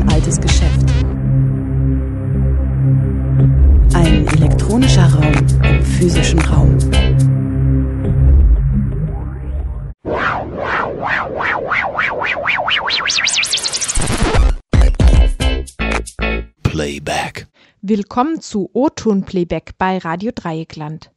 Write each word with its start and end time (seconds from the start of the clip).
ein 0.00 0.08
altes 0.10 0.40
Geschäft. 0.40 0.88
Ein 3.94 4.26
elektronischer 4.28 5.06
Raum 5.12 5.32
im 5.64 5.82
physischen 5.82 6.38
Raum. 6.40 6.76
Playback. 16.62 17.48
Willkommen 17.80 18.40
zu 18.40 18.70
O-Ton 18.72 19.22
Playback 19.24 19.72
bei 19.78 19.98
Radio 19.98 20.30
Dreieckland. 20.34 21.10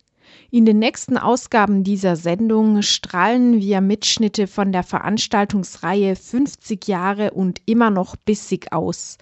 In 0.53 0.65
den 0.65 0.79
nächsten 0.79 1.17
Ausgaben 1.17 1.85
dieser 1.85 2.17
Sendung 2.17 2.81
strahlen 2.81 3.61
wir 3.61 3.79
Mitschnitte 3.79 4.47
von 4.47 4.73
der 4.73 4.83
Veranstaltungsreihe 4.83 6.17
50 6.17 6.89
Jahre 6.89 7.31
und 7.31 7.61
immer 7.67 7.89
noch 7.89 8.17
bissig 8.17 8.73
aus, 8.73 9.17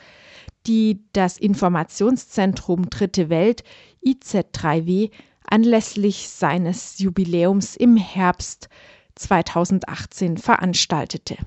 die 0.66 1.04
das 1.14 1.38
Informationszentrum 1.38 2.90
Dritte 2.90 3.30
Welt 3.30 3.64
IZ3W 4.04 5.12
anlässlich 5.46 6.30
seines 6.30 6.98
Jubiläums 6.98 7.76
im 7.76 7.96
Herbst 7.96 8.68
2018 9.14 10.38
veranstaltete. 10.38 11.38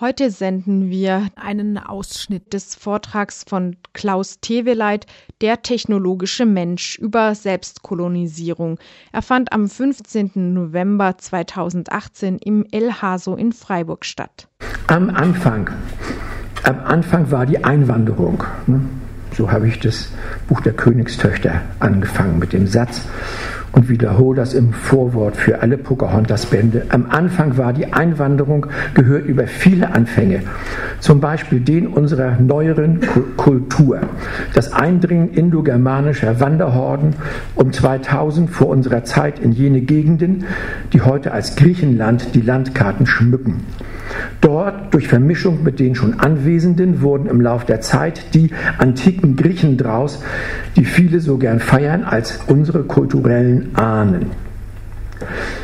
Heute 0.00 0.32
senden 0.32 0.90
wir 0.90 1.28
einen 1.36 1.78
Ausschnitt 1.78 2.52
des 2.52 2.74
Vortrags 2.74 3.44
von 3.46 3.76
Klaus 3.92 4.40
Teweleit, 4.40 5.06
Der 5.40 5.62
technologische 5.62 6.46
Mensch 6.46 6.98
über 6.98 7.32
Selbstkolonisierung. 7.36 8.80
Er 9.12 9.22
fand 9.22 9.52
am 9.52 9.68
15. 9.68 10.32
November 10.52 11.16
2018 11.16 12.38
im 12.38 12.66
El 12.72 12.92
Haso 12.94 13.36
in 13.36 13.52
Freiburg 13.52 14.04
statt. 14.04 14.48
Am 14.88 15.10
Anfang, 15.10 15.70
am 16.64 16.80
Anfang 16.80 17.30
war 17.30 17.46
die 17.46 17.62
Einwanderung. 17.62 18.42
Ne? 18.66 18.80
So 19.36 19.52
habe 19.52 19.68
ich 19.68 19.78
das 19.78 20.08
Buch 20.48 20.60
der 20.60 20.72
Königstöchter 20.72 21.62
angefangen 21.78 22.40
mit 22.40 22.52
dem 22.52 22.66
Satz 22.66 23.06
und 23.74 23.88
wiederhole 23.88 24.36
das 24.36 24.54
im 24.54 24.72
Vorwort 24.72 25.36
für 25.36 25.60
alle 25.60 25.76
Pocahontas-Bände. 25.76 26.86
Am 26.90 27.06
Anfang 27.10 27.58
war 27.58 27.72
die 27.72 27.92
Einwanderung 27.92 28.66
gehört 28.94 29.26
über 29.26 29.46
viele 29.46 29.92
Anfänge, 29.92 30.42
zum 31.00 31.20
Beispiel 31.20 31.60
den 31.60 31.88
unserer 31.88 32.38
neueren 32.40 33.00
Kultur. 33.36 34.00
Das 34.54 34.72
Eindringen 34.72 35.30
indogermanischer 35.30 36.40
Wanderhorden 36.40 37.14
um 37.56 37.72
2000 37.72 38.48
vor 38.48 38.68
unserer 38.68 39.04
Zeit 39.04 39.38
in 39.40 39.52
jene 39.52 39.80
Gegenden, 39.80 40.44
die 40.92 41.00
heute 41.00 41.32
als 41.32 41.56
Griechenland 41.56 42.34
die 42.34 42.42
Landkarten 42.42 43.06
schmücken. 43.06 43.64
Dort, 44.40 44.92
durch 44.92 45.08
Vermischung 45.08 45.62
mit 45.62 45.80
den 45.80 45.94
schon 45.94 46.20
Anwesenden, 46.20 47.00
wurden 47.00 47.26
im 47.26 47.40
Lauf 47.40 47.64
der 47.64 47.80
Zeit 47.80 48.34
die 48.34 48.50
antiken 48.78 49.36
Griechen 49.36 49.76
draus, 49.76 50.22
die 50.76 50.84
viele 50.84 51.20
so 51.20 51.38
gern 51.38 51.60
feiern 51.60 52.04
als 52.04 52.40
unsere 52.46 52.82
kulturellen 52.82 53.63
Ahnen. 53.74 54.30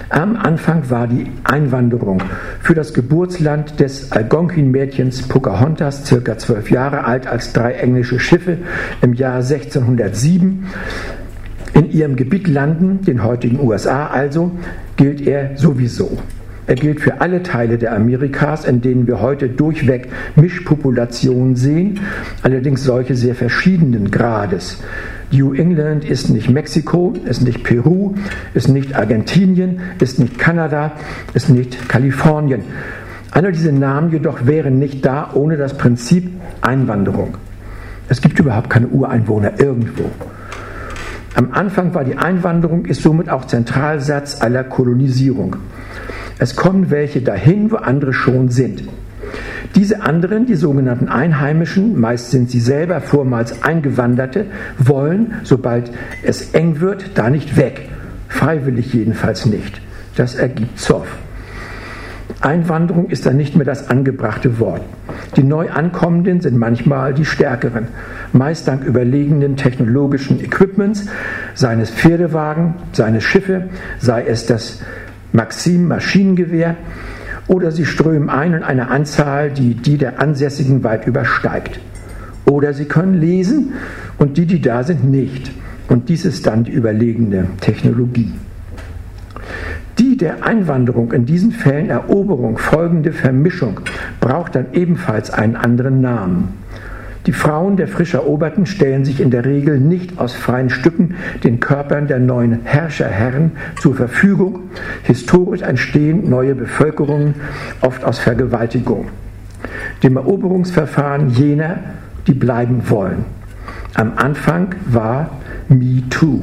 Am 0.08 0.36
Anfang 0.36 0.90
war 0.90 1.06
die 1.06 1.26
Einwanderung 1.44 2.22
für 2.60 2.74
das 2.74 2.94
Geburtsland 2.94 3.78
des 3.78 4.10
Algonquin-Mädchens 4.10 5.22
Pocahontas, 5.28 6.04
circa 6.04 6.36
zwölf 6.36 6.70
Jahre 6.70 7.04
alt, 7.04 7.26
als 7.26 7.52
drei 7.52 7.74
englische 7.74 8.18
Schiffe 8.18 8.58
im 9.02 9.14
Jahr 9.14 9.36
1607 9.36 10.66
in 11.74 11.90
ihrem 11.92 12.16
Gebiet 12.16 12.48
landen, 12.48 13.02
den 13.02 13.22
heutigen 13.22 13.60
USA 13.60 14.08
also, 14.08 14.50
gilt 14.96 15.20
er 15.20 15.56
sowieso. 15.56 16.18
Er 16.66 16.74
gilt 16.74 17.00
für 17.00 17.20
alle 17.20 17.42
Teile 17.42 17.78
der 17.78 17.94
Amerikas, 17.94 18.64
in 18.64 18.80
denen 18.80 19.06
wir 19.06 19.20
heute 19.20 19.48
durchweg 19.48 20.08
Mischpopulationen 20.36 21.56
sehen, 21.56 22.00
allerdings 22.42 22.84
solche 22.84 23.14
sehr 23.14 23.34
verschiedenen 23.34 24.10
Grades. 24.10 24.82
New 25.32 25.54
England 25.54 26.04
ist 26.04 26.28
nicht 26.28 26.50
Mexiko, 26.50 27.14
ist 27.24 27.42
nicht 27.42 27.62
Peru, 27.62 28.14
ist 28.52 28.68
nicht 28.68 28.96
Argentinien, 28.96 29.80
ist 30.00 30.18
nicht 30.18 30.38
Kanada, 30.38 30.92
ist 31.34 31.48
nicht 31.48 31.88
Kalifornien. 31.88 32.62
Alle 33.30 33.52
diese 33.52 33.70
Namen 33.70 34.10
jedoch 34.10 34.46
wären 34.46 34.78
nicht 34.80 35.06
da 35.06 35.30
ohne 35.34 35.56
das 35.56 35.78
Prinzip 35.78 36.30
Einwanderung. 36.62 37.36
Es 38.08 38.20
gibt 38.20 38.40
überhaupt 38.40 38.70
keine 38.70 38.88
Ureinwohner 38.88 39.60
irgendwo. 39.60 40.10
Am 41.34 41.52
Anfang 41.52 41.94
war 41.94 42.02
die 42.02 42.16
Einwanderung, 42.16 42.84
ist 42.86 43.02
somit 43.02 43.28
auch 43.28 43.44
Zentralsatz 43.44 44.42
aller 44.42 44.64
Kolonisierung. 44.64 45.56
Es 46.40 46.56
kommen 46.56 46.90
welche 46.90 47.22
dahin, 47.22 47.70
wo 47.70 47.76
andere 47.76 48.12
schon 48.12 48.48
sind. 48.48 48.82
Diese 49.76 50.02
anderen, 50.02 50.46
die 50.46 50.56
sogenannten 50.56 51.08
Einheimischen, 51.08 51.98
meist 51.98 52.30
sind 52.32 52.50
sie 52.50 52.60
selber 52.60 53.00
vormals 53.00 53.62
Eingewanderte, 53.62 54.46
wollen, 54.78 55.34
sobald 55.44 55.92
es 56.22 56.52
eng 56.54 56.80
wird, 56.80 57.12
da 57.14 57.30
nicht 57.30 57.56
weg. 57.56 57.88
Freiwillig 58.28 58.92
jedenfalls 58.92 59.46
nicht. 59.46 59.80
Das 60.16 60.34
ergibt 60.34 60.78
Zoff. 60.78 61.06
Einwanderung 62.40 63.10
ist 63.10 63.26
dann 63.26 63.36
nicht 63.36 63.54
mehr 63.56 63.66
das 63.66 63.90
angebrachte 63.90 64.58
Wort. 64.58 64.82
Die 65.36 65.42
Neuankommenden 65.42 66.40
sind 66.40 66.56
manchmal 66.56 67.12
die 67.12 67.24
Stärkeren, 67.24 67.88
meist 68.32 68.66
dank 68.66 68.84
überlegenen 68.84 69.56
technologischen 69.56 70.42
Equipments, 70.42 71.06
seines 71.54 71.90
Pferdewagen, 71.90 72.74
seines 72.92 73.24
Schiffe, 73.24 73.68
sei 73.98 74.24
es 74.26 74.46
das 74.46 74.80
Maxim 75.32 75.86
Maschinengewehr 75.86 76.76
oder 77.50 77.72
sie 77.72 77.84
strömen 77.84 78.30
ein 78.30 78.54
in 78.54 78.62
eine 78.62 78.90
Anzahl, 78.90 79.50
die 79.50 79.74
die 79.74 79.98
der 79.98 80.20
Ansässigen 80.20 80.84
weit 80.84 81.08
übersteigt. 81.08 81.80
Oder 82.44 82.72
sie 82.74 82.84
können 82.84 83.14
lesen 83.14 83.72
und 84.18 84.36
die, 84.36 84.46
die 84.46 84.60
da 84.60 84.84
sind, 84.84 85.10
nicht. 85.10 85.50
Und 85.88 86.08
dies 86.08 86.24
ist 86.24 86.46
dann 86.46 86.62
die 86.62 86.70
überlegene 86.70 87.46
Technologie. 87.60 88.32
Die 89.98 90.16
der 90.16 90.46
Einwanderung 90.46 91.10
in 91.10 91.26
diesen 91.26 91.50
Fällen 91.50 91.90
Eroberung 91.90 92.56
folgende 92.56 93.10
Vermischung 93.10 93.80
braucht 94.20 94.54
dann 94.54 94.66
ebenfalls 94.72 95.30
einen 95.30 95.56
anderen 95.56 96.00
Namen. 96.00 96.54
Die 97.26 97.32
Frauen 97.32 97.76
der 97.76 97.86
frisch 97.86 98.14
Eroberten 98.14 98.64
stellen 98.64 99.04
sich 99.04 99.20
in 99.20 99.30
der 99.30 99.44
Regel 99.44 99.78
nicht 99.78 100.18
aus 100.18 100.34
freien 100.34 100.70
Stücken 100.70 101.16
den 101.44 101.60
Körpern 101.60 102.06
der 102.06 102.18
neuen 102.18 102.60
Herrscherherren 102.64 103.52
zur 103.78 103.94
Verfügung. 103.94 104.70
Historisch 105.02 105.62
entstehen 105.62 106.30
neue 106.30 106.54
Bevölkerungen 106.54 107.34
oft 107.82 108.04
aus 108.04 108.18
Vergewaltigung. 108.18 109.08
Dem 110.02 110.16
Eroberungsverfahren 110.16 111.28
jener, 111.30 111.80
die 112.26 112.32
bleiben 112.32 112.88
wollen. 112.88 113.26
Am 113.94 114.12
Anfang 114.16 114.74
war 114.86 115.30
Me 115.68 116.02
Too. 116.08 116.40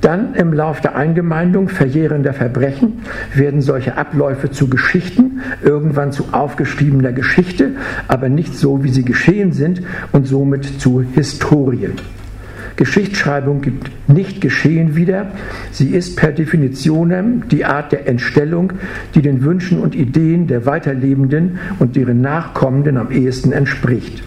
Dann 0.00 0.34
im 0.34 0.54
Lauf 0.54 0.80
der 0.80 0.96
Eingemeindung 0.96 1.68
verjährender 1.68 2.32
Verbrechen 2.32 3.02
werden 3.34 3.60
solche 3.60 3.98
Abläufe 3.98 4.50
zu 4.50 4.68
Geschichten, 4.68 5.40
irgendwann 5.62 6.12
zu 6.12 6.32
aufgeschriebener 6.32 7.12
Geschichte, 7.12 7.72
aber 8.08 8.30
nicht 8.30 8.56
so, 8.56 8.82
wie 8.82 8.88
sie 8.88 9.04
geschehen 9.04 9.52
sind 9.52 9.82
und 10.12 10.26
somit 10.26 10.80
zu 10.80 11.02
Historien. 11.02 11.92
Geschichtsschreibung 12.76 13.60
gibt 13.60 13.90
nicht 14.08 14.40
Geschehen 14.40 14.96
wieder. 14.96 15.32
Sie 15.70 15.90
ist 15.90 16.16
per 16.16 16.32
Definition 16.32 17.42
die 17.50 17.66
Art 17.66 17.92
der 17.92 18.08
Entstellung, 18.08 18.72
die 19.14 19.20
den 19.20 19.44
Wünschen 19.44 19.80
und 19.80 19.94
Ideen 19.94 20.46
der 20.46 20.64
Weiterlebenden 20.64 21.58
und 21.78 21.94
deren 21.94 22.22
Nachkommenden 22.22 22.96
am 22.96 23.10
ehesten 23.10 23.52
entspricht 23.52 24.22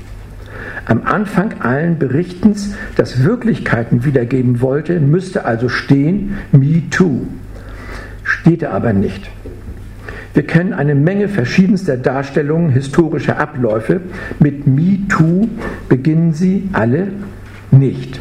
am 0.85 1.03
Anfang 1.05 1.61
allen 1.61 1.97
Berichtens, 1.97 2.75
das 2.95 3.23
Wirklichkeiten 3.23 4.05
wiedergeben 4.05 4.61
wollte, 4.61 4.99
müsste 4.99 5.45
also 5.45 5.69
stehen, 5.69 6.37
Me 6.51 6.83
Too. 6.89 7.27
Steht 8.23 8.63
er 8.63 8.73
aber 8.73 8.93
nicht. 8.93 9.29
Wir 10.33 10.47
kennen 10.47 10.73
eine 10.73 10.95
Menge 10.95 11.29
verschiedenster 11.29 11.95
Darstellungen 11.95 12.71
historischer 12.71 13.39
Abläufe. 13.39 14.01
Mit 14.39 14.65
Me 14.65 14.99
Too 15.07 15.47
beginnen 15.89 16.33
sie 16.33 16.69
alle 16.73 17.09
nicht. 17.71 18.19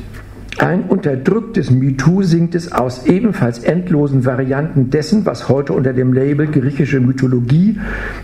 Ein 0.62 0.84
unterdrücktes 0.84 1.72
MeToo 1.72 2.22
singt 2.22 2.54
es 2.54 2.70
aus 2.70 3.06
ebenfalls 3.06 3.58
endlosen 3.58 4.24
Varianten 4.24 4.90
dessen, 4.90 5.26
was 5.26 5.48
heute 5.48 5.72
unter 5.72 5.92
dem 5.92 6.12
Label 6.12 6.46
griechische 6.46 7.00
Mythologie 7.00 7.80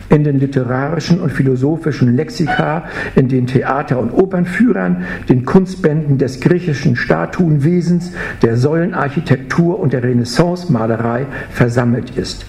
in 0.09 0.23
den 0.23 0.39
literarischen 0.39 1.21
und 1.21 1.33
philosophischen 1.33 2.15
Lexika, 2.15 2.85
in 3.17 3.27
den 3.27 3.49
Theater- 3.49 3.99
und 3.99 4.13
Opernführern, 4.13 5.03
den 5.29 5.45
Kunstbänden 5.45 6.17
des 6.19 6.39
griechischen 6.39 6.95
Statuenwesens, 6.95 8.13
der 8.41 8.57
Säulenarchitektur 8.57 9.81
und 9.81 9.93
der 9.93 10.05
Renaissance-Malerei 10.05 11.27
versammelt 11.51 12.17
ist. 12.17 12.47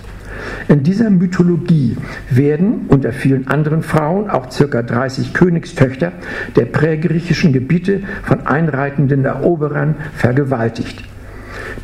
In 0.67 0.83
dieser 0.83 1.09
Mythologie 1.09 1.97
werden 2.29 2.85
unter 2.87 3.11
vielen 3.11 3.47
anderen 3.47 3.81
Frauen 3.81 4.29
auch 4.29 4.51
circa 4.51 4.81
30 4.81 5.33
Königstöchter 5.33 6.11
der 6.55 6.65
prägriechischen 6.65 7.53
Gebiete 7.53 8.01
von 8.23 8.45
einreitenden 8.45 9.25
Eroberern 9.25 9.95
vergewaltigt. 10.15 11.03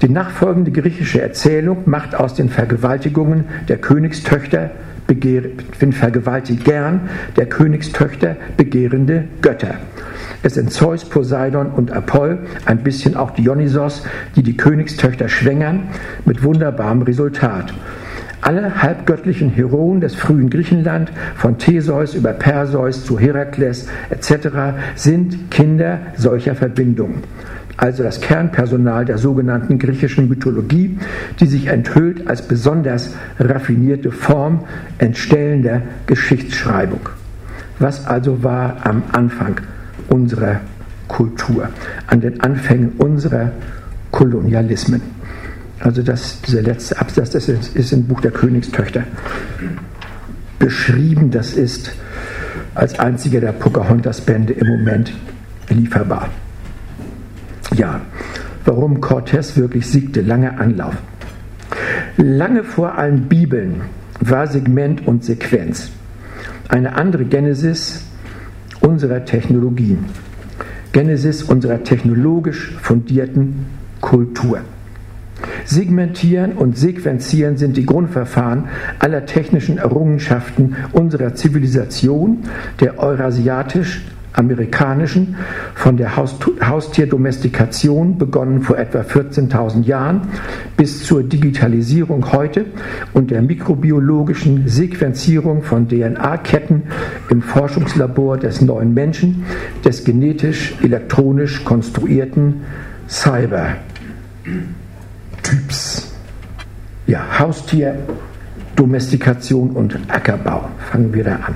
Die 0.02 0.10
nachfolgende 0.10 0.72
griechische 0.72 1.22
Erzählung 1.22 1.84
macht 1.86 2.16
aus 2.16 2.34
den 2.34 2.50
Vergewaltigungen 2.50 3.46
der 3.68 3.78
Königstöchter 3.78 4.72
begehrt, 5.08 5.64
vergewaltigt 5.92 6.66
gern 6.66 7.10
der 7.38 7.46
Königstöchter 7.46 8.36
begehrende 8.58 9.26
Götter. 9.42 9.76
Es 10.44 10.56
sind 10.56 10.72
Zeus, 10.72 11.06
Poseidon 11.06 11.68
und 11.68 11.92
Apoll, 11.92 12.40
ein 12.66 12.84
bisschen 12.84 13.16
auch 13.16 13.32
Dionysos, 13.32 14.04
die 14.36 14.44
die 14.44 14.58
Königstöchter 14.58 15.30
schwängern, 15.30 15.88
mit 16.26 16.44
wunderbarem 16.44 17.02
Resultat. 17.02 17.74
Alle 18.46 18.82
halbgöttlichen 18.82 19.50
Heroen 19.50 20.02
des 20.02 20.14
frühen 20.14 20.52
Griechenland, 20.52 21.12
von 21.36 21.58
Theseus 21.58 22.14
über 22.14 22.32
Perseus 22.32 23.04
zu 23.04 23.20
Herakles 23.20 23.88
etc., 24.12 24.48
sind 24.96 25.50
Kinder 25.50 26.00
solcher 26.16 26.54
Verbindungen 26.54 27.24
also 27.78 28.04
das 28.04 28.22
Kernpersonal 28.22 29.06
der 29.06 29.18
sogenannten 29.18 29.80
griechischen 29.80 30.30
Mythologie, 30.30 30.98
die 31.40 31.46
sich 31.46 31.68
enthüllt 31.68 32.28
als 32.28 32.42
besonders 32.42 33.14
raffinierte 33.40 34.12
Form 34.12 34.62
entstellender 34.98 35.82
Geschichtsschreibung. 36.08 37.10
Was 37.80 38.06
also 38.06 38.44
war 38.44 38.78
am 38.86 39.04
Anfang 39.12 39.60
unserer 40.08 40.62
Kultur, 41.08 41.70
an 42.08 42.22
den 42.22 42.40
Anfängen 42.42 42.94
unserer 42.98 43.52
Kolonialismen? 44.12 45.15
Also 45.80 46.02
das, 46.02 46.42
dieser 46.42 46.62
letzte 46.62 47.00
Absatz 47.00 47.32
das 47.32 47.50
ist, 47.50 47.76
ist 47.76 47.92
im 47.92 48.08
Buch 48.08 48.22
der 48.22 48.32
Königstöchter 48.32 49.04
beschrieben. 50.60 51.32
Das 51.32 51.54
ist 51.54 51.92
als 52.74 52.98
einziger 53.00 53.42
der 53.42 53.52
Pocahontas-Bände 53.52 54.54
im 54.54 54.68
Moment 54.68 55.14
lieferbar. 55.70 56.30
Ja, 57.76 58.02
warum 58.64 59.02
Cortés 59.02 59.58
wirklich 59.58 59.88
siegte, 59.88 60.22
lange 60.22 60.58
Anlauf. 60.60 60.96
Lange 62.18 62.64
vor 62.64 62.98
allen 62.98 63.24
Bibeln 63.24 63.82
war 64.20 64.48
Segment 64.48 65.06
und 65.08 65.24
Sequenz 65.24 65.92
eine 66.70 66.96
andere 66.96 67.26
Genesis 67.26 68.04
unserer 68.80 69.26
Technologie, 69.26 69.98
Genesis 70.94 71.44
unserer 71.44 71.84
technologisch 71.84 72.76
fundierten 72.82 73.66
Kultur. 74.02 74.62
Segmentieren 75.66 76.54
und 76.54 76.78
Sequenzieren 76.78 77.58
sind 77.58 77.78
die 77.78 77.86
Grundverfahren 77.86 78.66
aller 79.00 79.26
technischen 79.26 79.78
Errungenschaften 79.78 80.76
unserer 80.92 81.36
Zivilisation, 81.36 82.44
der 82.80 83.00
eurasiatisch 83.00 84.02
amerikanischen, 84.38 85.36
von 85.74 85.98
der 85.98 86.18
Haustierdomestikation 86.18 88.18
begonnen 88.18 88.62
vor 88.62 88.78
etwa 88.78 89.00
14.000 89.00 89.84
Jahren 89.84 90.22
bis 90.78 91.04
zur 91.04 91.24
Digitalisierung 91.24 92.32
heute 92.32 92.66
und 93.14 93.32
der 93.32 93.42
mikrobiologischen 93.42 94.68
Sequenzierung 94.68 95.64
von 95.64 95.88
DNA-Ketten 95.88 96.84
im 97.30 97.42
Forschungslabor 97.42 98.38
des 98.38 98.62
neuen 98.62 98.94
Menschen, 98.94 99.46
des 99.84 100.04
genetisch-elektronisch 100.04 101.64
konstruierten 101.64 102.62
Cyber-Typs. 105.46 106.12
Ja, 107.08 107.40
Haustier, 107.40 108.00
Domestikation 108.76 109.72
und 109.72 109.98
Ackerbau. 110.10 110.70
Fangen 110.92 111.14
wir 111.14 111.24
da 111.24 111.36
an. 111.36 111.56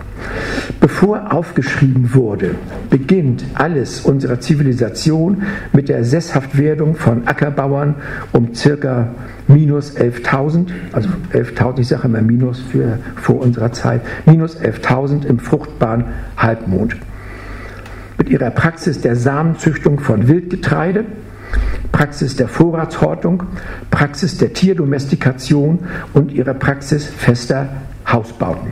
Bevor 0.79 1.33
aufgeschrieben 1.33 2.13
wurde, 2.13 2.55
beginnt 2.89 3.43
alles 3.55 4.01
unserer 4.01 4.39
Zivilisation 4.39 5.43
mit 5.73 5.89
der 5.89 6.03
Sesshaftwerdung 6.05 6.95
von 6.95 7.27
Ackerbauern 7.27 7.95
um 8.31 8.53
circa 8.53 9.09
minus 9.47 9.97
11.000, 9.97 10.67
also 10.93 11.09
11.000, 11.33 11.79
ich 11.79 11.87
sage 11.87 12.07
immer 12.07 12.21
minus 12.21 12.61
für 12.61 12.99
vor 13.15 13.41
unserer 13.41 13.73
Zeit, 13.73 14.01
minus 14.25 14.57
11.000 14.57 15.25
im 15.25 15.39
fruchtbaren 15.39 16.05
Halbmond. 16.37 16.95
Mit 18.17 18.29
ihrer 18.29 18.51
Praxis 18.51 19.01
der 19.01 19.15
Samenzüchtung 19.15 19.99
von 19.99 20.27
Wildgetreide, 20.27 21.05
Praxis 21.91 22.35
der 22.35 22.47
Vorratshortung, 22.47 23.43
Praxis 23.91 24.37
der 24.37 24.53
Tierdomestikation 24.53 25.79
und 26.13 26.31
ihrer 26.31 26.53
Praxis 26.53 27.05
fester 27.05 27.69
Hausbauten 28.07 28.71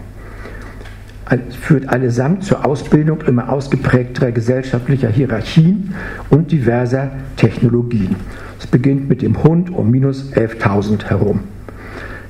führt 1.60 1.90
allesamt 1.90 2.44
zur 2.44 2.66
Ausbildung 2.66 3.22
immer 3.22 3.52
ausgeprägterer 3.52 4.32
gesellschaftlicher 4.32 5.10
Hierarchien 5.10 5.94
und 6.30 6.52
diverser 6.52 7.12
Technologien. 7.36 8.16
Es 8.60 8.68
beginnt 8.68 9.10
mit 9.10 9.22
dem 9.22 9.44
Hund 9.44 9.70
um 9.70 9.92
minus 9.92 10.32
11.000 10.32 11.06
herum. 11.06 11.42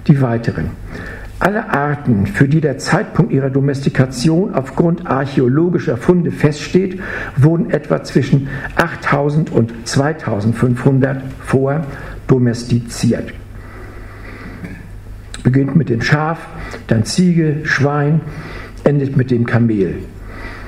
Die 0.08 0.22
weiteren. 0.22 0.72
Alle 1.40 1.70
Arten, 1.70 2.26
für 2.26 2.48
die 2.48 2.62
der 2.62 2.80
Zeitpunkt 2.80 3.32
ihrer 3.32 3.52
Domestikation 3.52 4.56
aufgrund 4.56 5.06
archäologischer 5.06 5.96
Funde 5.96 6.32
feststeht, 6.32 7.00
wurden 7.36 7.70
etwa 7.70 8.04
zwischen 8.04 8.48
8000 8.76 9.52
und 9.52 9.88
2500 9.88 11.22
vor 11.40 11.86
domestiziert. 12.28 13.34
Beginnt 15.44 15.76
mit 15.76 15.90
dem 15.90 16.02
Schaf, 16.02 16.40
dann 16.88 17.06
Ziege, 17.06 17.58
Schwein, 17.64 18.22
endet 18.84 19.16
mit 19.16 19.30
dem 19.30 19.46
Kamel. 19.46 20.00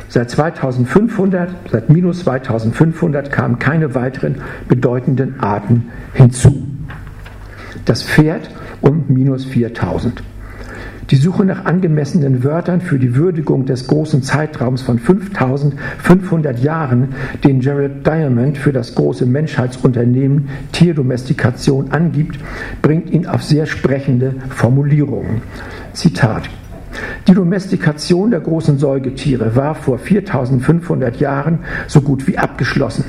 Seit 0.08 0.30
2500, 0.30 1.50
seit 1.72 1.90
minus 1.90 2.20
2500 2.20 3.32
kamen 3.32 3.58
keine 3.58 3.96
weiteren 3.96 4.42
bedeutenden 4.68 5.40
Arten 5.40 5.90
hinzu. 6.14 6.68
Das 7.86 8.04
Pferd 8.04 8.50
um 8.82 9.06
minus 9.08 9.46
4000. 9.46 10.24
Die 11.12 11.16
Suche 11.16 11.44
nach 11.44 11.66
angemessenen 11.66 12.44
Wörtern 12.44 12.82
für 12.82 13.00
die 13.00 13.16
Würdigung 13.16 13.66
des 13.66 13.88
großen 13.88 14.22
Zeitraums 14.22 14.84
von 14.84 15.00
5500 15.00 16.60
Jahren, 16.60 17.16
den 17.44 17.62
Jared 17.62 18.06
Diamond 18.06 18.60
für 18.60 18.72
das 18.72 18.94
große 18.94 19.26
Menschheitsunternehmen 19.26 20.50
Tierdomestikation 20.72 21.92
angibt, 21.92 22.40
bringt 22.84 23.10
ihn 23.10 23.26
auf 23.26 23.44
sehr 23.44 23.66
sprechende 23.66 24.36
Formulierungen. 24.50 25.42
Zitat 25.94 26.50
die 27.30 27.36
Domestikation 27.36 28.32
der 28.32 28.40
großen 28.40 28.80
Säugetiere 28.80 29.56
war 29.56 29.76
vor 29.76 30.00
4500 30.00 31.20
Jahren 31.20 31.60
so 31.86 32.02
gut 32.02 32.28
wie 32.28 32.40
abgeschlossen. 32.40 33.06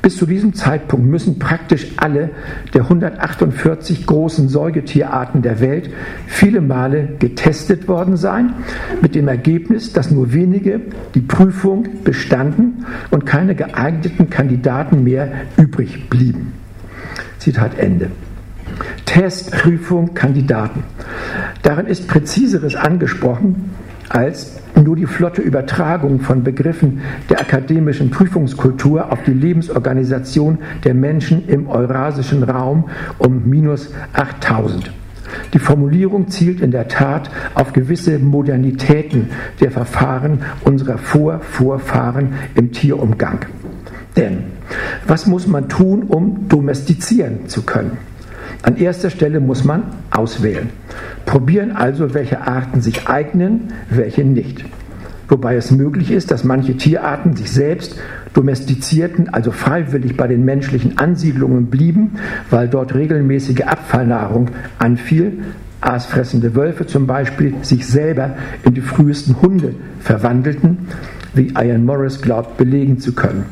Bis 0.00 0.16
zu 0.16 0.26
diesem 0.26 0.54
Zeitpunkt 0.54 1.04
müssen 1.06 1.40
praktisch 1.40 1.88
alle 1.96 2.30
der 2.72 2.82
148 2.82 4.06
großen 4.06 4.48
Säugetierarten 4.48 5.42
der 5.42 5.58
Welt 5.58 5.90
viele 6.28 6.60
Male 6.60 7.16
getestet 7.18 7.88
worden 7.88 8.16
sein, 8.16 8.54
mit 9.02 9.16
dem 9.16 9.26
Ergebnis, 9.26 9.92
dass 9.92 10.12
nur 10.12 10.32
wenige 10.32 10.80
die 11.16 11.20
Prüfung 11.20 11.88
bestanden 12.04 12.86
und 13.10 13.26
keine 13.26 13.56
geeigneten 13.56 14.30
Kandidaten 14.30 15.02
mehr 15.02 15.32
übrig 15.56 16.08
blieben. 16.08 16.52
Zitat 17.40 17.76
Ende. 17.76 18.10
Testprüfung 19.06 20.14
Kandidaten. 20.14 20.84
Darin 21.62 21.86
ist 21.86 22.08
Präziseres 22.08 22.74
angesprochen 22.76 23.70
als 24.08 24.60
nur 24.82 24.96
die 24.96 25.06
flotte 25.06 25.40
Übertragung 25.40 26.20
von 26.20 26.42
Begriffen 26.42 27.00
der 27.30 27.40
akademischen 27.40 28.10
Prüfungskultur 28.10 29.12
auf 29.12 29.22
die 29.24 29.32
Lebensorganisation 29.32 30.58
der 30.84 30.94
Menschen 30.94 31.48
im 31.48 31.68
eurasischen 31.68 32.42
Raum 32.42 32.88
um 33.18 33.48
minus 33.48 33.92
8000. 34.12 34.92
Die 35.52 35.58
Formulierung 35.58 36.28
zielt 36.28 36.60
in 36.60 36.70
der 36.70 36.88
Tat 36.88 37.30
auf 37.54 37.72
gewisse 37.72 38.18
Modernitäten 38.18 39.30
der 39.60 39.70
Verfahren 39.70 40.40
unserer 40.64 40.98
Vorvorfahren 40.98 42.34
im 42.54 42.72
Tierumgang. 42.72 43.46
Denn 44.16 44.44
was 45.06 45.26
muss 45.26 45.46
man 45.46 45.68
tun, 45.68 46.02
um 46.02 46.48
domestizieren 46.48 47.48
zu 47.48 47.62
können? 47.62 47.98
An 48.64 48.78
erster 48.78 49.10
Stelle 49.10 49.40
muss 49.40 49.62
man 49.62 49.82
auswählen. 50.10 50.70
Probieren 51.26 51.72
also, 51.72 52.14
welche 52.14 52.46
Arten 52.46 52.80
sich 52.80 53.06
eignen, 53.08 53.74
welche 53.90 54.24
nicht. 54.24 54.64
Wobei 55.28 55.56
es 55.56 55.70
möglich 55.70 56.10
ist, 56.10 56.30
dass 56.30 56.44
manche 56.44 56.74
Tierarten 56.74 57.36
sich 57.36 57.50
selbst 57.50 57.98
domestizierten, 58.32 59.28
also 59.28 59.52
freiwillig 59.52 60.16
bei 60.16 60.28
den 60.28 60.46
menschlichen 60.46 60.96
Ansiedlungen 60.96 61.66
blieben, 61.66 62.12
weil 62.48 62.68
dort 62.68 62.94
regelmäßige 62.94 63.62
Abfallnahrung 63.62 64.48
anfiel, 64.78 65.40
aasfressende 65.82 66.54
Wölfe 66.54 66.86
zum 66.86 67.06
Beispiel 67.06 67.54
sich 67.60 67.86
selber 67.86 68.34
in 68.64 68.72
die 68.72 68.80
frühesten 68.80 69.42
Hunde 69.42 69.74
verwandelten, 70.00 70.88
wie 71.34 71.52
Ian 71.54 71.84
Morris 71.84 72.22
glaubt 72.22 72.56
belegen 72.56 72.98
zu 72.98 73.12
können. 73.12 73.44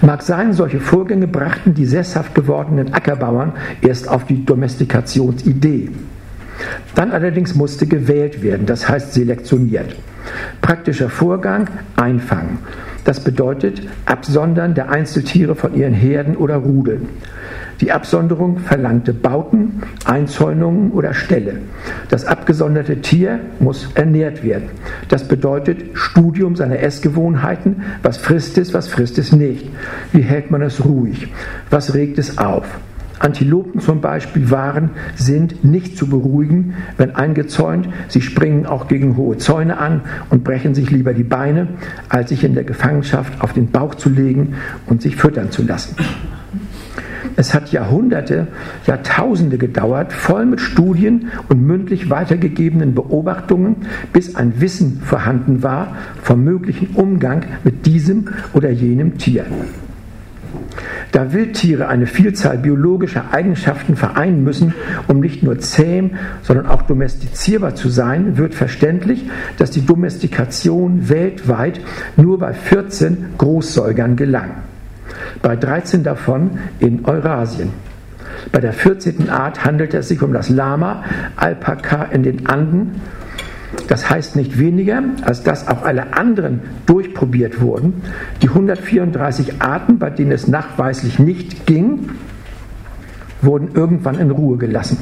Mag 0.00 0.22
sein, 0.22 0.52
solche 0.52 0.80
Vorgänge 0.80 1.26
brachten 1.26 1.74
die 1.74 1.86
sesshaft 1.86 2.34
gewordenen 2.34 2.92
Ackerbauern 2.92 3.52
erst 3.80 4.08
auf 4.08 4.24
die 4.26 4.44
Domestikationsidee. 4.44 5.90
Dann 6.94 7.12
allerdings 7.12 7.54
musste 7.54 7.86
gewählt 7.86 8.42
werden, 8.42 8.66
das 8.66 8.88
heißt 8.88 9.14
selektioniert. 9.14 9.94
Praktischer 10.60 11.08
Vorgang, 11.08 11.68
einfangen. 11.96 12.58
Das 13.08 13.20
bedeutet 13.20 13.80
Absondern 14.04 14.74
der 14.74 14.90
Einzeltiere 14.90 15.54
von 15.54 15.74
ihren 15.74 15.94
Herden 15.94 16.36
oder 16.36 16.56
Rudeln. 16.56 17.08
Die 17.80 17.90
Absonderung 17.90 18.58
verlangte 18.58 19.14
Bauten, 19.14 19.82
Einzäunungen 20.04 20.90
oder 20.90 21.14
Ställe. 21.14 21.54
Das 22.10 22.26
abgesonderte 22.26 23.00
Tier 23.00 23.40
muss 23.60 23.88
ernährt 23.94 24.44
werden. 24.44 24.68
Das 25.08 25.26
bedeutet 25.26 25.96
Studium 25.96 26.54
seiner 26.54 26.80
Essgewohnheiten. 26.80 27.82
Was 28.02 28.18
frisst 28.18 28.58
es, 28.58 28.74
was 28.74 28.88
frisst 28.88 29.16
es 29.16 29.32
nicht? 29.32 29.70
Wie 30.12 30.20
hält 30.20 30.50
man 30.50 30.60
es 30.60 30.84
ruhig? 30.84 31.32
Was 31.70 31.94
regt 31.94 32.18
es 32.18 32.36
auf? 32.36 32.66
Antilopen 33.18 33.80
zum 33.80 34.00
Beispiel 34.00 34.50
waren, 34.50 34.90
sind 35.16 35.64
nicht 35.64 35.96
zu 35.96 36.08
beruhigen, 36.08 36.74
wenn 36.96 37.14
eingezäunt. 37.14 37.88
Sie 38.08 38.20
springen 38.20 38.66
auch 38.66 38.88
gegen 38.88 39.16
hohe 39.16 39.38
Zäune 39.38 39.78
an 39.78 40.02
und 40.30 40.44
brechen 40.44 40.74
sich 40.74 40.90
lieber 40.90 41.14
die 41.14 41.24
Beine, 41.24 41.68
als 42.08 42.30
sich 42.30 42.44
in 42.44 42.54
der 42.54 42.64
Gefangenschaft 42.64 43.40
auf 43.40 43.52
den 43.52 43.70
Bauch 43.70 43.94
zu 43.94 44.08
legen 44.08 44.54
und 44.86 45.02
sich 45.02 45.16
füttern 45.16 45.50
zu 45.50 45.62
lassen. 45.62 45.96
Es 47.36 47.54
hat 47.54 47.70
Jahrhunderte, 47.70 48.48
Jahrtausende 48.84 49.58
gedauert, 49.58 50.12
voll 50.12 50.44
mit 50.44 50.60
Studien 50.60 51.28
und 51.48 51.62
mündlich 51.62 52.10
weitergegebenen 52.10 52.94
Beobachtungen, 52.96 53.76
bis 54.12 54.34
ein 54.34 54.60
Wissen 54.60 55.00
vorhanden 55.04 55.62
war 55.62 55.96
vom 56.20 56.42
möglichen 56.42 56.96
Umgang 56.96 57.44
mit 57.62 57.86
diesem 57.86 58.30
oder 58.54 58.70
jenem 58.70 59.18
Tier. 59.18 59.46
Da 61.12 61.32
Wildtiere 61.32 61.88
eine 61.88 62.06
Vielzahl 62.06 62.58
biologischer 62.58 63.32
Eigenschaften 63.32 63.96
vereinen 63.96 64.44
müssen, 64.44 64.74
um 65.06 65.20
nicht 65.20 65.42
nur 65.42 65.58
zähm, 65.58 66.12
sondern 66.42 66.66
auch 66.66 66.82
domestizierbar 66.82 67.74
zu 67.74 67.88
sein, 67.88 68.36
wird 68.36 68.54
verständlich, 68.54 69.24
dass 69.56 69.70
die 69.70 69.84
Domestikation 69.84 71.08
weltweit 71.08 71.80
nur 72.16 72.38
bei 72.38 72.52
14 72.52 73.34
Großsäugern 73.38 74.16
gelang 74.16 74.50
bei 75.42 75.56
13 75.56 76.02
davon 76.02 76.58
in 76.78 77.04
Eurasien. 77.04 77.70
Bei 78.52 78.60
der 78.60 78.72
14. 78.72 79.30
Art 79.30 79.64
handelt 79.64 79.94
es 79.94 80.08
sich 80.08 80.22
um 80.22 80.32
das 80.32 80.48
Lama, 80.48 81.04
Alpaka 81.36 82.04
in 82.04 82.22
den 82.22 82.46
Anden. 82.46 83.00
Das 83.88 84.08
heißt 84.08 84.36
nicht 84.36 84.58
weniger, 84.58 85.02
als 85.22 85.42
dass 85.42 85.66
auch 85.66 85.82
alle 85.82 86.14
anderen 86.14 86.60
durchprobiert 86.86 87.60
wurden. 87.60 88.02
Die 88.42 88.48
134 88.48 89.60
Arten, 89.60 89.98
bei 89.98 90.10
denen 90.10 90.32
es 90.32 90.46
nachweislich 90.46 91.18
nicht 91.18 91.66
ging, 91.66 92.10
wurden 93.42 93.70
irgendwann 93.74 94.18
in 94.18 94.30
Ruhe 94.30 94.58
gelassen. 94.58 94.98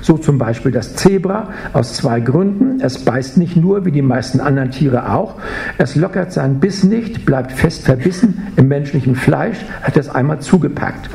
So 0.00 0.18
zum 0.18 0.38
Beispiel 0.38 0.72
das 0.72 0.94
Zebra 0.96 1.50
aus 1.72 1.94
zwei 1.94 2.20
Gründen. 2.20 2.80
Es 2.80 3.04
beißt 3.04 3.36
nicht 3.38 3.56
nur, 3.56 3.84
wie 3.84 3.92
die 3.92 4.02
meisten 4.02 4.40
anderen 4.40 4.70
Tiere 4.70 5.12
auch. 5.12 5.36
Es 5.78 5.94
lockert 5.94 6.32
seinen 6.32 6.60
Biss 6.60 6.84
nicht, 6.84 7.24
bleibt 7.24 7.52
fest 7.52 7.84
verbissen 7.84 8.48
im 8.56 8.68
menschlichen 8.68 9.14
Fleisch, 9.14 9.58
hat 9.82 9.96
es 9.96 10.08
einmal 10.08 10.40
zugepackt. 10.40 11.08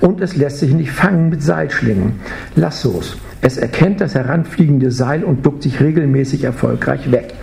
Und 0.00 0.20
es 0.20 0.36
lässt 0.36 0.58
sich 0.58 0.74
nicht 0.74 0.90
fangen 0.90 1.30
mit 1.30 1.42
Seilschlingen, 1.42 2.20
Lassos. 2.56 3.16
Es 3.46 3.58
erkennt 3.58 4.00
das 4.00 4.14
heranfliegende 4.14 4.90
Seil 4.90 5.22
und 5.22 5.44
duckt 5.44 5.64
sich 5.64 5.78
regelmäßig 5.78 6.44
erfolgreich 6.44 7.12
weg. 7.12 7.34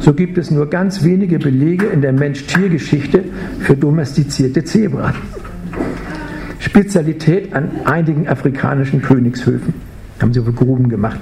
So 0.00 0.14
gibt 0.14 0.38
es 0.38 0.50
nur 0.50 0.70
ganz 0.70 1.04
wenige 1.04 1.38
Belege 1.38 1.84
in 1.84 2.00
der 2.00 2.14
Mensch-Tier-Geschichte 2.14 3.22
für 3.60 3.76
domestizierte 3.76 4.64
Zebra. 4.64 5.12
Spezialität 6.58 7.52
an 7.52 7.70
einigen 7.84 8.26
afrikanischen 8.28 9.02
Königshöfen. 9.02 9.74
Haben 10.22 10.32
sie 10.32 10.44
wohl 10.46 10.54
Gruben 10.54 10.88
gemacht. 10.88 11.20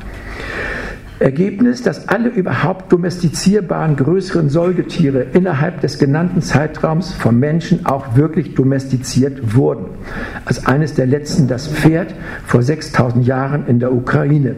Ergebnis, 1.25 1.81
dass 1.81 2.07
alle 2.09 2.28
überhaupt 2.28 2.93
domestizierbaren 2.93 3.97
größeren 3.97 4.50
Säugetiere 4.50 5.23
innerhalb 5.33 5.81
des 5.81 5.99
genannten 5.99 6.43
Zeitraums 6.43 7.14
vom 7.14 7.40
Menschen 7.40 7.87
auch 7.87 8.14
wirklich 8.14 8.54
domestiziert 8.54 9.57
wurden. 9.57 9.87
Als 10.45 10.66
eines 10.66 10.93
der 10.93 11.07
letzten 11.07 11.49
das 11.49 11.66
Pferd 11.66 12.14
vor 12.45 12.62
6000 12.62 13.26
Jahren 13.26 13.66
in 13.66 13.81
der 13.81 13.95
Ukraine 13.95 14.54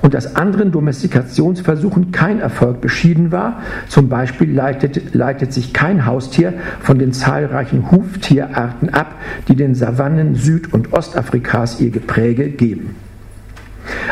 und 0.00 0.14
dass 0.14 0.36
anderen 0.36 0.72
Domestikationsversuchen 0.72 2.12
kein 2.12 2.40
Erfolg 2.40 2.80
beschieden 2.80 3.30
war. 3.30 3.60
Zum 3.86 4.08
Beispiel 4.08 4.54
leitet, 4.54 5.14
leitet 5.14 5.52
sich 5.52 5.74
kein 5.74 6.06
Haustier 6.06 6.54
von 6.80 6.98
den 6.98 7.12
zahlreichen 7.12 7.90
Huftierarten 7.90 8.88
ab, 8.88 9.16
die 9.48 9.54
den 9.54 9.74
Savannen 9.74 10.34
Süd- 10.34 10.72
und 10.72 10.94
Ostafrikas 10.94 11.78
ihr 11.78 11.90
Gepräge 11.90 12.48
geben. 12.48 12.96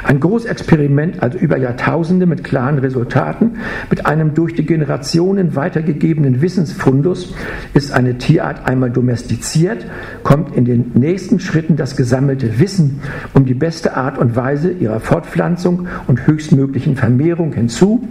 Ein 0.05 0.21
Großexperiment, 0.21 1.23
also 1.23 1.39
über 1.39 1.57
Jahrtausende 1.57 2.27
mit 2.27 2.45
klaren 2.45 2.79
Resultaten, 2.79 3.59
mit 3.91 4.07
einem 4.07 4.35
durch 4.35 4.55
die 4.55 4.67
Generationen 4.67 5.55
weitergegebenen 5.55 6.43
Wissensfundus, 6.43 7.35
ist 7.75 7.93
eine 7.93 8.19
Tierart 8.19 8.67
einmal 8.67 8.91
domestiziert, 8.91 9.87
kommt 10.23 10.57
in 10.57 10.65
den 10.65 10.93
nächsten 10.95 11.41
Schritten 11.41 11.77
das 11.77 11.97
gesammelte 11.97 12.59
Wissen 12.59 13.01
um 13.35 13.45
die 13.45 13.55
beste 13.55 13.97
Art 13.97 14.19
und 14.19 14.37
Weise 14.37 14.71
ihrer 14.71 15.01
Fortpflanzung 15.01 15.87
und 16.07 16.27
höchstmöglichen 16.27 16.97
Vermehrung 16.97 17.53
hinzu, 17.53 18.07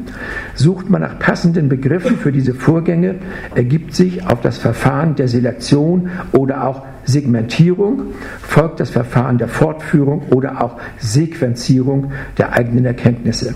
sucht 0.55 0.89
man 0.89 1.01
nach 1.01 1.19
passenden 1.19 1.69
Begriffen 1.69 2.17
für 2.17 2.31
diese 2.31 2.53
Vorgänge, 2.53 3.15
ergibt 3.55 3.95
sich 3.95 4.27
auf 4.27 4.41
das 4.41 4.57
Verfahren 4.57 5.15
der 5.15 5.27
Selektion 5.27 6.09
oder 6.31 6.67
auch 6.67 6.83
Segmentierung, 7.05 8.13
folgt 8.41 8.79
das 8.79 8.89
Verfahren 8.89 9.37
der 9.37 9.47
Fortführung 9.47 10.27
oder 10.29 10.63
auch 10.63 10.77
Sequenzierung 10.97 12.11
der 12.37 12.53
eigenen 12.53 12.85
Erkenntnisse. 12.85 13.55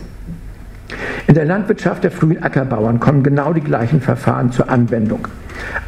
In 1.27 1.33
der 1.33 1.45
Landwirtschaft 1.45 2.03
der 2.03 2.11
frühen 2.11 2.43
Ackerbauern 2.43 2.99
kommen 2.99 3.23
genau 3.23 3.53
die 3.53 3.61
gleichen 3.61 4.01
Verfahren 4.01 4.51
zur 4.51 4.69
Anwendung. 4.69 5.27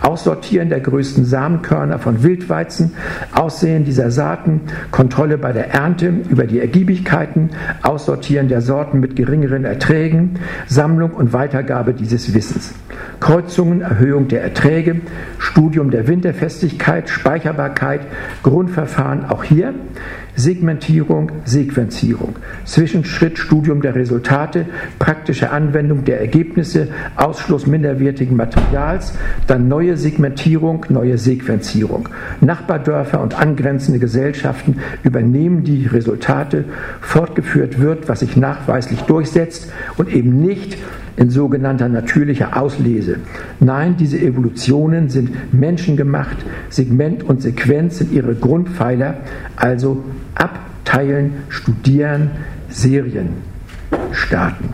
Aussortieren 0.01 0.70
der 0.70 0.80
größten 0.80 1.25
Samenkörner 1.25 2.00
von 2.00 2.24
Wildweizen, 2.24 2.94
Aussehen 3.34 3.84
dieser 3.84 4.12
Saaten, 4.12 4.62
Kontrolle 4.92 5.38
bei 5.38 5.51
der 5.51 5.74
Ernte 5.74 6.08
über 6.30 6.46
die 6.46 6.60
Ergiebigkeiten, 6.60 7.50
Aussortieren 7.84 8.48
der 8.48 8.62
Sorten 8.62 9.00
mit 9.00 9.16
geringeren 9.16 9.66
Erträgen, 9.66 10.39
Sammlung 10.68 11.12
und 11.12 11.34
Weitergabe 11.34 11.94
dieses 11.94 12.34
Wissens. 12.34 12.74
Kreuzungen, 13.20 13.82
Erhöhung 13.82 14.27
der 14.27 14.44
Erträge, 14.44 15.01
Studium 15.39 15.92
der 15.92 16.08
Winterfestigkeit, 16.08 17.10
Speicherbarkeit, 17.10 18.01
Grundverfahren 18.44 19.25
auch 19.25 19.44
hier, 19.44 19.74
Segmentierung, 20.38 21.32
Sequenzierung, 21.46 22.36
Zwischenschritt, 22.63 23.39
Studium 23.39 23.82
der 23.82 23.96
Resultate, 23.96 24.67
praktische 25.00 25.50
Anwendung 25.50 26.06
der 26.06 26.22
Ergebnisse, 26.22 26.89
Ausschluss 27.15 27.65
minderwertigen 27.65 28.38
Materials, 28.38 29.13
dann 29.48 29.67
neue 29.67 29.98
Segmentierung, 29.98 30.86
neue 30.89 31.17
Sequenzierung. 31.17 32.08
Nachbardörfer 32.39 33.20
und 33.20 33.39
angrenzende 33.39 33.98
Gesellschaften 33.98 34.77
übernehmen 35.01 35.63
die 35.63 35.88
Resultate, 35.88 36.65
fortgeführt 37.01 37.79
wird, 37.79 38.08
was 38.08 38.20
sich 38.20 38.38
nachweislich 38.38 39.01
durchsetzt 39.01 39.72
und 39.98 40.13
eben 40.13 40.39
nicht 40.39 40.77
in 41.17 41.32
sogenannter 41.32 41.89
natürlicher 41.89 42.62
Auslese. 42.62 43.17
Nein, 43.60 43.96
diese 43.98 44.20
Evolutionen 44.20 45.10
sind 45.10 45.51
menschengemacht, 45.51 46.38
Segment 46.70 47.24
und 47.24 47.41
Sequenz 47.41 47.98
sind 47.98 48.12
ihre 48.12 48.36
Grundpfeiler, 48.36 49.15
also 49.56 50.03
abteilen, 50.39 51.44
studieren, 51.50 52.32
Serien 52.70 53.29
starten. 54.12 54.74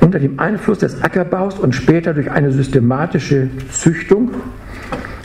Unter 0.00 0.18
dem 0.18 0.40
Einfluss 0.40 0.78
des 0.78 1.02
Ackerbaus 1.02 1.58
und 1.58 1.74
später 1.74 2.14
durch 2.14 2.30
eine 2.30 2.52
systematische 2.52 3.48
Züchtung 3.70 4.30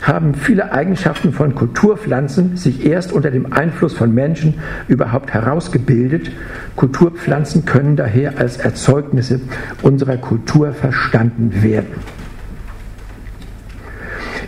haben 0.02 0.34
viele 0.34 0.72
Eigenschaften 0.72 1.32
von 1.32 1.54
Kulturpflanzen 1.54 2.56
sich 2.56 2.86
erst 2.86 3.12
unter 3.12 3.32
dem 3.32 3.52
Einfluss 3.52 3.94
von 3.94 4.14
Menschen 4.14 4.54
überhaupt 4.86 5.34
herausgebildet. 5.34 6.30
Kulturpflanzen 6.76 7.64
können 7.64 7.96
daher 7.96 8.38
als 8.38 8.58
Erzeugnisse 8.58 9.40
unserer 9.82 10.18
Kultur 10.18 10.72
verstanden 10.72 11.62
werden. 11.62 11.88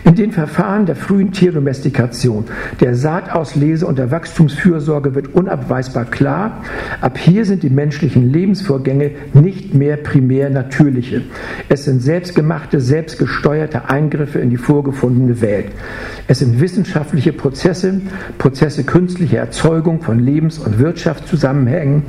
In 0.05 0.15
den 0.15 0.31
Verfahren 0.31 0.85
der 0.85 0.95
frühen 0.95 1.31
Tierdomestikation, 1.31 2.45
der 2.79 2.95
Saatauslese 2.95 3.85
und 3.85 3.99
der 3.99 4.11
Wachstumsfürsorge 4.11 5.13
wird 5.13 5.33
unabweisbar 5.35 6.05
klar, 6.05 6.61
ab 7.01 7.17
hier 7.17 7.45
sind 7.45 7.63
die 7.63 7.69
menschlichen 7.69 8.31
Lebensvorgänge 8.31 9.11
nicht 9.33 9.73
mehr 9.73 9.97
primär 9.97 10.49
natürliche. 10.49 11.23
Es 11.67 11.85
sind 11.85 12.01
selbstgemachte, 12.01 12.79
selbstgesteuerte 12.79 13.89
Eingriffe 13.89 14.39
in 14.39 14.49
die 14.49 14.57
vorgefundene 14.57 15.41
Welt. 15.41 15.71
Es 16.27 16.39
sind 16.39 16.61
wissenschaftliche 16.61 17.33
Prozesse, 17.33 18.01
Prozesse 18.37 18.83
künstlicher 18.83 19.39
Erzeugung 19.39 20.01
von 20.01 20.19
Lebens- 20.19 20.59
und 20.59 20.79
Wirtschaftszusammenhängen. 20.79 22.03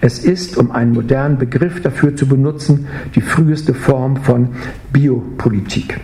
Es 0.00 0.18
ist, 0.18 0.56
um 0.56 0.72
einen 0.72 0.92
modernen 0.92 1.38
Begriff 1.38 1.80
dafür 1.80 2.16
zu 2.16 2.26
benutzen, 2.26 2.86
die 3.14 3.20
früheste 3.20 3.74
Form 3.74 4.16
von 4.16 4.48
Biopolitik. 4.92 6.00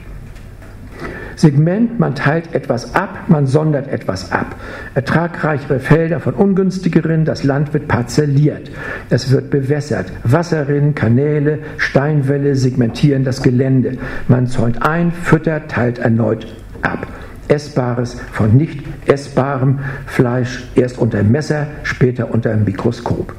Segment, 1.42 1.98
man 1.98 2.14
teilt 2.14 2.54
etwas 2.54 2.94
ab, 2.94 3.24
man 3.26 3.48
sondert 3.48 3.88
etwas 3.88 4.30
ab. 4.30 4.54
Ertragreichere 4.94 5.80
Felder 5.80 6.20
von 6.20 6.34
ungünstigeren, 6.34 7.24
das 7.24 7.42
Land 7.42 7.74
wird 7.74 7.88
parzelliert. 7.88 8.70
Es 9.10 9.32
wird 9.32 9.50
bewässert. 9.50 10.12
Wasserrinnen, 10.22 10.94
Kanäle, 10.94 11.58
Steinwälle 11.78 12.54
segmentieren 12.54 13.24
das 13.24 13.42
Gelände. 13.42 13.98
Man 14.28 14.46
zäunt 14.46 14.86
ein, 14.86 15.10
füttert, 15.10 15.72
teilt 15.72 15.98
erneut 15.98 16.46
ab. 16.82 17.08
Essbares 17.48 18.20
von 18.30 18.56
nicht 18.56 18.84
essbarem 19.06 19.80
Fleisch 20.06 20.62
erst 20.76 20.98
unter 20.98 21.24
Messer, 21.24 21.66
später 21.82 22.32
unter 22.32 22.56
Mikroskop. 22.56 23.34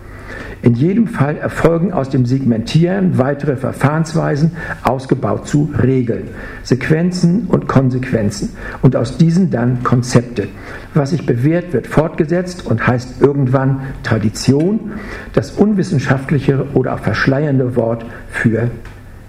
In 0.63 0.75
jedem 0.75 1.07
Fall 1.07 1.35
erfolgen 1.35 1.91
aus 1.91 2.09
dem 2.09 2.25
Segmentieren 2.25 3.17
weitere 3.17 3.57
Verfahrensweisen, 3.57 4.53
ausgebaut 4.81 5.45
zu 5.45 5.69
Regeln, 5.77 6.29
Sequenzen 6.63 7.47
und 7.49 7.67
Konsequenzen 7.67 8.55
und 8.81 8.95
aus 8.95 9.17
diesen 9.17 9.51
dann 9.51 9.83
Konzepte. 9.83 10.47
Was 10.93 11.09
sich 11.09 11.25
bewährt, 11.25 11.73
wird 11.73 11.85
fortgesetzt 11.87 12.65
und 12.65 12.87
heißt 12.87 13.21
irgendwann 13.21 13.81
Tradition, 14.03 14.93
das 15.33 15.51
unwissenschaftliche 15.51 16.65
oder 16.73 16.93
auch 16.93 16.99
verschleiernde 16.99 17.75
Wort 17.75 18.05
für 18.29 18.71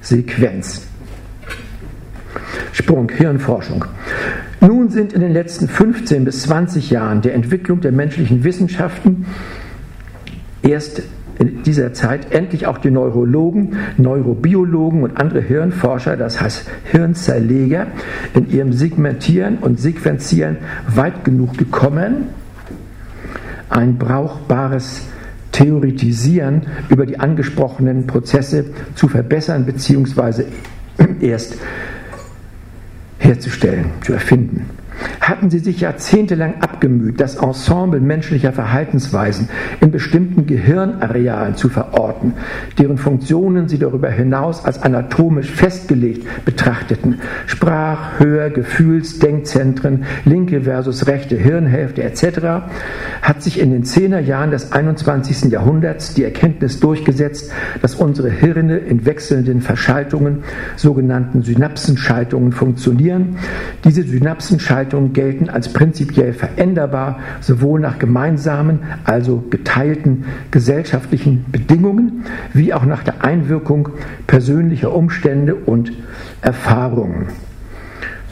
Sequenz. 0.03 0.87
Sprung, 2.71 3.09
Hirnforschung. 3.11 3.85
Nun 4.61 4.89
sind 4.89 5.13
in 5.13 5.21
den 5.21 5.33
letzten 5.33 5.67
15 5.67 6.25
bis 6.25 6.43
20 6.43 6.91
Jahren 6.91 7.23
der 7.23 7.35
Entwicklung 7.35 7.81
der 7.81 7.91
menschlichen 7.91 8.45
Wissenschaften 8.45 9.27
erst 10.63 11.03
in 11.39 11.63
dieser 11.63 11.93
Zeit 11.93 12.33
endlich 12.33 12.67
auch 12.67 12.79
die 12.79 12.91
Neurologen, 12.91 13.77
Neurobiologen 13.97 15.03
und 15.03 15.17
andere 15.17 15.41
Hirnforscher, 15.41 16.17
das 16.17 16.41
heißt 16.41 16.71
Hirnzerleger, 16.85 17.89
in 18.35 18.51
ihrem 18.51 18.73
Segmentieren 18.73 19.59
und 19.59 19.81
Sequenzieren 19.81 20.59
weit 20.87 21.25
genug 21.25 21.59
gekommen, 21.59 22.29
ein 23.69 23.99
brauchbares 23.99 25.03
Theoretisieren 25.53 26.63
über 26.89 27.07
die 27.07 27.19
angesprochenen 27.19 28.07
Prozesse 28.07 28.67
zu 28.95 29.09
verbessern 29.09 29.65
bzw. 29.67 30.45
erst 31.21 31.57
herzustellen, 33.19 33.87
zu 34.03 34.13
erfinden 34.13 34.67
hatten 35.21 35.51
sie 35.51 35.59
sich 35.59 35.81
jahrzehntelang 35.81 36.61
abgemüht, 36.61 37.21
das 37.21 37.37
Ensemble 37.37 38.01
menschlicher 38.01 38.53
Verhaltensweisen 38.53 39.49
in 39.81 39.91
bestimmten 39.91 40.47
Gehirnarealen 40.47 41.57
zu 41.57 41.69
verorten, 41.69 42.35
deren 42.79 42.99
Funktionen 42.99 43.69
sie 43.69 43.79
darüber 43.79 44.11
hinaus 44.11 44.65
als 44.65 44.83
anatomisch 44.83 45.51
festgelegt 45.51 46.27
betrachteten. 46.45 47.21
Sprach-, 47.47 48.19
Hör-, 48.19 48.51
Gefühls-, 48.51 49.19
Denkzentren, 49.19 50.05
linke 50.25 50.63
versus 50.63 51.07
rechte 51.07 51.37
Hirnhälfte 51.37 52.03
etc., 52.03 52.65
hat 53.23 53.43
sich 53.43 53.59
in 53.59 53.71
den 53.71 53.85
Zehnerjahren 53.85 54.51
des 54.51 54.73
21. 54.73 55.51
Jahrhunderts 55.51 56.15
die 56.15 56.25
Erkenntnis 56.25 56.81
durchgesetzt, 56.81 57.51
dass 57.81 57.95
unsere 57.95 58.31
Hirne 58.31 58.79
in 58.79 59.07
wechselnden 59.07 59.61
Verschaltungen, 59.61 60.45
sogenannten 60.77 61.43
Synapsenschaltungen, 61.43 62.53
funktionieren. 62.53 63.37
Diese 63.85 64.03
Synapsenschaltungen 64.03 64.84
gelten 65.13 65.49
als 65.49 65.73
prinzipiell 65.73 66.33
veränderbar, 66.33 67.19
sowohl 67.41 67.81
nach 67.81 67.99
gemeinsamen, 67.99 68.81
also 69.05 69.45
geteilten 69.51 70.25
gesellschaftlichen 70.51 71.45
Bedingungen, 71.51 72.25
wie 72.53 72.75
auch 72.75 72.85
nach 72.85 73.03
der 73.03 73.25
Einwirkung 73.25 73.91
persönlicher 74.27 74.95
Umstände 74.95 75.55
und 75.55 75.93
Erfahrungen. 76.41 77.29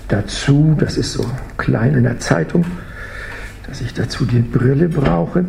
Dazu, 0.08 0.76
das 0.78 0.96
ist 0.96 1.12
so 1.12 1.24
klein 1.56 1.94
in 1.94 2.02
der 2.02 2.18
Zeitung, 2.18 2.64
dass 3.66 3.80
ich 3.80 3.94
dazu 3.94 4.26
die 4.26 4.40
Brille 4.40 4.88
brauche. 4.88 5.44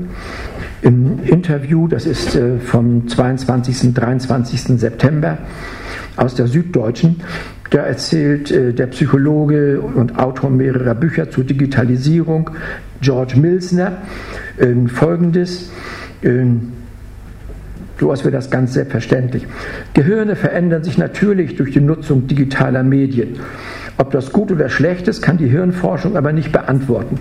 Im 0.81 1.23
Interview, 1.23 1.87
das 1.87 2.05
ist 2.05 2.35
äh, 2.35 2.59
vom 2.59 3.07
22. 3.07 3.83
und 3.83 3.93
23. 3.93 4.79
September 4.79 5.37
aus 6.15 6.35
der 6.35 6.47
Süddeutschen, 6.47 7.21
da 7.69 7.79
erzählt 7.79 8.51
äh, 8.51 8.73
der 8.73 8.87
Psychologe 8.87 9.81
und 9.81 10.19
Autor 10.19 10.51
mehrerer 10.51 10.93
Bücher 10.93 11.31
zur 11.31 11.43
Digitalisierung, 11.43 12.51
George 13.01 13.35
Milsner, 13.37 14.03
äh, 14.57 14.87
folgendes. 14.87 15.71
Äh, 16.21 16.45
so 17.99 18.11
als 18.11 18.23
wäre 18.23 18.31
das 18.31 18.51
ganz 18.51 18.73
selbstverständlich. 18.73 19.47
Gehirne 19.93 20.35
verändern 20.35 20.83
sich 20.83 20.97
natürlich 20.97 21.55
durch 21.55 21.71
die 21.71 21.79
Nutzung 21.79 22.27
digitaler 22.27 22.83
Medien. 22.83 23.39
Ob 23.97 24.11
das 24.11 24.31
gut 24.31 24.51
oder 24.51 24.69
schlecht 24.69 25.07
ist, 25.07 25.21
kann 25.21 25.37
die 25.37 25.47
Hirnforschung 25.47 26.17
aber 26.17 26.33
nicht 26.33 26.51
beantworten. 26.51 27.19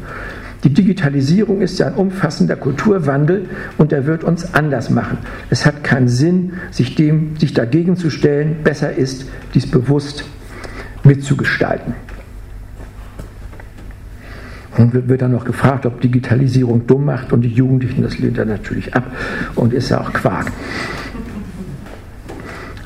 Die 0.65 0.73
Digitalisierung 0.73 1.61
ist 1.61 1.79
ja 1.81 1.89
ein 1.89 1.95
umfassender 1.95 2.55
Kulturwandel 2.55 3.49
und 3.79 3.93
er 3.93 4.07
wird 4.07 4.23
uns 4.23 4.55
anders 4.55 4.91
machen. 4.91 5.19
Es 5.51 5.67
hat 5.67 5.83
keinen 5.83 6.07
Sinn, 6.07 6.53
sich, 6.71 6.95
dem, 6.95 7.37
sich 7.37 7.53
dagegen 7.53 7.97
zu 7.97 8.11
stellen. 8.11 8.57
Besser 8.63 8.95
ist, 8.95 9.27
dies 9.55 9.69
bewusst 9.69 10.25
mitzugestalten. 11.03 11.95
Und 14.79 15.09
wird 15.09 15.21
dann 15.21 15.33
noch 15.33 15.45
gefragt, 15.45 15.85
ob 15.85 16.01
Digitalisierung 16.01 16.87
dumm 16.87 17.05
macht 17.05 17.33
und 17.33 17.43
die 17.43 17.49
Jugendlichen, 17.49 18.03
das 18.03 18.19
lehnt 18.19 18.39
er 18.39 18.47
natürlich 18.47 18.95
ab 18.95 19.05
und 19.57 19.73
ist 19.73 19.91
ja 19.91 20.01
auch 20.01 20.13
Quark. 20.13 20.51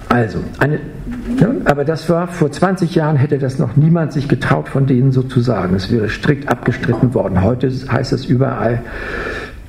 Also, 0.08 0.42
eine, 0.58 0.80
ne, 1.28 1.62
aber 1.64 1.84
das 1.84 2.08
war 2.08 2.28
vor 2.28 2.50
20 2.50 2.94
Jahren, 2.94 3.16
hätte 3.16 3.38
das 3.38 3.58
noch 3.58 3.76
niemand 3.76 4.12
sich 4.12 4.28
getraut, 4.28 4.68
von 4.68 4.86
denen 4.86 5.12
so 5.12 5.22
zu. 5.22 5.40
Es 5.40 5.90
wäre 5.92 6.08
strikt 6.08 6.48
abgestritten 6.48 7.14
worden. 7.14 7.42
Heute 7.42 7.68
heißt 7.68 8.12
es 8.12 8.24
überall, 8.24 8.82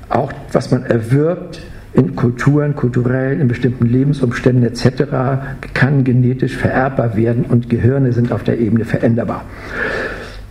auch 0.08 0.32
was 0.52 0.70
man 0.70 0.84
erwirbt, 0.84 1.60
in 1.92 2.14
Kulturen, 2.14 2.76
kulturell, 2.76 3.40
in 3.40 3.48
bestimmten 3.48 3.86
Lebensumständen 3.86 4.64
etc. 4.64 5.04
kann 5.74 6.04
genetisch 6.04 6.56
vererbbar 6.56 7.16
werden 7.16 7.44
und 7.48 7.70
Gehirne 7.70 8.12
sind 8.12 8.30
auf 8.30 8.44
der 8.44 8.58
Ebene 8.58 8.84
veränderbar. 8.84 9.44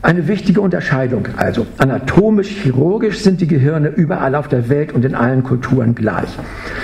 Eine 0.04 0.28
wichtige 0.28 0.62
Unterscheidung 0.62 1.28
also. 1.38 1.66
Anatomisch, 1.80 2.50
chirurgisch 2.50 3.20
sind 3.20 3.42
die 3.42 3.48
Gehirne 3.48 3.90
überall 3.90 4.36
auf 4.36 4.48
der 4.48 4.70
Welt 4.70 4.94
und 4.94 5.04
in 5.04 5.16
allen 5.16 5.44
Kulturen 5.44 5.96
gleich. 5.96 6.30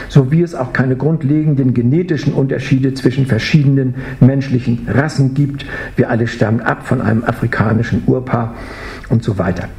So 0.10 0.32
wie 0.32 0.42
es 0.42 0.56
auch 0.56 0.74
keine 0.74 0.96
grundlegenden 0.96 1.76
genetischen 1.76 2.34
Unterschiede 2.34 2.96
zwischen 2.96 3.28
verschiedenen 3.28 3.96
menschlichen 4.20 4.88
Rassen 4.90 5.36
gibt. 5.36 5.66
Wir 5.96 6.10
alle 6.10 6.26
stammen 6.26 6.62
ab 6.62 6.88
von 6.88 7.02
einem 7.02 7.24
afrikanischen 7.24 8.04
Urpaar 8.08 8.56
und 9.10 9.24
so 9.24 9.38
weiter. 9.38 9.70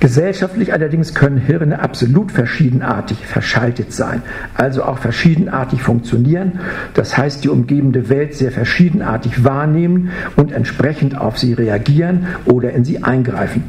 Gesellschaftlich 0.00 0.72
allerdings 0.72 1.14
können 1.14 1.38
Hirne 1.38 1.80
absolut 1.80 2.32
verschiedenartig 2.32 3.26
verschaltet 3.26 3.92
sein, 3.92 4.22
also 4.54 4.84
auch 4.84 4.98
verschiedenartig 4.98 5.82
funktionieren, 5.82 6.60
das 6.94 7.16
heißt 7.16 7.44
die 7.44 7.48
umgebende 7.48 8.08
Welt 8.08 8.34
sehr 8.34 8.50
verschiedenartig 8.50 9.44
wahrnehmen 9.44 10.10
und 10.36 10.52
entsprechend 10.52 11.18
auf 11.18 11.38
sie 11.38 11.52
reagieren 11.52 12.26
oder 12.46 12.72
in 12.72 12.84
sie 12.84 13.02
eingreifen. 13.02 13.64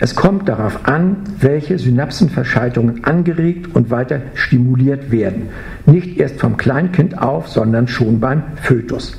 Es 0.00 0.14
kommt 0.14 0.48
darauf 0.48 0.86
an, 0.86 1.16
welche 1.40 1.76
Synapsenverschaltungen 1.76 3.04
angeregt 3.04 3.74
und 3.74 3.90
weiter 3.90 4.22
stimuliert 4.34 5.10
werden. 5.10 5.48
Nicht 5.86 6.18
erst 6.18 6.38
vom 6.38 6.56
Kleinkind 6.56 7.20
auf, 7.20 7.48
sondern 7.48 7.88
schon 7.88 8.20
beim 8.20 8.44
Fötus. 8.62 9.18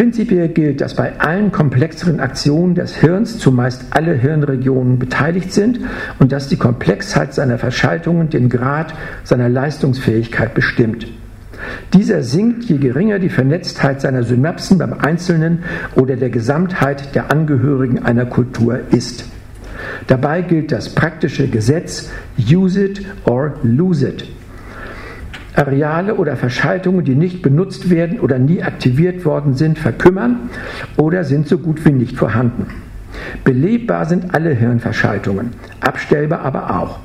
Prinzipiell 0.00 0.48
gilt, 0.48 0.80
dass 0.80 0.94
bei 0.94 1.20
allen 1.20 1.52
komplexeren 1.52 2.20
Aktionen 2.20 2.74
des 2.74 2.96
Hirns 2.96 3.38
zumeist 3.38 3.84
alle 3.90 4.14
Hirnregionen 4.14 4.98
beteiligt 4.98 5.52
sind 5.52 5.78
und 6.18 6.32
dass 6.32 6.48
die 6.48 6.56
Komplexheit 6.56 7.34
seiner 7.34 7.58
Verschaltungen 7.58 8.30
den 8.30 8.48
Grad 8.48 8.94
seiner 9.24 9.50
Leistungsfähigkeit 9.50 10.54
bestimmt. 10.54 11.06
Dieser 11.92 12.22
sinkt, 12.22 12.64
je 12.64 12.78
geringer 12.78 13.18
die 13.18 13.28
Vernetztheit 13.28 14.00
seiner 14.00 14.22
Synapsen 14.22 14.78
beim 14.78 14.94
Einzelnen 14.94 15.64
oder 15.96 16.16
der 16.16 16.30
Gesamtheit 16.30 17.14
der 17.14 17.30
Angehörigen 17.30 18.02
einer 18.02 18.24
Kultur 18.24 18.80
ist. 18.92 19.26
Dabei 20.06 20.40
gilt 20.40 20.72
das 20.72 20.94
praktische 20.94 21.46
Gesetz 21.46 22.10
Use 22.38 22.82
it 22.82 23.02
or 23.26 23.52
lose 23.62 24.08
it. 24.08 24.24
Areale 25.54 26.14
oder 26.14 26.36
Verschaltungen, 26.36 27.04
die 27.04 27.14
nicht 27.14 27.42
benutzt 27.42 27.90
werden 27.90 28.20
oder 28.20 28.38
nie 28.38 28.62
aktiviert 28.62 29.24
worden 29.24 29.54
sind, 29.54 29.78
verkümmern 29.78 30.50
oder 30.96 31.24
sind 31.24 31.48
so 31.48 31.58
gut 31.58 31.84
wie 31.84 31.92
nicht 31.92 32.16
vorhanden. 32.16 32.66
Belebbar 33.44 34.06
sind 34.06 34.34
alle 34.34 34.50
Hirnverschaltungen, 34.50 35.50
abstellbar 35.80 36.40
aber 36.40 36.78
auch. 36.78 36.98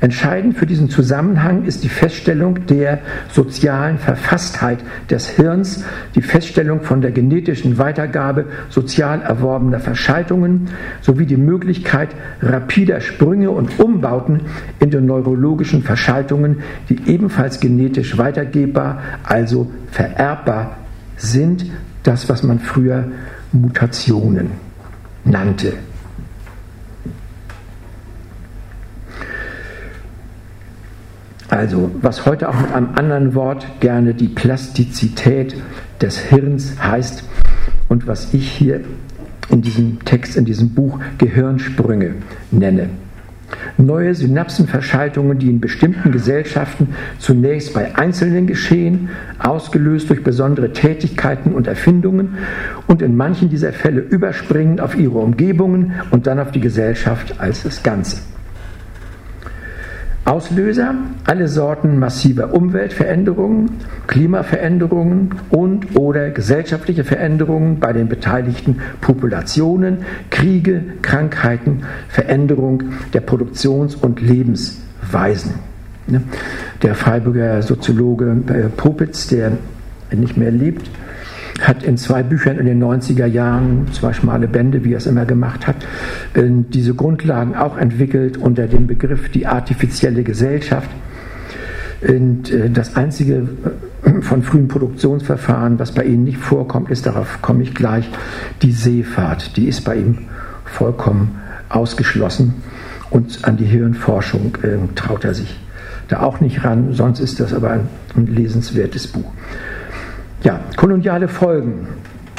Entscheidend 0.00 0.56
für 0.56 0.64
diesen 0.64 0.88
Zusammenhang 0.88 1.64
ist 1.64 1.84
die 1.84 1.90
Feststellung 1.90 2.66
der 2.66 3.00
sozialen 3.30 3.98
Verfasstheit 3.98 4.78
des 5.10 5.28
Hirns, 5.28 5.84
die 6.14 6.22
Feststellung 6.22 6.80
von 6.80 7.02
der 7.02 7.10
genetischen 7.10 7.76
Weitergabe 7.76 8.46
sozial 8.70 9.20
erworbener 9.20 9.78
Verschaltungen 9.78 10.68
sowie 11.02 11.26
die 11.26 11.36
Möglichkeit 11.36 12.10
rapider 12.40 13.02
Sprünge 13.02 13.50
und 13.50 13.78
Umbauten 13.78 14.40
in 14.78 14.90
den 14.90 15.04
neurologischen 15.04 15.82
Verschaltungen, 15.82 16.60
die 16.88 16.98
ebenfalls 17.06 17.60
genetisch 17.60 18.16
weitergebbar, 18.16 19.02
also 19.22 19.70
vererbbar 19.90 20.78
sind, 21.18 21.66
das, 22.04 22.30
was 22.30 22.42
man 22.42 22.58
früher 22.58 23.04
Mutationen 23.52 24.52
nannte. 25.24 25.74
Also, 31.50 31.90
was 32.00 32.26
heute 32.26 32.48
auch 32.48 32.60
mit 32.60 32.72
einem 32.72 32.90
anderen 32.94 33.34
Wort 33.34 33.66
gerne 33.80 34.14
die 34.14 34.28
Plastizität 34.28 35.56
des 36.00 36.16
Hirns 36.16 36.80
heißt 36.80 37.24
und 37.88 38.06
was 38.06 38.32
ich 38.32 38.48
hier 38.48 38.82
in 39.50 39.60
diesem 39.60 39.98
Text, 40.04 40.36
in 40.36 40.44
diesem 40.44 40.70
Buch 40.70 41.00
Gehirnsprünge 41.18 42.14
nenne. 42.52 42.88
Neue 43.78 44.14
Synapsenverschaltungen, 44.14 45.40
die 45.40 45.50
in 45.50 45.60
bestimmten 45.60 46.12
Gesellschaften 46.12 46.94
zunächst 47.18 47.74
bei 47.74 47.96
Einzelnen 47.96 48.46
geschehen, 48.46 49.08
ausgelöst 49.40 50.08
durch 50.08 50.22
besondere 50.22 50.72
Tätigkeiten 50.72 51.52
und 51.52 51.66
Erfindungen 51.66 52.38
und 52.86 53.02
in 53.02 53.16
manchen 53.16 53.48
dieser 53.48 53.72
Fälle 53.72 54.02
überspringen 54.02 54.78
auf 54.78 54.96
ihre 54.96 55.18
Umgebungen 55.18 55.94
und 56.12 56.28
dann 56.28 56.38
auf 56.38 56.52
die 56.52 56.60
Gesellschaft 56.60 57.40
als 57.40 57.64
das 57.64 57.82
Ganze. 57.82 58.18
Auslöser 60.24 60.94
alle 61.24 61.48
Sorten 61.48 61.98
massiver 61.98 62.52
Umweltveränderungen, 62.52 63.70
Klimaveränderungen 64.06 65.34
und 65.48 65.96
oder 65.96 66.30
gesellschaftliche 66.30 67.04
Veränderungen 67.04 67.80
bei 67.80 67.92
den 67.92 68.08
beteiligten 68.08 68.80
Populationen, 69.00 69.98
Kriege, 70.28 70.82
Krankheiten, 71.00 71.84
Veränderung 72.08 72.82
der 73.14 73.20
Produktions- 73.20 73.94
und 73.94 74.20
Lebensweisen. 74.20 75.54
Ne? 76.06 76.22
Der 76.82 76.94
Freiburger 76.94 77.62
Soziologe 77.62 78.36
äh, 78.48 78.68
Popitz, 78.68 79.26
der 79.28 79.52
nicht 80.12 80.36
mehr 80.36 80.50
lebt, 80.50 80.90
hat 81.60 81.82
in 81.82 81.96
zwei 81.96 82.22
Büchern 82.22 82.58
in 82.58 82.66
den 82.66 82.82
90er 82.82 83.26
Jahren, 83.26 83.88
zwei 83.92 84.12
schmale 84.12 84.48
Bände, 84.48 84.84
wie 84.84 84.94
er 84.94 84.98
es 84.98 85.06
immer 85.06 85.24
gemacht 85.24 85.66
hat, 85.66 85.76
äh, 86.34 86.42
diese 86.48 86.94
Grundlagen 86.94 87.54
auch 87.54 87.76
entwickelt 87.76 88.36
unter 88.36 88.66
dem 88.66 88.86
Begriff 88.86 89.30
die 89.30 89.46
artifizielle 89.46 90.22
Gesellschaft. 90.22 90.90
Und 92.06 92.50
äh, 92.50 92.70
das 92.70 92.96
einzige 92.96 93.48
äh, 94.04 94.22
von 94.22 94.42
frühen 94.42 94.68
Produktionsverfahren, 94.68 95.78
was 95.78 95.92
bei 95.92 96.04
Ihnen 96.04 96.24
nicht 96.24 96.38
vorkommt, 96.38 96.90
ist, 96.90 97.06
darauf 97.06 97.42
komme 97.42 97.62
ich 97.62 97.74
gleich, 97.74 98.08
die 98.62 98.72
Seefahrt. 98.72 99.56
Die 99.56 99.68
ist 99.68 99.82
bei 99.82 99.96
ihm 99.96 100.18
vollkommen 100.64 101.40
ausgeschlossen. 101.68 102.54
Und 103.10 103.44
an 103.44 103.56
die 103.56 103.64
Hirnforschung 103.64 104.56
äh, 104.62 104.78
traut 104.94 105.24
er 105.24 105.34
sich 105.34 105.58
da 106.08 106.20
auch 106.20 106.40
nicht 106.40 106.64
ran. 106.64 106.92
Sonst 106.92 107.20
ist 107.20 107.40
das 107.40 107.52
aber 107.52 107.70
ein, 107.70 107.88
ein 108.16 108.26
lesenswertes 108.26 109.08
Buch. 109.08 109.30
Ja, 110.42 110.58
koloniale 110.76 111.28
Folgen. 111.28 111.86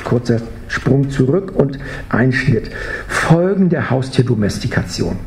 Kurzer 0.04 0.42
Sprung 0.68 1.12
zurück 1.12 1.54
und 1.56 1.78
Einschnitt. 2.10 2.72
Folgen 3.08 3.70
der 3.70 3.92
Haustierdomestikation. 3.92 5.18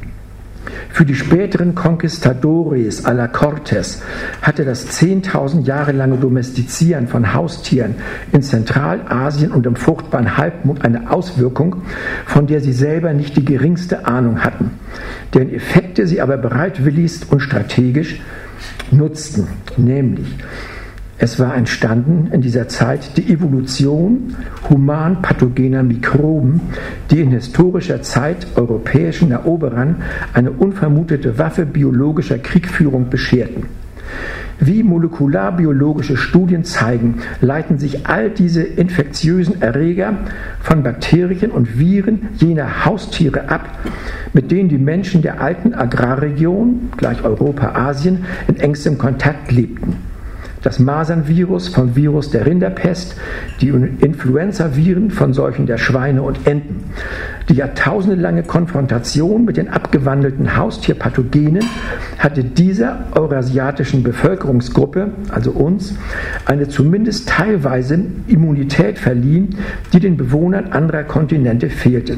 Für 0.91 1.05
die 1.05 1.15
späteren 1.15 1.77
Conquistadores 1.77 3.05
à 3.05 3.13
la 3.13 3.29
Cortes 3.29 4.03
hatte 4.43 4.65
das 4.65 4.89
10.000 5.01 5.65
Jahre 5.65 5.93
lange 5.93 6.17
Domestizieren 6.17 7.07
von 7.07 7.33
Haustieren 7.33 7.95
in 8.33 8.43
Zentralasien 8.43 9.53
und 9.53 9.67
im 9.67 9.77
fruchtbaren 9.77 10.37
Halbmond 10.37 10.85
eine 10.85 11.13
Auswirkung, 11.13 11.83
von 12.27 12.49
der 12.49 12.61
sie 12.61 12.73
selber 12.73 13.13
nicht 13.13 13.37
die 13.37 13.45
geringste 13.45 14.07
Ahnung 14.07 14.43
hatten, 14.43 14.71
deren 15.33 15.53
Effekte 15.53 16.09
sie 16.09 16.21
aber 16.21 16.39
bereitwilligst 16.39 17.31
und 17.31 17.41
strategisch 17.41 18.21
nutzten, 18.91 19.47
nämlich 19.77 20.29
es 21.19 21.39
war 21.39 21.57
entstanden 21.57 22.29
in 22.33 22.41
dieser 22.41 22.67
Zeit 22.67 23.17
die 23.17 23.33
Evolution 23.33 24.35
human-pathogener 24.69 25.85
Mikroben, 25.85 26.61
die 27.11 27.21
in 27.21 27.31
historischer 27.31 28.03
Zeit 28.03 28.49
europäischen 28.57 29.31
Eroberern 29.31 30.03
eine 30.33 30.51
unvermutete 30.51 31.39
Waffe 31.39 31.67
biologischer 31.67 32.39
Kriegführung 32.39 33.11
bescherten. 33.11 33.67
Wie 34.59 34.83
molekularbiologische 34.83 36.17
Studien 36.17 36.65
zeigen, 36.65 37.21
leiten 37.41 37.79
sich 37.79 38.07
all 38.07 38.31
diese 38.31 38.63
infektiösen 38.63 39.63
Erreger 39.63 40.15
von 40.61 40.83
Bakterien 40.83 41.51
und 41.51 41.79
Viren 41.79 42.29
jener 42.37 42.85
Haustiere 42.85 43.49
ab, 43.49 43.69
mit 44.33 44.51
denen 44.51 44.69
die 44.69 44.79
Menschen 44.79 45.23
der 45.23 45.41
alten 45.41 45.75
Agrarregion, 45.75 46.91
gleich 46.97 47.23
Europa, 47.25 47.75
Asien, 47.75 48.25
in 48.49 48.59
engstem 48.59 48.99
Kontakt 48.99 49.51
lebten 49.53 50.14
das 50.65 50.79
Masernvirus 50.79 51.69
vom 51.69 51.95
Virus 51.95 52.31
der 52.31 52.47
Rinderpest, 52.47 53.17
die 53.61 53.69
Influenza-Viren 53.69 55.11
von 55.11 55.33
solchen 55.35 55.67
der 55.67 55.79
Schweine 55.79 56.23
und 56.23 56.47
Enten. 56.47 56.85
Die 57.51 57.55
jahrtausendelange 57.55 58.43
Konfrontation 58.43 59.45
mit 59.45 59.59
den 59.59 59.69
abgewandelten 59.69 60.57
Haustierpathogenen 60.57 61.65
hatte 62.19 62.43
dieser 62.43 63.05
eurasiatischen 63.13 64.03
Bevölkerungsgruppe, 64.03 65.11
also 65.31 65.51
uns, 65.51 65.95
eine 66.47 66.69
zumindest 66.69 67.29
teilweise 67.29 68.03
Immunität 68.27 68.99
verliehen, 68.99 69.57
die 69.93 70.01
den 70.01 70.17
Bewohnern 70.17 70.73
anderer 70.73 71.05
Kontinente 71.05 71.69
fehlte. 71.69 72.17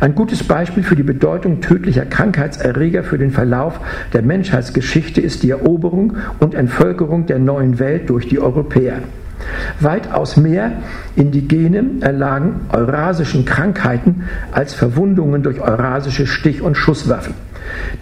Ein 0.00 0.14
gutes 0.14 0.42
Beispiel 0.44 0.82
für 0.82 0.96
die 0.96 1.02
Bedeutung 1.02 1.60
tödlicher 1.60 2.04
Krankheitserreger 2.04 3.04
für 3.04 3.18
den 3.18 3.30
Verlauf 3.30 3.80
der 4.12 4.22
Menschheitsgeschichte 4.22 5.20
ist 5.20 5.42
die 5.42 5.50
Eroberung 5.50 6.16
und 6.40 6.54
Entvölkerung 6.54 7.26
der 7.26 7.38
neuen 7.38 7.78
Welt 7.78 8.10
durch 8.10 8.28
die 8.28 8.38
Europäer. 8.38 9.00
Weitaus 9.80 10.36
mehr 10.36 10.72
Indigene 11.14 11.84
erlagen 12.00 12.60
eurasischen 12.72 13.44
Krankheiten 13.44 14.24
als 14.52 14.74
Verwundungen 14.74 15.42
durch 15.42 15.60
eurasische 15.60 16.26
Stich- 16.26 16.62
und 16.62 16.76
Schusswaffen. 16.76 17.34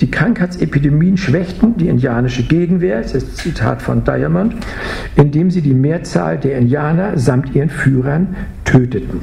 Die 0.00 0.10
Krankheitsepidemien 0.10 1.16
schwächten 1.16 1.76
die 1.76 1.88
indianische 1.88 2.42
Gegenwehr, 2.42 3.00
das 3.00 3.14
ist 3.14 3.38
Zitat 3.38 3.82
von 3.82 4.04
Diamond, 4.04 4.54
indem 5.16 5.50
sie 5.50 5.62
die 5.62 5.74
Mehrzahl 5.74 6.38
der 6.38 6.58
Indianer 6.58 7.18
samt 7.18 7.54
ihren 7.54 7.70
Führern 7.70 8.37
töteten. 8.64 9.22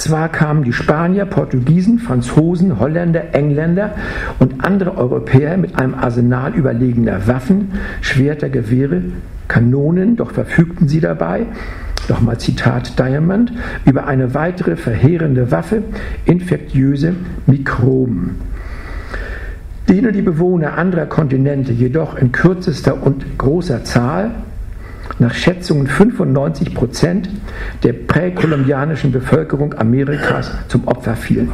Zwar 0.00 0.30
kamen 0.30 0.64
die 0.64 0.72
Spanier, 0.72 1.26
Portugiesen, 1.26 1.98
Franzosen, 1.98 2.80
Holländer, 2.80 3.34
Engländer 3.34 3.96
und 4.38 4.64
andere 4.64 4.96
Europäer 4.96 5.58
mit 5.58 5.78
einem 5.78 5.92
Arsenal 5.92 6.54
überlegener 6.54 7.26
Waffen, 7.26 7.72
Schwerter, 8.00 8.48
Gewehre, 8.48 9.02
Kanonen, 9.46 10.16
doch 10.16 10.30
verfügten 10.30 10.88
sie 10.88 11.00
dabei, 11.00 11.44
nochmal 12.08 12.38
Zitat 12.38 12.98
Diamond, 12.98 13.52
über 13.84 14.06
eine 14.06 14.32
weitere 14.32 14.76
verheerende 14.76 15.50
Waffe, 15.50 15.82
infektiöse 16.24 17.12
Mikroben. 17.44 18.36
Denen 19.86 20.14
die 20.14 20.22
Bewohner 20.22 20.78
anderer 20.78 21.04
Kontinente 21.04 21.72
jedoch 21.72 22.16
in 22.16 22.32
kürzester 22.32 23.02
und 23.02 23.36
großer 23.36 23.84
Zahl 23.84 24.30
nach 25.20 25.34
Schätzungen 25.34 25.86
95 25.86 26.74
Prozent 26.74 27.28
der 27.82 27.92
präkolumbianischen 27.92 29.12
Bevölkerung 29.12 29.74
Amerikas 29.74 30.50
zum 30.68 30.88
Opfer 30.88 31.14
fielen. 31.14 31.52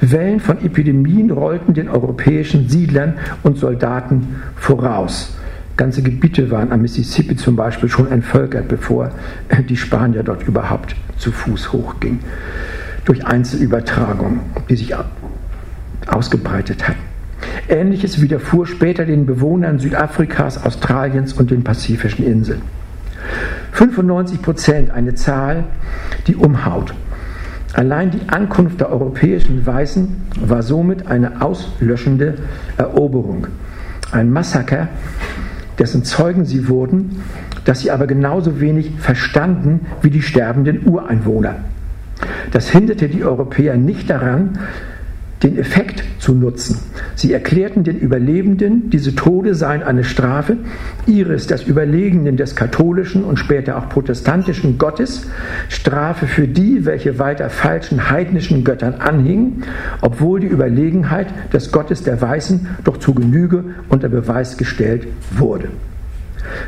Wellen 0.00 0.40
von 0.40 0.64
Epidemien 0.64 1.30
rollten 1.30 1.74
den 1.74 1.88
europäischen 1.88 2.68
Siedlern 2.68 3.14
und 3.42 3.58
Soldaten 3.58 4.42
voraus. 4.56 5.36
Ganze 5.76 6.02
Gebiete 6.02 6.50
waren 6.50 6.72
am 6.72 6.82
Mississippi 6.82 7.36
zum 7.36 7.56
Beispiel 7.56 7.88
schon 7.88 8.10
entvölkert, 8.10 8.68
bevor 8.68 9.10
die 9.68 9.76
Spanier 9.76 10.22
dort 10.22 10.46
überhaupt 10.46 10.96
zu 11.16 11.32
Fuß 11.32 11.72
hochgingen, 11.72 12.20
durch 13.04 13.24
Einzelübertragung, 13.24 14.40
die 14.68 14.76
sich 14.76 14.94
ausgebreitet 16.06 16.88
hatten. 16.88 17.11
Ähnliches 17.68 18.20
widerfuhr 18.20 18.66
später 18.66 19.04
den 19.04 19.26
Bewohnern 19.26 19.78
Südafrikas, 19.78 20.64
Australiens 20.64 21.32
und 21.32 21.50
den 21.50 21.64
pazifischen 21.64 22.24
Inseln. 22.24 22.62
95 23.72 24.42
Prozent, 24.42 24.90
eine 24.90 25.14
Zahl, 25.14 25.64
die 26.26 26.36
umhaut. 26.36 26.94
Allein 27.74 28.10
die 28.10 28.28
Ankunft 28.28 28.80
der 28.80 28.90
europäischen 28.90 29.64
Weißen 29.64 30.08
war 30.40 30.62
somit 30.62 31.06
eine 31.06 31.40
auslöschende 31.40 32.34
Eroberung. 32.76 33.46
Ein 34.10 34.30
Massaker, 34.30 34.88
dessen 35.78 36.04
Zeugen 36.04 36.44
sie 36.44 36.68
wurden, 36.68 37.22
das 37.64 37.80
sie 37.80 37.90
aber 37.90 38.06
genauso 38.06 38.60
wenig 38.60 38.92
verstanden 38.98 39.86
wie 40.02 40.10
die 40.10 40.20
sterbenden 40.20 40.86
Ureinwohner. 40.86 41.56
Das 42.50 42.68
hinderte 42.68 43.08
die 43.08 43.24
Europäer 43.24 43.76
nicht 43.76 44.10
daran, 44.10 44.58
den 45.42 45.58
Effekt 45.58 46.04
zu 46.18 46.34
nutzen. 46.34 46.78
Sie 47.14 47.32
erklärten 47.32 47.84
den 47.84 47.98
Überlebenden, 47.98 48.90
diese 48.90 49.14
Tode 49.14 49.54
seien 49.54 49.82
eine 49.82 50.04
Strafe 50.04 50.56
ihres, 51.06 51.46
des 51.46 51.64
Überlegenen 51.64 52.36
des 52.36 52.54
katholischen 52.54 53.24
und 53.24 53.38
später 53.38 53.76
auch 53.76 53.88
protestantischen 53.88 54.78
Gottes, 54.78 55.26
Strafe 55.68 56.26
für 56.26 56.46
die, 56.46 56.84
welche 56.84 57.18
weiter 57.18 57.50
falschen 57.50 58.10
heidnischen 58.10 58.64
Göttern 58.64 58.94
anhingen, 58.94 59.64
obwohl 60.00 60.40
die 60.40 60.46
Überlegenheit 60.46 61.28
des 61.52 61.72
Gottes 61.72 62.02
der 62.02 62.20
Weißen 62.20 62.68
doch 62.84 62.98
zu 62.98 63.14
Genüge 63.14 63.64
unter 63.88 64.08
Beweis 64.08 64.56
gestellt 64.56 65.06
wurde. 65.32 65.68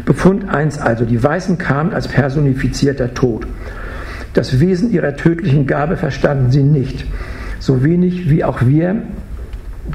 Befund 0.05 0.49
1 0.49 0.79
also, 0.79 1.05
die 1.05 1.23
Weißen 1.23 1.59
kamen 1.59 1.93
als 1.93 2.09
personifizierter 2.09 3.15
Tod. 3.15 3.47
Das 4.33 4.59
Wesen 4.61 4.91
ihrer 4.91 5.17
tödlichen 5.17 5.67
Gabe 5.67 5.97
verstanden 5.97 6.51
sie 6.51 6.63
nicht, 6.63 7.07
so 7.65 7.83
wenig 7.83 8.29
wie 8.29 8.45
auch 8.45 8.67
wir 8.67 9.03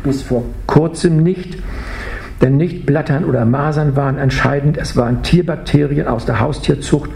bis 0.04 0.24
vor 0.24 0.44
kurzem 0.66 1.22
nicht. 1.22 1.58
Denn 2.42 2.58
nicht 2.58 2.86
Blattern 2.86 3.26
oder 3.26 3.46
Masern 3.46 3.96
waren 3.96 4.18
entscheidend, 4.18 4.78
es 4.78 4.96
waren 4.96 5.24
Tierbakterien 5.24 6.08
aus 6.08 6.26
der 6.26 6.40
Haustierzucht, 6.40 7.12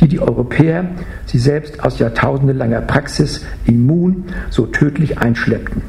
die 0.00 0.08
die 0.08 0.20
Europäer, 0.20 0.84
sie 1.26 1.38
selbst 1.38 1.82
aus 1.82 1.98
jahrtausendelanger 1.98 2.82
Praxis 2.82 3.44
immun, 3.66 4.24
so 4.50 4.66
tödlich 4.66 5.18
einschleppten. 5.18 5.82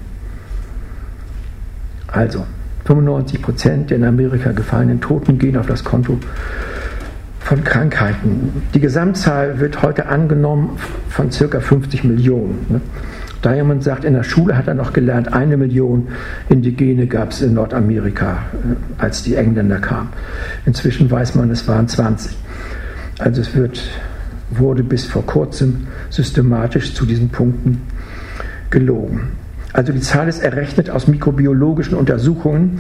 Also, 2.07 2.45
95 2.85 3.41
Prozent 3.43 3.89
der 3.91 3.97
in 3.97 4.03
Amerika 4.03 4.51
gefallenen 4.51 4.99
Toten 4.99 5.37
gehen 5.37 5.55
auf 5.55 5.67
das 5.67 5.83
Konto 5.83 6.17
von 7.39 7.63
Krankheiten. 7.63 8.63
Die 8.73 8.79
Gesamtzahl 8.79 9.59
wird 9.59 9.83
heute 9.83 10.07
angenommen 10.07 10.77
von 11.09 11.31
circa 11.31 11.59
50 11.59 12.03
Millionen. 12.03 12.81
Diamond 13.43 13.83
sagt, 13.83 14.03
in 14.03 14.13
der 14.13 14.23
Schule 14.23 14.57
hat 14.57 14.67
er 14.67 14.73
noch 14.73 14.93
gelernt, 14.93 15.31
eine 15.33 15.57
Million 15.57 16.09
Indigene 16.49 17.07
gab 17.07 17.31
es 17.31 17.41
in 17.41 17.53
Nordamerika, 17.53 18.43
äh, 18.53 19.01
als 19.01 19.23
die 19.23 19.35
Engländer 19.35 19.79
kamen. 19.79 20.09
Inzwischen 20.65 21.09
weiß 21.09 21.35
man, 21.35 21.49
es 21.51 21.67
waren 21.67 21.87
20. 21.87 22.35
Also 23.19 23.41
es 23.41 23.55
wird, 23.55 23.81
wurde 24.49 24.83
bis 24.83 25.05
vor 25.05 25.25
kurzem 25.25 25.87
systematisch 26.09 26.93
zu 26.93 27.05
diesen 27.05 27.29
Punkten 27.29 27.81
gelogen. 28.69 29.31
Also 29.73 29.93
die 29.93 30.01
Zahl 30.01 30.27
ist 30.27 30.41
errechnet 30.41 30.89
aus 30.89 31.07
mikrobiologischen 31.07 31.95
Untersuchungen, 31.95 32.79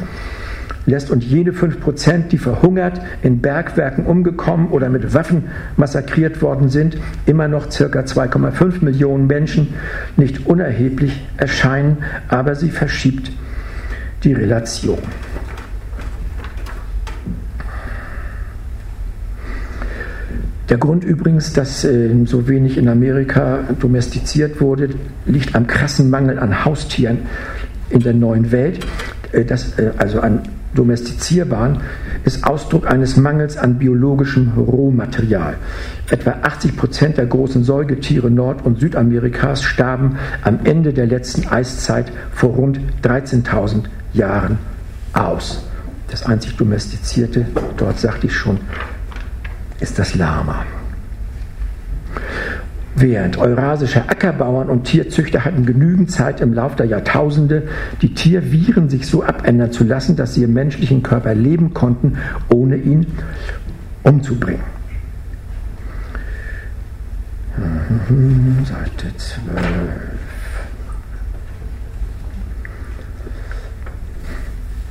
lässt 0.89 1.11
uns 1.11 1.25
jene 1.25 1.51
5%, 1.51 2.27
die 2.29 2.37
verhungert, 2.37 3.01
in 3.21 3.39
Bergwerken 3.39 4.05
umgekommen 4.05 4.69
oder 4.69 4.89
mit 4.89 5.13
Waffen 5.13 5.45
massakriert 5.77 6.41
worden 6.41 6.69
sind, 6.69 6.97
immer 7.25 7.47
noch 7.47 7.69
ca. 7.69 7.85
2,5 7.85 8.83
Millionen 8.83 9.27
Menschen 9.27 9.73
nicht 10.17 10.47
unerheblich 10.47 11.25
erscheinen, 11.37 11.97
aber 12.27 12.55
sie 12.55 12.69
verschiebt 12.69 13.31
die 14.23 14.33
Relation. 14.33 14.99
Der 20.69 20.77
Grund 20.77 21.03
übrigens, 21.03 21.53
dass 21.53 21.83
äh, 21.83 22.09
so 22.25 22.47
wenig 22.47 22.77
in 22.77 22.89
Amerika 22.89 23.63
domestiziert 23.79 24.61
wurde, 24.61 24.89
liegt 25.25 25.55
am 25.55 25.65
krassen 25.65 26.11
Mangel 26.11 26.37
an 26.37 26.63
Haustieren 26.63 27.19
in 27.89 28.01
der 28.01 28.13
neuen 28.13 28.51
Welt, 28.51 28.85
äh, 29.31 29.43
das, 29.45 29.79
äh, 29.79 29.91
also 29.97 30.19
an 30.19 30.43
domestizierbaren, 30.73 31.81
ist 32.25 32.43
Ausdruck 32.43 32.87
eines 32.87 33.17
Mangels 33.17 33.57
an 33.57 33.79
biologischem 33.79 34.51
Rohmaterial. 34.57 35.55
Etwa 36.09 36.37
80 36.41 36.77
Prozent 36.77 37.17
der 37.17 37.25
großen 37.25 37.63
Säugetiere 37.63 38.29
Nord- 38.29 38.65
und 38.65 38.79
Südamerikas 38.79 39.63
starben 39.63 40.17
am 40.43 40.59
Ende 40.63 40.93
der 40.93 41.07
letzten 41.07 41.47
Eiszeit 41.47 42.11
vor 42.31 42.51
rund 42.51 42.79
13.000 43.03 43.85
Jahren 44.13 44.57
aus. 45.13 45.63
Das 46.09 46.25
einzig 46.25 46.57
domestizierte, 46.57 47.45
dort 47.77 47.99
sagte 47.99 48.27
ich 48.27 48.33
schon, 48.33 48.59
ist 49.79 49.99
das 49.99 50.15
Lama. 50.15 50.65
Während 52.95 53.37
eurasische 53.37 54.09
Ackerbauern 54.09 54.69
und 54.69 54.83
Tierzüchter 54.83 55.45
hatten 55.45 55.65
genügend 55.65 56.11
Zeit 56.11 56.41
im 56.41 56.53
Laufe 56.53 56.75
der 56.75 56.87
Jahrtausende, 56.87 57.67
die 58.01 58.13
Tierviren 58.13 58.89
sich 58.89 59.07
so 59.07 59.23
abändern 59.23 59.71
zu 59.71 59.83
lassen, 59.83 60.15
dass 60.15 60.33
sie 60.33 60.43
im 60.43 60.53
menschlichen 60.53 61.03
Körper 61.03 61.35
leben 61.35 61.73
konnten, 61.73 62.17
ohne 62.49 62.77
ihn 62.77 63.07
umzubringen. 64.03 64.63
Seite 68.65 69.15
12. 69.17 69.39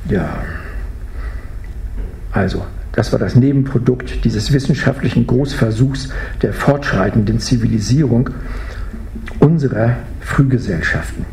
Ja, 0.09 0.43
also 2.31 2.65
das 2.93 3.11
war 3.11 3.19
das 3.19 3.35
Nebenprodukt 3.35 4.25
dieses 4.25 4.51
wissenschaftlichen 4.51 5.27
Großversuchs 5.27 6.09
der 6.41 6.53
fortschreitenden 6.53 7.39
Zivilisierung 7.39 8.31
unserer 9.39 9.97
Frühgesellschaften. 10.19 11.25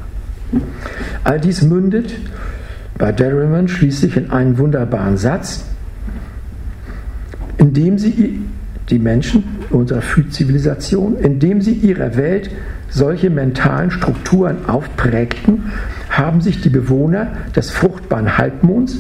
All 1.25 1.41
dies 1.41 1.63
mündet 1.63 2.15
bei 2.99 3.13
Derriman 3.13 3.69
schließlich 3.69 4.17
in 4.17 4.31
einen 4.31 4.59
wunderbaren 4.59 5.17
Satz, 5.17 5.65
in 7.59 7.73
dem 7.73 7.99
sie 7.99 8.41
die 8.91 8.99
Menschen 8.99 9.45
unserer 9.71 10.03
Frühzivilisation, 10.03 11.19
indem 11.19 11.61
sie 11.61 11.73
ihrer 11.73 12.17
Welt 12.17 12.51
solche 12.89 13.31
mentalen 13.31 13.91
Strukturen 13.91 14.69
aufprägten, 14.69 15.73
haben 16.09 16.41
sich 16.41 16.61
die 16.61 16.69
Bewohner 16.69 17.33
des 17.55 17.71
fruchtbaren 17.71 18.39
Halbmonds, 18.39 18.99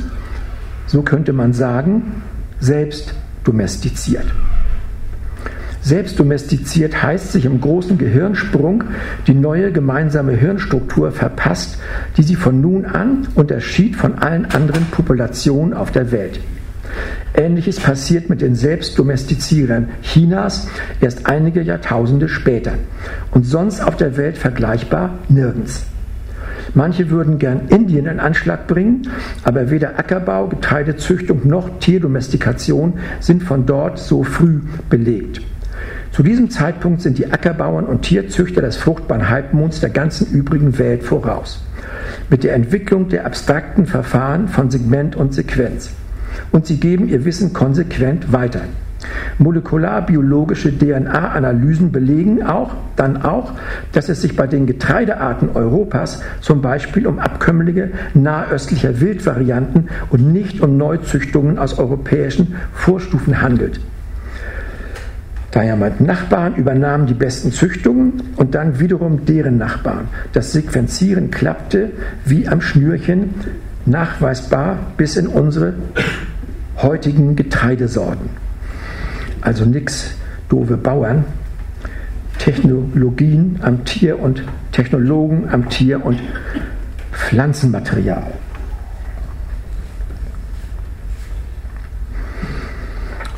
so 0.86 1.02
könnte 1.02 1.32
man 1.32 1.52
sagen, 1.52 2.22
selbst 2.60 3.14
domestiziert. 3.44 4.26
Selbst 5.86 6.18
heißt 6.20 7.30
sich 7.30 7.44
im 7.44 7.60
großen 7.60 7.96
Gehirnsprung 7.96 8.82
die 9.28 9.34
neue 9.34 9.70
gemeinsame 9.70 10.32
Hirnstruktur 10.32 11.12
verpasst, 11.12 11.78
die 12.16 12.24
sie 12.24 12.34
von 12.34 12.60
nun 12.60 12.86
an 12.86 13.28
unterschied 13.36 13.94
von 13.94 14.18
allen 14.18 14.46
anderen 14.46 14.86
Populationen 14.90 15.74
auf 15.74 15.92
der 15.92 16.10
Welt. 16.10 16.40
Ähnliches 17.34 17.78
passiert 17.78 18.28
mit 18.28 18.40
den 18.40 18.56
Selbstdomestizierern 18.56 19.90
Chinas 20.02 20.66
erst 21.00 21.26
einige 21.26 21.62
Jahrtausende 21.62 22.28
später 22.28 22.72
und 23.30 23.44
sonst 23.46 23.80
auf 23.80 23.96
der 23.96 24.16
Welt 24.16 24.38
vergleichbar 24.38 25.18
nirgends. 25.28 25.84
Manche 26.76 27.08
würden 27.08 27.38
gern 27.38 27.68
Indien 27.68 28.04
in 28.04 28.20
Anschlag 28.20 28.66
bringen, 28.66 29.08
aber 29.44 29.70
weder 29.70 29.98
Ackerbau, 29.98 30.46
Getreidezüchtung 30.48 31.48
noch 31.48 31.78
Tierdomestikation 31.78 32.98
sind 33.18 33.42
von 33.42 33.64
dort 33.64 33.98
so 33.98 34.22
früh 34.24 34.60
belegt. 34.90 35.40
Zu 36.12 36.22
diesem 36.22 36.50
Zeitpunkt 36.50 37.00
sind 37.00 37.16
die 37.16 37.32
Ackerbauern 37.32 37.86
und 37.86 38.02
Tierzüchter 38.02 38.60
des 38.60 38.76
fruchtbaren 38.76 39.30
Halbmonds 39.30 39.80
der 39.80 39.88
ganzen 39.88 40.30
übrigen 40.30 40.78
Welt 40.78 41.02
voraus. 41.02 41.64
Mit 42.28 42.44
der 42.44 42.52
Entwicklung 42.52 43.08
der 43.08 43.24
abstrakten 43.24 43.86
Verfahren 43.86 44.46
von 44.46 44.70
Segment 44.70 45.16
und 45.16 45.32
Sequenz. 45.32 45.92
Und 46.52 46.66
sie 46.66 46.78
geben 46.78 47.08
ihr 47.08 47.24
Wissen 47.24 47.54
konsequent 47.54 48.34
weiter. 48.34 48.60
Molekularbiologische 49.38 50.76
DNA-Analysen 50.76 51.92
belegen 51.92 52.42
auch, 52.42 52.74
dann 52.96 53.22
auch, 53.22 53.52
dass 53.92 54.08
es 54.08 54.22
sich 54.22 54.36
bei 54.36 54.46
den 54.46 54.66
Getreidearten 54.66 55.50
Europas 55.54 56.22
zum 56.40 56.62
Beispiel 56.62 57.06
um 57.06 57.18
Abkömmlinge 57.18 57.90
nahöstlicher 58.14 59.00
Wildvarianten 59.00 59.88
und 60.10 60.32
nicht 60.32 60.60
um 60.60 60.76
Neuzüchtungen 60.76 61.58
aus 61.58 61.78
europäischen 61.78 62.56
Vorstufen 62.72 63.42
handelt. 63.42 63.80
Daher 65.50 65.76
Nachbarn 66.00 66.56
übernahmen 66.56 67.06
die 67.06 67.14
besten 67.14 67.50
Züchtungen 67.50 68.22
und 68.36 68.54
dann 68.54 68.78
wiederum 68.78 69.24
deren 69.24 69.56
Nachbarn. 69.56 70.08
Das 70.34 70.52
Sequenzieren 70.52 71.30
klappte 71.30 71.92
wie 72.26 72.46
am 72.46 72.60
Schnürchen, 72.60 73.34
nachweisbar 73.86 74.76
bis 74.98 75.16
in 75.16 75.28
unsere 75.28 75.74
heutigen 76.82 77.36
Getreidesorten 77.36 78.45
also 79.46 79.64
nichts 79.64 80.10
doofe 80.48 80.76
Bauern, 80.76 81.24
Technologien 82.38 83.60
am 83.62 83.84
Tier 83.84 84.18
und 84.18 84.42
Technologen 84.72 85.48
am 85.50 85.68
Tier 85.68 86.04
und 86.04 86.20
Pflanzenmaterial. 87.12 88.32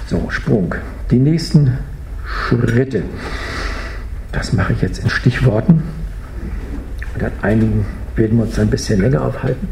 So, 0.07 0.31
Sprung. 0.31 0.75
Die 1.11 1.19
nächsten 1.19 1.77
Schritte. 2.25 3.03
Das 4.33 4.55
mache 4.55 4.73
ich 4.73 4.81
jetzt 4.81 5.05
in 5.05 5.11
Stichworten. 5.11 5.83
Und 7.15 7.23
an 7.23 7.33
einigen 7.43 7.85
werden 8.17 8.39
wir 8.39 8.45
uns 8.45 8.59
ein 8.59 8.71
bisschen 8.71 9.03
länger 9.03 9.23
aufhalten. 9.23 9.69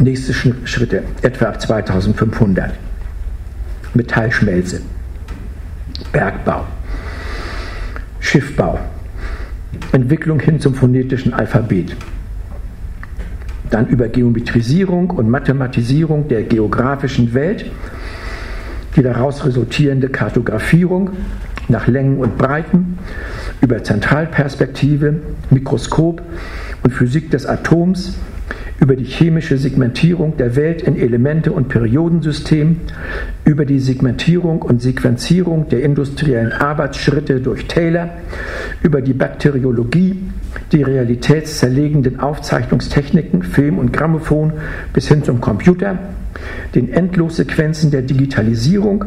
Nächste 0.00 0.32
Schritte, 0.32 1.02
etwa 1.20 1.46
ab 1.46 1.60
2500. 1.60 2.72
Metallschmelze, 3.92 4.80
Bergbau, 6.10 6.64
Schiffbau, 8.18 8.78
Entwicklung 9.92 10.40
hin 10.40 10.58
zum 10.58 10.74
phonetischen 10.74 11.34
Alphabet. 11.34 11.94
Dann 13.68 13.88
über 13.88 14.08
Geometrisierung 14.08 15.10
und 15.10 15.28
Mathematisierung 15.28 16.28
der 16.28 16.44
geografischen 16.44 17.34
Welt, 17.34 17.70
die 18.96 19.02
daraus 19.02 19.44
resultierende 19.44 20.08
Kartografierung 20.08 21.10
nach 21.68 21.86
Längen 21.86 22.20
und 22.20 22.38
Breiten, 22.38 22.98
über 23.60 23.84
Zentralperspektive, 23.84 25.20
Mikroskop 25.50 26.22
und 26.82 26.90
Physik 26.94 27.30
des 27.30 27.44
Atoms, 27.44 28.14
über 28.80 28.96
die 28.96 29.04
chemische 29.04 29.58
Segmentierung 29.58 30.38
der 30.38 30.56
Welt 30.56 30.82
in 30.82 30.96
Elemente 30.96 31.52
und 31.52 31.68
Periodensystemen, 31.68 32.80
über 33.44 33.66
die 33.66 33.78
Segmentierung 33.78 34.62
und 34.62 34.80
Sequenzierung 34.80 35.68
der 35.68 35.82
industriellen 35.82 36.52
Arbeitsschritte 36.52 37.40
durch 37.40 37.66
Taylor, 37.66 38.08
über 38.82 39.02
die 39.02 39.12
Bakteriologie, 39.12 40.18
die 40.72 40.82
realitätszerlegenden 40.82 42.20
Aufzeichnungstechniken, 42.20 43.42
Film 43.42 43.78
und 43.78 43.92
Grammophon 43.92 44.54
bis 44.94 45.08
hin 45.08 45.22
zum 45.24 45.42
Computer, 45.42 45.98
den 46.74 46.90
Endlossequenzen 46.90 47.90
der 47.90 48.02
Digitalisierung, 48.02 49.04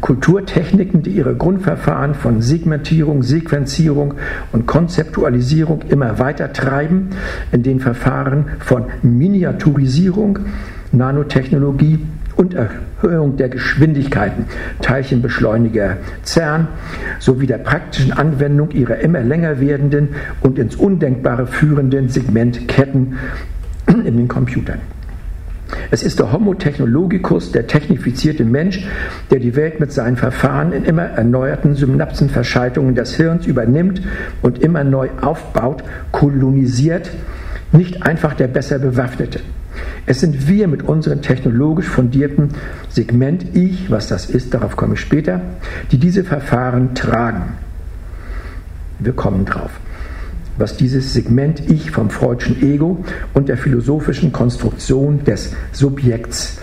Kulturtechniken, 0.00 1.02
die 1.02 1.10
ihre 1.10 1.34
Grundverfahren 1.34 2.14
von 2.14 2.42
Segmentierung, 2.42 3.22
Sequenzierung 3.22 4.14
und 4.52 4.66
Konzeptualisierung 4.66 5.82
immer 5.88 6.18
weiter 6.18 6.52
treiben, 6.52 7.10
in 7.52 7.62
den 7.62 7.80
Verfahren 7.80 8.46
von 8.60 8.84
Miniaturisierung, 9.02 10.40
Nanotechnologie 10.92 12.00
und 12.36 12.54
Erhöhung 12.54 13.36
der 13.36 13.48
Geschwindigkeiten, 13.48 14.46
Teilchenbeschleuniger 14.80 15.98
CERN 16.24 16.68
sowie 17.18 17.46
der 17.46 17.58
praktischen 17.58 18.12
Anwendung 18.12 18.70
ihrer 18.70 18.98
immer 18.98 19.20
länger 19.20 19.60
werdenden 19.60 20.10
und 20.40 20.58
ins 20.58 20.76
Undenkbare 20.76 21.46
führenden 21.46 22.08
Segmentketten 22.08 23.18
in 23.86 24.16
den 24.16 24.28
Computern. 24.28 24.80
Es 25.90 26.02
ist 26.02 26.18
der 26.18 26.32
Homo 26.32 26.54
technologicus, 26.54 27.52
der 27.52 27.66
technifizierte 27.66 28.44
Mensch, 28.44 28.86
der 29.30 29.40
die 29.40 29.56
Welt 29.56 29.80
mit 29.80 29.92
seinen 29.92 30.16
Verfahren 30.16 30.72
in 30.72 30.84
immer 30.84 31.04
erneuerten 31.04 31.74
Synapsenverschaltungen 31.74 32.94
des 32.94 33.14
Hirns 33.14 33.46
übernimmt 33.46 34.02
und 34.42 34.58
immer 34.58 34.84
neu 34.84 35.08
aufbaut, 35.20 35.82
kolonisiert, 36.10 37.10
nicht 37.72 38.02
einfach 38.04 38.34
der 38.34 38.48
besser 38.48 38.78
bewaffnete. 38.78 39.40
Es 40.04 40.20
sind 40.20 40.48
wir 40.48 40.68
mit 40.68 40.82
unserem 40.82 41.22
technologisch 41.22 41.86
fundierten 41.86 42.50
Segment 42.88 43.54
Ich, 43.54 43.90
was 43.90 44.08
das 44.08 44.28
ist, 44.28 44.52
darauf 44.52 44.76
komme 44.76 44.94
ich 44.94 45.00
später, 45.00 45.40
die 45.90 45.98
diese 45.98 46.24
Verfahren 46.24 46.94
tragen. 46.94 47.54
Wir 48.98 49.12
kommen 49.12 49.44
drauf 49.44 49.70
was 50.56 50.76
dieses 50.76 51.12
Segment 51.12 51.60
Ich 51.70 51.90
vom 51.90 52.10
freudschen 52.10 52.62
Ego 52.62 53.04
und 53.34 53.48
der 53.48 53.56
philosophischen 53.56 54.32
Konstruktion 54.32 55.24
des 55.24 55.54
Subjekts 55.72 56.58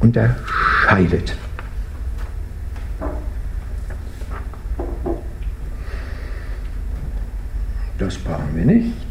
unterscheidet. 0.00 1.34
Das 7.98 8.16
brauchen 8.16 8.54
wir 8.54 8.64
nicht. 8.64 9.03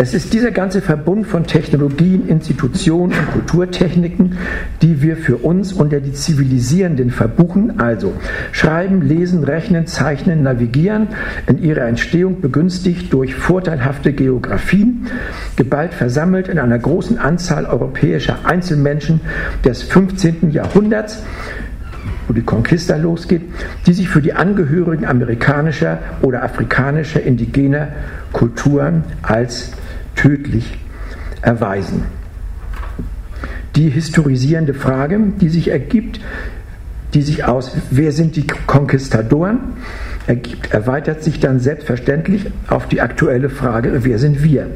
Es 0.00 0.14
ist 0.14 0.32
dieser 0.32 0.52
ganze 0.52 0.80
Verbund 0.80 1.26
von 1.26 1.48
Technologien, 1.48 2.28
Institutionen 2.28 3.18
und 3.18 3.32
Kulturtechniken, 3.32 4.38
die 4.80 5.02
wir 5.02 5.16
für 5.16 5.38
uns 5.38 5.72
unter 5.72 5.98
die 5.98 6.12
Zivilisierenden 6.12 7.10
verbuchen, 7.10 7.80
also 7.80 8.12
Schreiben, 8.52 9.02
Lesen, 9.02 9.42
Rechnen, 9.42 9.88
Zeichnen, 9.88 10.44
Navigieren, 10.44 11.08
in 11.48 11.60
ihrer 11.60 11.88
Entstehung 11.88 12.40
begünstigt 12.40 13.12
durch 13.12 13.34
vorteilhafte 13.34 14.12
Geografien, 14.12 15.08
geballt 15.56 15.94
versammelt 15.94 16.46
in 16.46 16.60
einer 16.60 16.78
großen 16.78 17.18
Anzahl 17.18 17.66
europäischer 17.66 18.44
Einzelmenschen 18.44 19.20
des 19.64 19.82
15. 19.82 20.52
Jahrhunderts, 20.52 21.24
wo 22.28 22.34
die 22.34 22.42
Conquista 22.42 22.94
losgeht, 22.94 23.42
die 23.88 23.94
sich 23.94 24.08
für 24.08 24.22
die 24.22 24.34
Angehörigen 24.34 25.06
amerikanischer 25.06 25.98
oder 26.22 26.44
afrikanischer 26.44 27.20
indigener 27.20 27.88
Kulturen 28.32 29.02
als 29.22 29.72
tödlich 30.18 30.78
erweisen. 31.42 32.04
Die 33.76 33.88
historisierende 33.88 34.74
Frage, 34.74 35.20
die 35.40 35.48
sich 35.48 35.68
ergibt, 35.68 36.20
die 37.14 37.22
sich 37.22 37.44
aus, 37.44 37.76
wer 37.90 38.12
sind 38.12 38.36
die 38.36 38.46
Konquistadoren, 38.46 39.60
ergibt, 40.26 40.72
erweitert 40.72 41.22
sich 41.22 41.38
dann 41.40 41.60
selbstverständlich 41.60 42.46
auf 42.66 42.88
die 42.88 43.00
aktuelle 43.00 43.48
Frage, 43.48 44.00
wer 44.02 44.18
sind 44.18 44.42
wir? 44.42 44.68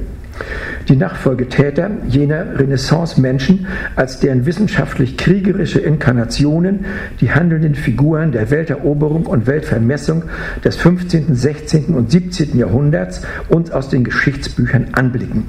Die 0.89 0.97
Nachfolgetäter 0.97 1.91
jener 2.09 2.59
Renaissance-Menschen 2.59 3.67
als 3.97 4.21
deren 4.21 4.47
wissenschaftlich-kriegerische 4.47 5.81
Inkarnationen 5.81 6.85
die 7.21 7.31
handelnden 7.31 7.75
Figuren 7.75 8.33
der 8.33 8.51
Welteroberung 8.51 9.27
und 9.27 9.47
Weltvermessung 9.47 10.25
des 10.65 10.77
15., 10.77 11.35
16. 11.35 11.95
und 11.95 12.11
17. 12.11 12.59
Jahrhunderts 12.59 13.23
uns 13.49 13.71
aus 13.71 13.89
den 13.89 14.05
Geschichtsbüchern 14.05 14.89
anblicken. 14.93 15.49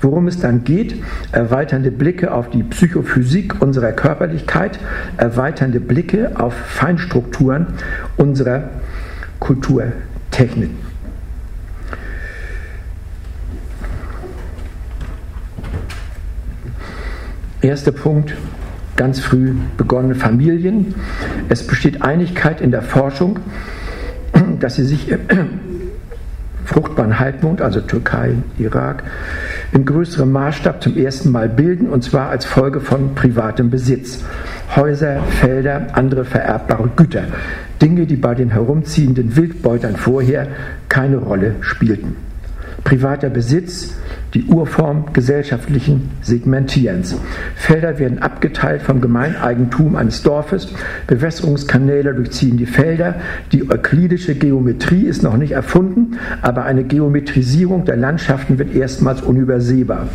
Worum 0.00 0.26
es 0.26 0.40
dann 0.40 0.64
geht, 0.64 0.96
erweiternde 1.30 1.90
Blicke 1.90 2.32
auf 2.32 2.50
die 2.50 2.62
Psychophysik 2.62 3.62
unserer 3.62 3.92
Körperlichkeit, 3.92 4.78
erweiternde 5.16 5.80
Blicke 5.80 6.32
auf 6.34 6.54
Feinstrukturen 6.54 7.66
unserer 8.16 8.70
Kulturtechnik. 9.38 10.70
Erster 17.62 17.92
Punkt, 17.92 18.34
ganz 18.96 19.20
früh 19.20 19.54
begonnene 19.76 20.16
Familien. 20.16 20.96
Es 21.48 21.64
besteht 21.64 22.02
Einigkeit 22.02 22.60
in 22.60 22.72
der 22.72 22.82
Forschung, 22.82 23.38
dass 24.58 24.74
sie 24.74 24.84
sich 24.84 25.08
im 25.08 25.20
fruchtbaren 26.64 27.20
Halbmond, 27.20 27.62
also 27.62 27.80
Türkei, 27.80 28.34
Irak, 28.58 29.04
in 29.70 29.84
größerem 29.84 30.32
Maßstab 30.32 30.82
zum 30.82 30.96
ersten 30.96 31.30
Mal 31.30 31.48
bilden, 31.48 31.88
und 31.88 32.02
zwar 32.02 32.30
als 32.30 32.46
Folge 32.46 32.80
von 32.80 33.14
privatem 33.14 33.70
Besitz. 33.70 34.24
Häuser, 34.74 35.22
Felder, 35.22 35.86
andere 35.92 36.24
vererbbare 36.24 36.90
Güter. 36.96 37.26
Dinge, 37.80 38.06
die 38.06 38.16
bei 38.16 38.34
den 38.34 38.50
herumziehenden 38.50 39.36
Wildbeutern 39.36 39.94
vorher 39.94 40.48
keine 40.88 41.18
Rolle 41.18 41.54
spielten. 41.60 42.16
Privater 42.84 43.30
Besitz 43.30 43.94
die 44.34 44.44
Urform 44.44 45.12
gesellschaftlichen 45.12 46.10
Segmentierens. 46.22 47.16
Felder 47.54 47.98
werden 47.98 48.20
abgeteilt 48.20 48.82
vom 48.82 49.00
Gemeineigentum 49.00 49.94
eines 49.94 50.22
Dorfes, 50.22 50.68
Bewässerungskanäle 51.06 52.14
durchziehen 52.14 52.56
die 52.56 52.66
Felder, 52.66 53.16
die 53.52 53.70
euklidische 53.70 54.34
Geometrie 54.34 55.02
ist 55.02 55.22
noch 55.22 55.36
nicht 55.36 55.52
erfunden, 55.52 56.18
aber 56.40 56.64
eine 56.64 56.84
Geometrisierung 56.84 57.84
der 57.84 57.96
Landschaften 57.96 58.58
wird 58.58 58.74
erstmals 58.74 59.20
unübersehbar. 59.20 60.08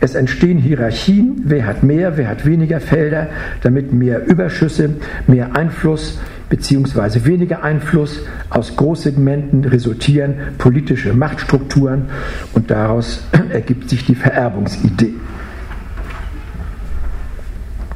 Es 0.00 0.14
entstehen 0.14 0.58
Hierarchien, 0.58 1.42
wer 1.44 1.66
hat 1.66 1.82
mehr, 1.82 2.16
wer 2.16 2.28
hat 2.28 2.46
weniger 2.46 2.80
Felder, 2.80 3.28
damit 3.62 3.92
mehr 3.92 4.26
Überschüsse, 4.26 4.90
mehr 5.26 5.54
Einfluss, 5.54 6.18
beziehungsweise 6.50 7.24
weniger 7.24 7.62
Einfluss 7.62 8.20
aus 8.50 8.76
Großsegmenten 8.76 9.64
resultieren 9.64 10.34
politische 10.58 11.14
Machtstrukturen 11.14 12.10
und 12.52 12.70
daraus 12.70 13.24
ergibt 13.50 13.88
sich 13.88 14.04
die 14.04 14.16
Vererbungsidee 14.16 15.14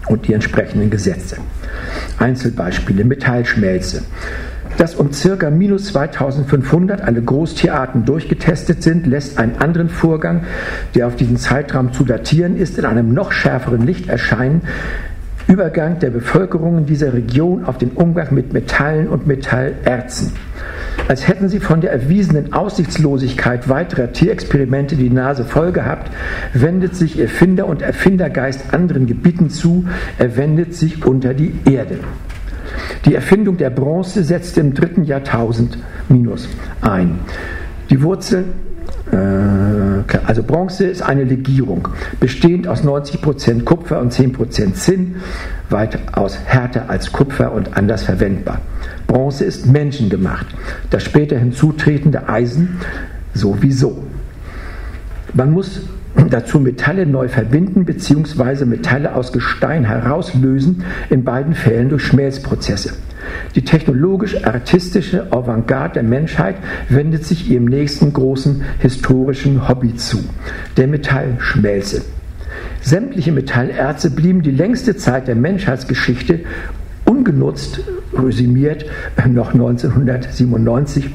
und 0.06 0.26
die 0.26 0.32
entsprechenden 0.32 0.88
Gesetze. 0.88 1.38
Einzelbeispiele 2.18 3.04
Metallschmelze. 3.04 4.04
Dass 4.76 4.96
um 4.96 5.10
ca. 5.10 5.50
minus 5.50 5.86
2500 5.86 7.00
alle 7.00 7.22
Großtierarten 7.22 8.04
durchgetestet 8.04 8.82
sind, 8.82 9.06
lässt 9.06 9.38
einen 9.38 9.58
anderen 9.58 9.88
Vorgang, 9.88 10.44
der 10.94 11.06
auf 11.06 11.16
diesen 11.16 11.36
Zeitraum 11.36 11.92
zu 11.92 12.04
datieren 12.04 12.56
ist, 12.56 12.78
in 12.78 12.84
einem 12.84 13.14
noch 13.14 13.30
schärferen 13.30 13.86
Licht 13.86 14.08
erscheinen, 14.08 14.62
Übergang 15.46 15.98
der 15.98 16.10
Bevölkerung 16.10 16.86
dieser 16.86 17.12
Region 17.12 17.64
auf 17.64 17.78
den 17.78 17.90
Umgang 17.90 18.34
mit 18.34 18.52
Metallen 18.52 19.08
und 19.08 19.26
Metallerzen. 19.26 20.32
Als 21.06 21.28
hätten 21.28 21.48
sie 21.48 21.60
von 21.60 21.82
der 21.82 21.92
erwiesenen 21.92 22.54
Aussichtslosigkeit 22.54 23.68
weiterer 23.68 24.12
Tierexperimente 24.12 24.96
die 24.96 25.10
Nase 25.10 25.44
voll 25.44 25.72
gehabt, 25.72 26.10
wendet 26.54 26.96
sich 26.96 27.18
Erfinder 27.18 27.66
und 27.66 27.82
Erfindergeist 27.82 28.72
anderen 28.72 29.06
Gebieten 29.06 29.50
zu, 29.50 29.84
er 30.18 30.36
wendet 30.36 30.74
sich 30.74 31.04
unter 31.04 31.34
die 31.34 31.52
Erde. 31.70 31.98
Die 33.04 33.14
Erfindung 33.14 33.58
der 33.58 33.70
Bronze 33.70 34.24
setzte 34.24 34.60
im 34.60 34.72
dritten 34.72 35.04
Jahrtausend 35.04 35.78
minus 36.08 36.48
ein. 36.80 37.18
Die 37.90 38.02
Wurzel 38.02 38.44
äh, 38.44 38.73
also 40.26 40.42
Bronze 40.42 40.86
ist 40.86 41.02
eine 41.02 41.24
Legierung, 41.24 41.88
bestehend 42.20 42.66
aus 42.68 42.82
90% 42.82 43.64
Kupfer 43.64 44.00
und 44.00 44.12
10% 44.12 44.74
Zinn, 44.74 45.16
weitaus 45.70 46.38
härter 46.44 46.88
als 46.88 47.12
Kupfer 47.12 47.52
und 47.52 47.76
anders 47.76 48.02
verwendbar. 48.02 48.60
Bronze 49.06 49.44
ist 49.44 49.66
menschengemacht, 49.66 50.46
das 50.90 51.04
später 51.04 51.38
hinzutretende 51.38 52.28
Eisen 52.28 52.80
sowieso. 53.34 54.04
Man 55.32 55.52
muss 55.52 55.82
dazu 56.30 56.60
Metalle 56.60 57.06
neu 57.06 57.28
verbinden 57.28 57.84
bzw. 57.84 58.64
Metalle 58.64 59.14
aus 59.14 59.32
Gestein 59.32 59.84
herauslösen, 59.84 60.84
in 61.10 61.24
beiden 61.24 61.54
Fällen 61.54 61.88
durch 61.88 62.04
Schmelzprozesse. 62.04 62.94
Die 63.54 63.64
technologisch-artistische 63.64 65.32
Avantgarde 65.32 65.94
der 65.94 66.02
Menschheit 66.02 66.56
wendet 66.88 67.24
sich 67.24 67.50
ihrem 67.50 67.64
nächsten 67.64 68.12
großen 68.12 68.62
historischen 68.80 69.68
Hobby 69.68 69.94
zu, 69.96 70.18
der 70.76 70.88
Metallschmelze. 70.88 72.02
Sämtliche 72.80 73.32
Metallerze 73.32 74.10
blieben 74.10 74.42
die 74.42 74.50
längste 74.50 74.96
Zeit 74.96 75.26
der 75.28 75.36
Menschheitsgeschichte 75.36 76.40
ungenutzt, 77.06 77.80
resümiert 78.12 78.84
noch 79.26 79.52
1997 79.52 81.10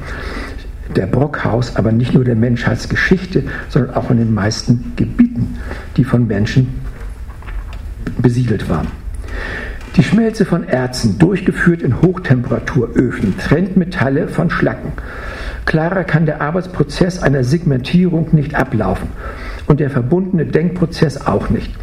der 0.96 1.06
Brockhaus, 1.06 1.76
aber 1.76 1.92
nicht 1.92 2.14
nur 2.14 2.24
der 2.24 2.36
Menschheitsgeschichte, 2.36 3.44
sondern 3.68 3.94
auch 3.94 4.10
in 4.10 4.18
den 4.18 4.34
meisten 4.34 4.92
Gebieten, 4.96 5.56
die 5.96 6.04
von 6.04 6.26
Menschen 6.26 6.68
besiedelt 8.18 8.68
waren. 8.68 8.88
Die 9.96 10.04
Schmelze 10.04 10.44
von 10.44 10.68
Erzen, 10.68 11.18
durchgeführt 11.18 11.82
in 11.82 12.00
Hochtemperaturöfen, 12.00 13.36
trennt 13.38 13.76
Metalle 13.76 14.28
von 14.28 14.48
Schlacken. 14.48 14.92
Klarer 15.64 16.04
kann 16.04 16.26
der 16.26 16.40
Arbeitsprozess 16.40 17.22
einer 17.22 17.42
Segmentierung 17.42 18.28
nicht 18.32 18.54
ablaufen 18.54 19.08
und 19.66 19.80
der 19.80 19.90
verbundene 19.90 20.46
Denkprozess 20.46 21.26
auch 21.26 21.50
nicht. 21.50 21.74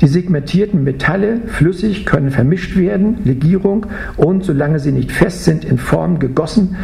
Die 0.00 0.08
segmentierten 0.08 0.82
Metalle 0.82 1.40
flüssig 1.46 2.04
können 2.04 2.30
vermischt 2.30 2.76
werden, 2.76 3.18
Legierung 3.24 3.86
und, 4.16 4.44
solange 4.44 4.80
sie 4.80 4.92
nicht 4.92 5.12
fest 5.12 5.44
sind, 5.44 5.64
in 5.64 5.78
Form 5.78 6.18
gegossen 6.18 6.76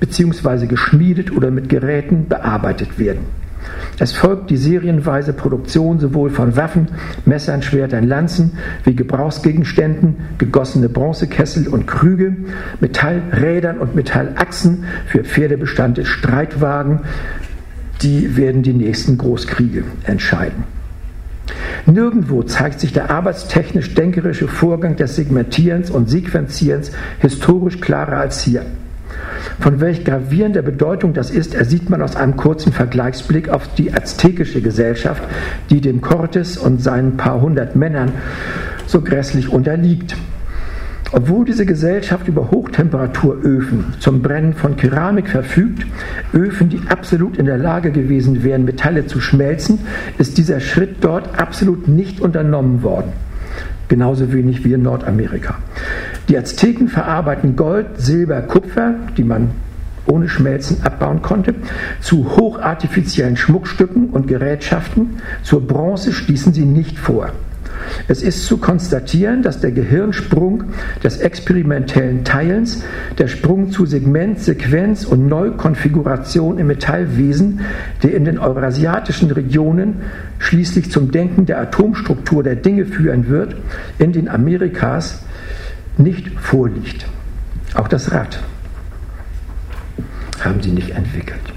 bzw. 0.00 0.66
geschmiedet 0.66 1.32
oder 1.32 1.50
mit 1.50 1.68
Geräten 1.68 2.28
bearbeitet 2.28 2.98
werden. 2.98 3.26
Es 3.98 4.12
folgt 4.12 4.50
die 4.50 4.56
serienweise 4.56 5.32
Produktion 5.32 5.98
sowohl 5.98 6.30
von 6.30 6.56
Waffen, 6.56 6.88
Messern, 7.24 7.62
Schwertern, 7.62 8.06
Lanzen 8.06 8.52
wie 8.84 8.94
Gebrauchsgegenständen, 8.94 10.16
gegossene 10.38 10.88
Bronzekessel 10.88 11.68
und 11.68 11.86
Krüge, 11.86 12.36
Metallrädern 12.80 13.78
und 13.78 13.94
Metallachsen 13.94 14.84
für 15.06 15.24
pferdebestandte 15.24 16.04
Streitwagen. 16.04 17.00
Die 18.02 18.36
werden 18.36 18.62
die 18.62 18.74
nächsten 18.74 19.16
Großkriege 19.16 19.84
entscheiden. 20.04 20.64
Nirgendwo 21.86 22.42
zeigt 22.42 22.80
sich 22.80 22.92
der 22.92 23.10
arbeitstechnisch-denkerische 23.10 24.48
Vorgang 24.48 24.96
des 24.96 25.16
Segmentierens 25.16 25.90
und 25.90 26.10
Sequenzierens 26.10 26.90
historisch 27.20 27.80
klarer 27.80 28.18
als 28.18 28.42
hier. 28.42 28.66
Von 29.60 29.80
welch 29.80 30.04
gravierender 30.04 30.62
Bedeutung 30.62 31.14
das 31.14 31.30
ist, 31.30 31.54
ersieht 31.54 31.88
man 31.88 32.02
aus 32.02 32.14
einem 32.14 32.36
kurzen 32.36 32.72
Vergleichsblick 32.72 33.48
auf 33.48 33.74
die 33.74 33.92
aztekische 33.92 34.60
Gesellschaft, 34.60 35.22
die 35.70 35.80
dem 35.80 36.00
Cortes 36.00 36.58
und 36.58 36.82
seinen 36.82 37.16
paar 37.16 37.40
hundert 37.40 37.74
Männern 37.74 38.12
so 38.86 39.00
grässlich 39.00 39.48
unterliegt. 39.48 40.16
Obwohl 41.12 41.44
diese 41.44 41.64
Gesellschaft 41.64 42.28
über 42.28 42.50
Hochtemperaturöfen 42.50 43.94
zum 44.00 44.22
Brennen 44.22 44.54
von 44.54 44.76
Keramik 44.76 45.28
verfügt, 45.28 45.86
Öfen, 46.34 46.68
die 46.68 46.80
absolut 46.88 47.38
in 47.38 47.46
der 47.46 47.58
Lage 47.58 47.92
gewesen 47.92 48.42
wären, 48.42 48.64
Metalle 48.64 49.06
zu 49.06 49.20
schmelzen, 49.20 49.78
ist 50.18 50.36
dieser 50.36 50.60
Schritt 50.60 50.96
dort 51.00 51.40
absolut 51.40 51.88
nicht 51.88 52.20
unternommen 52.20 52.82
worden 52.82 53.12
genauso 53.88 54.32
wenig 54.32 54.64
wie 54.64 54.72
in 54.72 54.82
Nordamerika. 54.82 55.56
Die 56.28 56.36
Azteken 56.36 56.88
verarbeiten 56.88 57.56
Gold, 57.56 57.86
Silber, 57.98 58.42
Kupfer, 58.42 58.94
die 59.16 59.24
man 59.24 59.50
ohne 60.06 60.28
Schmelzen 60.28 60.82
abbauen 60.82 61.22
konnte, 61.22 61.54
zu 62.00 62.36
hochartifiziellen 62.36 63.36
Schmuckstücken 63.36 64.10
und 64.10 64.28
Gerätschaften. 64.28 65.20
Zur 65.42 65.66
Bronze 65.66 66.12
stießen 66.12 66.52
sie 66.52 66.64
nicht 66.64 66.98
vor. 66.98 67.30
Es 68.08 68.22
ist 68.22 68.46
zu 68.46 68.58
konstatieren, 68.58 69.42
dass 69.42 69.60
der 69.60 69.72
Gehirnsprung 69.72 70.64
des 71.02 71.18
experimentellen 71.18 72.24
Teilens, 72.24 72.82
der 73.18 73.28
Sprung 73.28 73.70
zu 73.70 73.86
Segment, 73.86 74.40
Sequenz 74.40 75.04
und 75.04 75.26
Neukonfiguration 75.26 76.58
im 76.58 76.68
Metallwesen, 76.68 77.60
der 78.02 78.14
in 78.14 78.24
den 78.24 78.38
eurasiatischen 78.38 79.30
Regionen 79.30 80.02
schließlich 80.38 80.90
zum 80.90 81.10
Denken 81.10 81.46
der 81.46 81.60
Atomstruktur 81.60 82.42
der 82.42 82.56
Dinge 82.56 82.86
führen 82.86 83.28
wird, 83.28 83.56
in 83.98 84.12
den 84.12 84.28
Amerikas 84.28 85.22
nicht 85.98 86.28
vorliegt. 86.38 87.06
Auch 87.74 87.88
das 87.88 88.12
Rad 88.12 88.38
haben 90.40 90.62
sie 90.62 90.70
nicht 90.70 90.90
entwickelt. 90.90 91.55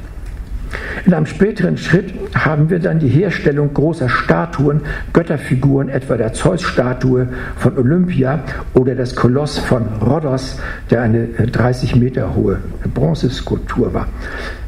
In 1.05 1.13
einem 1.13 1.25
späteren 1.25 1.77
Schritt 1.77 2.13
haben 2.35 2.69
wir 2.69 2.79
dann 2.79 2.99
die 2.99 3.07
Herstellung 3.07 3.73
großer 3.73 4.09
Statuen, 4.09 4.81
Götterfiguren, 5.13 5.89
etwa 5.89 6.17
der 6.17 6.33
Zeus-Statue 6.33 7.29
von 7.55 7.77
Olympia 7.77 8.43
oder 8.73 8.95
des 8.95 9.15
Koloss 9.15 9.57
von 9.57 9.83
Rhodos, 10.01 10.59
der 10.89 11.01
eine 11.01 11.27
30 11.27 11.95
Meter 11.95 12.35
hohe 12.35 12.59
Bronzeskulptur 12.93 13.93
war. 13.93 14.07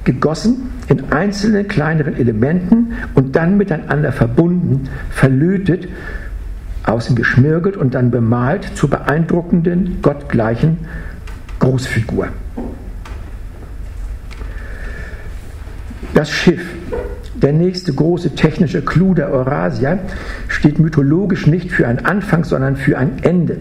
Gegossen 0.03 0.71
in 0.87 1.11
einzelnen 1.11 1.67
kleineren 1.67 2.15
Elementen 2.17 2.93
und 3.13 3.35
dann 3.35 3.57
miteinander 3.57 4.11
verbunden, 4.11 4.89
verlötet, 5.11 5.87
außen 6.83 7.15
geschmirgelt 7.15 7.77
und 7.77 7.93
dann 7.93 8.09
bemalt 8.09 8.65
zur 8.75 8.89
beeindruckenden, 8.89 9.99
gottgleichen 10.01 10.79
Großfigur. 11.59 12.29
Das 16.14 16.30
Schiff, 16.30 16.62
der 17.41 17.53
nächste 17.53 17.93
große 17.93 18.36
technische 18.36 18.82
Clou 18.82 19.14
der 19.14 19.32
Eurasia, 19.32 19.99
steht 20.49 20.78
mythologisch 20.78 21.47
nicht 21.47 21.72
für 21.72 21.88
ein 21.88 22.05
Anfang, 22.05 22.43
sondern 22.43 22.76
für 22.76 22.97
ein 22.97 23.24
Ende. 23.24 23.57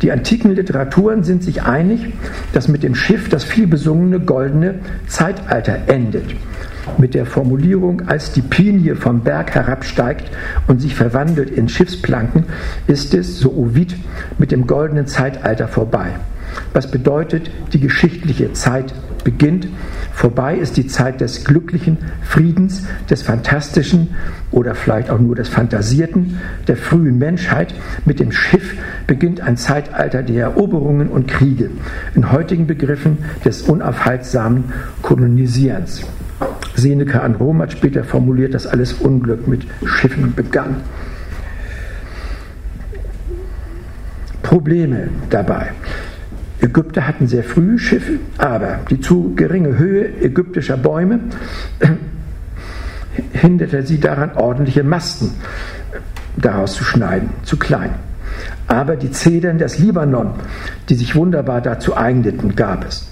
Die 0.00 0.12
antiken 0.12 0.54
Literaturen 0.54 1.24
sind 1.24 1.42
sich 1.42 1.62
einig, 1.62 2.12
dass 2.52 2.68
mit 2.68 2.84
dem 2.84 2.94
Schiff 2.94 3.28
das 3.28 3.42
vielbesungene 3.42 4.20
goldene 4.20 4.76
Zeitalter 5.08 5.76
endet. 5.88 6.24
Mit 6.98 7.14
der 7.14 7.26
Formulierung, 7.26 8.08
als 8.08 8.32
die 8.32 8.42
Pinie 8.42 8.96
vom 8.96 9.20
Berg 9.20 9.54
herabsteigt 9.54 10.30
und 10.68 10.80
sich 10.80 10.94
verwandelt 10.94 11.50
in 11.50 11.68
Schiffsplanken, 11.68 12.44
ist 12.86 13.12
es, 13.14 13.38
so 13.38 13.52
Ovid, 13.52 13.96
mit 14.38 14.52
dem 14.52 14.66
goldenen 14.66 15.06
Zeitalter 15.06 15.68
vorbei. 15.68 16.10
Was 16.72 16.90
bedeutet, 16.90 17.50
die 17.72 17.80
geschichtliche 17.80 18.52
Zeit 18.52 18.94
beginnt. 19.24 19.68
Vorbei 20.12 20.56
ist 20.56 20.76
die 20.76 20.86
Zeit 20.86 21.20
des 21.20 21.44
glücklichen 21.44 21.98
Friedens, 22.22 22.84
des 23.10 23.22
Fantastischen 23.22 24.08
oder 24.50 24.74
vielleicht 24.74 25.10
auch 25.10 25.18
nur 25.18 25.34
des 25.34 25.48
Fantasierten, 25.48 26.38
der 26.68 26.76
frühen 26.76 27.18
Menschheit. 27.18 27.74
Mit 28.04 28.20
dem 28.20 28.32
Schiff 28.32 28.74
beginnt 29.06 29.40
ein 29.40 29.56
Zeitalter 29.56 30.22
der 30.22 30.44
Eroberungen 30.44 31.08
und 31.08 31.28
Kriege, 31.28 31.70
in 32.14 32.32
heutigen 32.32 32.66
Begriffen 32.66 33.18
des 33.44 33.62
unaufhaltsamen 33.62 34.64
Kolonisierens. 35.02 36.02
Seneca 36.74 37.20
an 37.20 37.36
Rom 37.36 37.60
hat 37.62 37.72
später 37.72 38.04
formuliert, 38.04 38.54
dass 38.54 38.66
alles 38.66 38.94
Unglück 38.94 39.46
mit 39.46 39.66
Schiffen 39.84 40.34
begann. 40.34 40.76
Probleme 44.42 45.08
dabei. 45.30 45.70
Ägypter 46.62 47.06
hatten 47.06 47.26
sehr 47.26 47.42
früh 47.42 47.76
Schiffe, 47.76 48.20
aber 48.38 48.78
die 48.88 49.00
zu 49.00 49.34
geringe 49.34 49.76
Höhe 49.78 50.08
ägyptischer 50.22 50.76
Bäume 50.76 51.18
hinderte 53.32 53.82
sie 53.82 53.98
daran, 53.98 54.32
ordentliche 54.36 54.84
Masten 54.84 55.32
daraus 56.36 56.74
zu 56.74 56.84
schneiden, 56.84 57.30
zu 57.42 57.56
klein. 57.58 57.90
Aber 58.68 58.96
die 58.96 59.10
Zedern 59.10 59.58
des 59.58 59.78
Libanon, 59.78 60.30
die 60.88 60.94
sich 60.94 61.14
wunderbar 61.16 61.60
dazu 61.60 61.96
eigneten, 61.96 62.54
gab 62.54 62.86
es. 62.86 63.08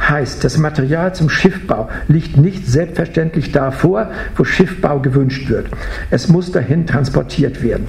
Heißt, 0.00 0.42
das 0.42 0.58
Material 0.58 1.14
zum 1.14 1.28
Schiffbau 1.28 1.88
liegt 2.08 2.36
nicht 2.36 2.66
selbstverständlich 2.66 3.52
da 3.52 3.70
vor, 3.70 4.10
wo 4.36 4.44
Schiffbau 4.44 5.00
gewünscht 5.00 5.48
wird. 5.48 5.68
Es 6.10 6.28
muss 6.28 6.50
dahin 6.50 6.86
transportiert 6.86 7.62
werden. 7.62 7.88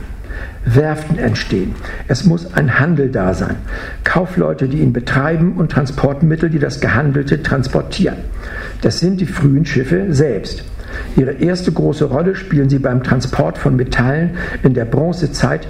Werften 0.65 1.17
entstehen. 1.17 1.75
Es 2.07 2.25
muss 2.25 2.53
ein 2.53 2.79
Handel 2.79 3.09
da 3.09 3.33
sein. 3.33 3.55
Kaufleute, 4.03 4.67
die 4.67 4.79
ihn 4.79 4.93
betreiben 4.93 5.53
und 5.57 5.71
Transportmittel, 5.71 6.49
die 6.49 6.59
das 6.59 6.81
Gehandelte 6.81 7.41
transportieren. 7.41 8.17
Das 8.81 8.99
sind 8.99 9.21
die 9.21 9.25
frühen 9.25 9.65
Schiffe 9.65 10.07
selbst. 10.09 10.63
Ihre 11.15 11.31
erste 11.31 11.71
große 11.71 12.05
Rolle 12.05 12.35
spielen 12.35 12.69
sie 12.69 12.79
beim 12.79 13.03
Transport 13.03 13.57
von 13.57 13.75
Metallen 13.75 14.31
in 14.63 14.73
der 14.73 14.85
Bronzezeit. 14.85 15.67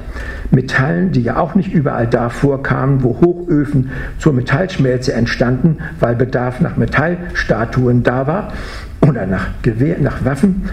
Metallen, 0.51 1.11
die 1.11 1.21
ja 1.21 1.38
auch 1.38 1.55
nicht 1.55 1.73
überall 1.73 2.07
da 2.07 2.30
vorkamen, 2.30 3.03
wo 3.03 3.19
Hochöfen 3.21 3.91
zur 4.19 4.34
Metallschmelze 4.34 5.13
entstanden, 5.13 5.78
weil 5.99 6.15
Bedarf 6.15 6.61
nach 6.61 6.78
Metallstatuen 6.78 8.03
da 8.03 8.28
war 8.28 8.53
oder 9.01 9.25
nach, 9.25 9.47
Gewehr, 9.61 9.97
nach 9.99 10.25
Waffen. 10.25 10.69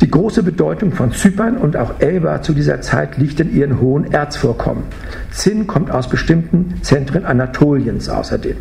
Die 0.00 0.10
große 0.10 0.42
Bedeutung 0.42 0.92
von 0.92 1.12
Zypern 1.12 1.56
und 1.56 1.76
auch 1.76 2.00
Elba 2.00 2.42
zu 2.42 2.52
dieser 2.52 2.80
Zeit 2.80 3.16
liegt 3.18 3.40
in 3.40 3.54
ihren 3.54 3.80
hohen 3.80 4.12
Erzvorkommen. 4.12 4.84
Zinn 5.30 5.66
kommt 5.66 5.90
aus 5.90 6.08
bestimmten 6.08 6.82
Zentren 6.82 7.24
Anatoliens 7.24 8.08
außerdem. 8.08 8.56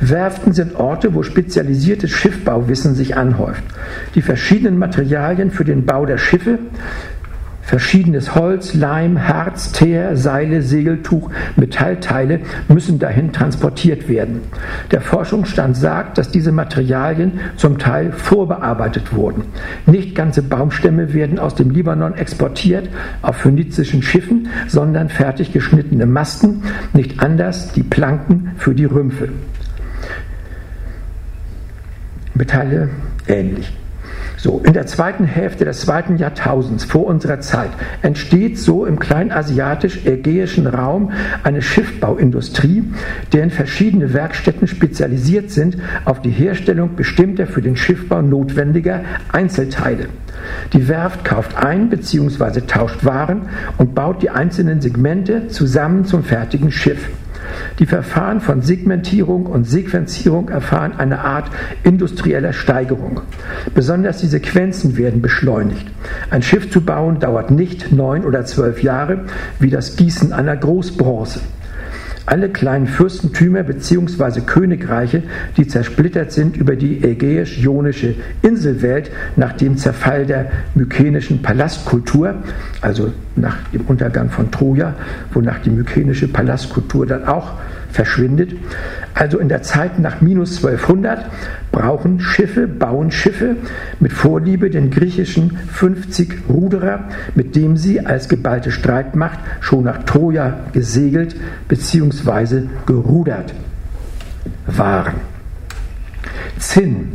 Werften 0.00 0.52
sind 0.52 0.76
Orte, 0.76 1.14
wo 1.14 1.22
spezialisiertes 1.22 2.10
Schiffbauwissen 2.10 2.94
sich 2.94 3.16
anhäuft. 3.16 3.62
Die 4.14 4.22
verschiedenen 4.22 4.78
Materialien 4.78 5.50
für 5.50 5.64
den 5.64 5.86
Bau 5.86 6.06
der 6.06 6.18
Schiffe 6.18 6.58
Verschiedenes 7.64 8.34
Holz, 8.34 8.74
Leim, 8.74 9.26
Harz, 9.26 9.72
Teer, 9.72 10.16
Seile, 10.16 10.60
Segeltuch, 10.60 11.30
Metallteile 11.56 12.40
müssen 12.68 12.98
dahin 12.98 13.32
transportiert 13.32 14.06
werden. 14.08 14.42
Der 14.90 15.00
Forschungsstand 15.00 15.76
sagt, 15.76 16.18
dass 16.18 16.30
diese 16.30 16.52
Materialien 16.52 17.40
zum 17.56 17.78
Teil 17.78 18.12
vorbearbeitet 18.12 19.14
wurden. 19.14 19.44
Nicht 19.86 20.14
ganze 20.14 20.42
Baumstämme 20.42 21.14
werden 21.14 21.38
aus 21.38 21.54
dem 21.54 21.70
Libanon 21.70 22.14
exportiert 22.14 22.90
auf 23.22 23.36
phönizischen 23.36 24.02
Schiffen, 24.02 24.48
sondern 24.68 25.08
fertig 25.08 25.52
geschnittene 25.52 26.04
Masten, 26.04 26.62
nicht 26.92 27.20
anders 27.20 27.72
die 27.72 27.82
Planken 27.82 28.52
für 28.58 28.74
die 28.74 28.84
Rümpfe. 28.84 29.30
Metalle 32.34 32.90
ähnlich. 33.26 33.72
So, 34.44 34.60
in 34.62 34.74
der 34.74 34.84
zweiten 34.84 35.24
Hälfte 35.24 35.64
des 35.64 35.80
zweiten 35.80 36.18
Jahrtausends 36.18 36.84
vor 36.84 37.06
unserer 37.06 37.40
Zeit 37.40 37.70
entsteht 38.02 38.58
so 38.58 38.84
im 38.84 38.98
kleinasiatisch-ägäischen 38.98 40.66
Raum 40.66 41.12
eine 41.42 41.62
Schiffbauindustrie, 41.62 42.84
deren 43.32 43.48
verschiedene 43.48 44.12
Werkstätten 44.12 44.68
spezialisiert 44.68 45.50
sind 45.50 45.78
auf 46.04 46.20
die 46.20 46.28
Herstellung 46.28 46.94
bestimmter 46.94 47.46
für 47.46 47.62
den 47.62 47.74
Schiffbau 47.74 48.20
notwendiger 48.20 49.00
Einzelteile. 49.32 50.08
Die 50.74 50.88
Werft 50.88 51.24
kauft 51.24 51.56
ein 51.56 51.88
bzw. 51.88 52.60
tauscht 52.66 53.02
Waren 53.02 53.48
und 53.78 53.94
baut 53.94 54.22
die 54.22 54.28
einzelnen 54.28 54.82
Segmente 54.82 55.48
zusammen 55.48 56.04
zum 56.04 56.22
fertigen 56.22 56.70
Schiff. 56.70 57.08
Die 57.78 57.86
Verfahren 57.86 58.40
von 58.40 58.62
Segmentierung 58.62 59.46
und 59.46 59.64
Sequenzierung 59.64 60.48
erfahren 60.48 60.92
eine 60.96 61.20
Art 61.20 61.50
industrieller 61.82 62.52
Steigerung. 62.52 63.20
Besonders 63.74 64.18
die 64.18 64.26
Sequenzen 64.26 64.96
werden 64.96 65.22
beschleunigt. 65.22 65.86
Ein 66.30 66.42
Schiff 66.42 66.70
zu 66.70 66.80
bauen 66.80 67.20
dauert 67.20 67.50
nicht 67.50 67.92
neun 67.92 68.24
oder 68.24 68.44
zwölf 68.44 68.82
Jahre 68.82 69.24
wie 69.58 69.70
das 69.70 69.96
Gießen 69.96 70.32
einer 70.32 70.56
Großbronze. 70.56 71.40
Alle 72.26 72.48
kleinen 72.48 72.86
Fürstentümer 72.86 73.62
bzw. 73.64 74.40
Königreiche, 74.40 75.22
die 75.58 75.66
zersplittert 75.66 76.32
sind 76.32 76.56
über 76.56 76.74
die 76.74 77.04
ägäisch-ionische 77.04 78.14
Inselwelt 78.40 79.10
nach 79.36 79.52
dem 79.52 79.76
Zerfall 79.76 80.24
der 80.24 80.50
mykenischen 80.74 81.42
Palastkultur, 81.42 82.34
also 82.80 83.12
nach 83.36 83.56
dem 83.74 83.82
Untergang 83.82 84.30
von 84.30 84.50
Troja, 84.50 84.94
wonach 85.34 85.58
die 85.58 85.70
mykenische 85.70 86.28
Palastkultur 86.28 87.06
dann 87.06 87.24
auch 87.24 87.52
verschwindet. 87.94 88.54
Also 89.14 89.38
in 89.38 89.48
der 89.48 89.62
Zeit 89.62 89.98
nach 89.98 90.20
minus 90.20 90.56
1200 90.56 91.26
brauchen 91.70 92.20
Schiffe, 92.20 92.66
bauen 92.66 93.10
Schiffe 93.10 93.56
mit 94.00 94.12
Vorliebe 94.12 94.68
den 94.68 94.90
griechischen 94.90 95.56
50 95.72 96.42
Ruderer, 96.48 97.04
mit 97.34 97.54
dem 97.54 97.76
sie 97.76 98.00
als 98.00 98.28
geballte 98.28 98.72
Streitmacht 98.72 99.38
schon 99.60 99.84
nach 99.84 100.02
Troja 100.02 100.58
gesegelt 100.72 101.36
bzw. 101.68 102.64
gerudert 102.86 103.54
waren. 104.66 105.33
Zinn 106.58 107.12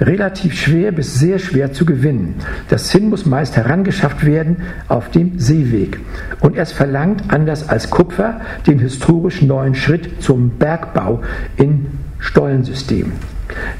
relativ 0.00 0.54
schwer 0.54 0.92
bis 0.92 1.18
sehr 1.18 1.38
schwer 1.38 1.72
zu 1.72 1.84
gewinnen. 1.84 2.34
Das 2.68 2.88
Zinn 2.88 3.08
muss 3.08 3.26
meist 3.26 3.56
herangeschafft 3.56 4.24
werden 4.24 4.58
auf 4.88 5.10
dem 5.10 5.38
Seeweg. 5.38 5.98
Und 6.40 6.56
es 6.56 6.72
verlangt, 6.72 7.24
anders 7.28 7.68
als 7.68 7.90
Kupfer, 7.90 8.40
den 8.66 8.78
historisch 8.78 9.42
neuen 9.42 9.74
Schritt 9.74 10.22
zum 10.22 10.50
Bergbau 10.50 11.22
in 11.56 11.86
Stollensystemen. 12.18 13.12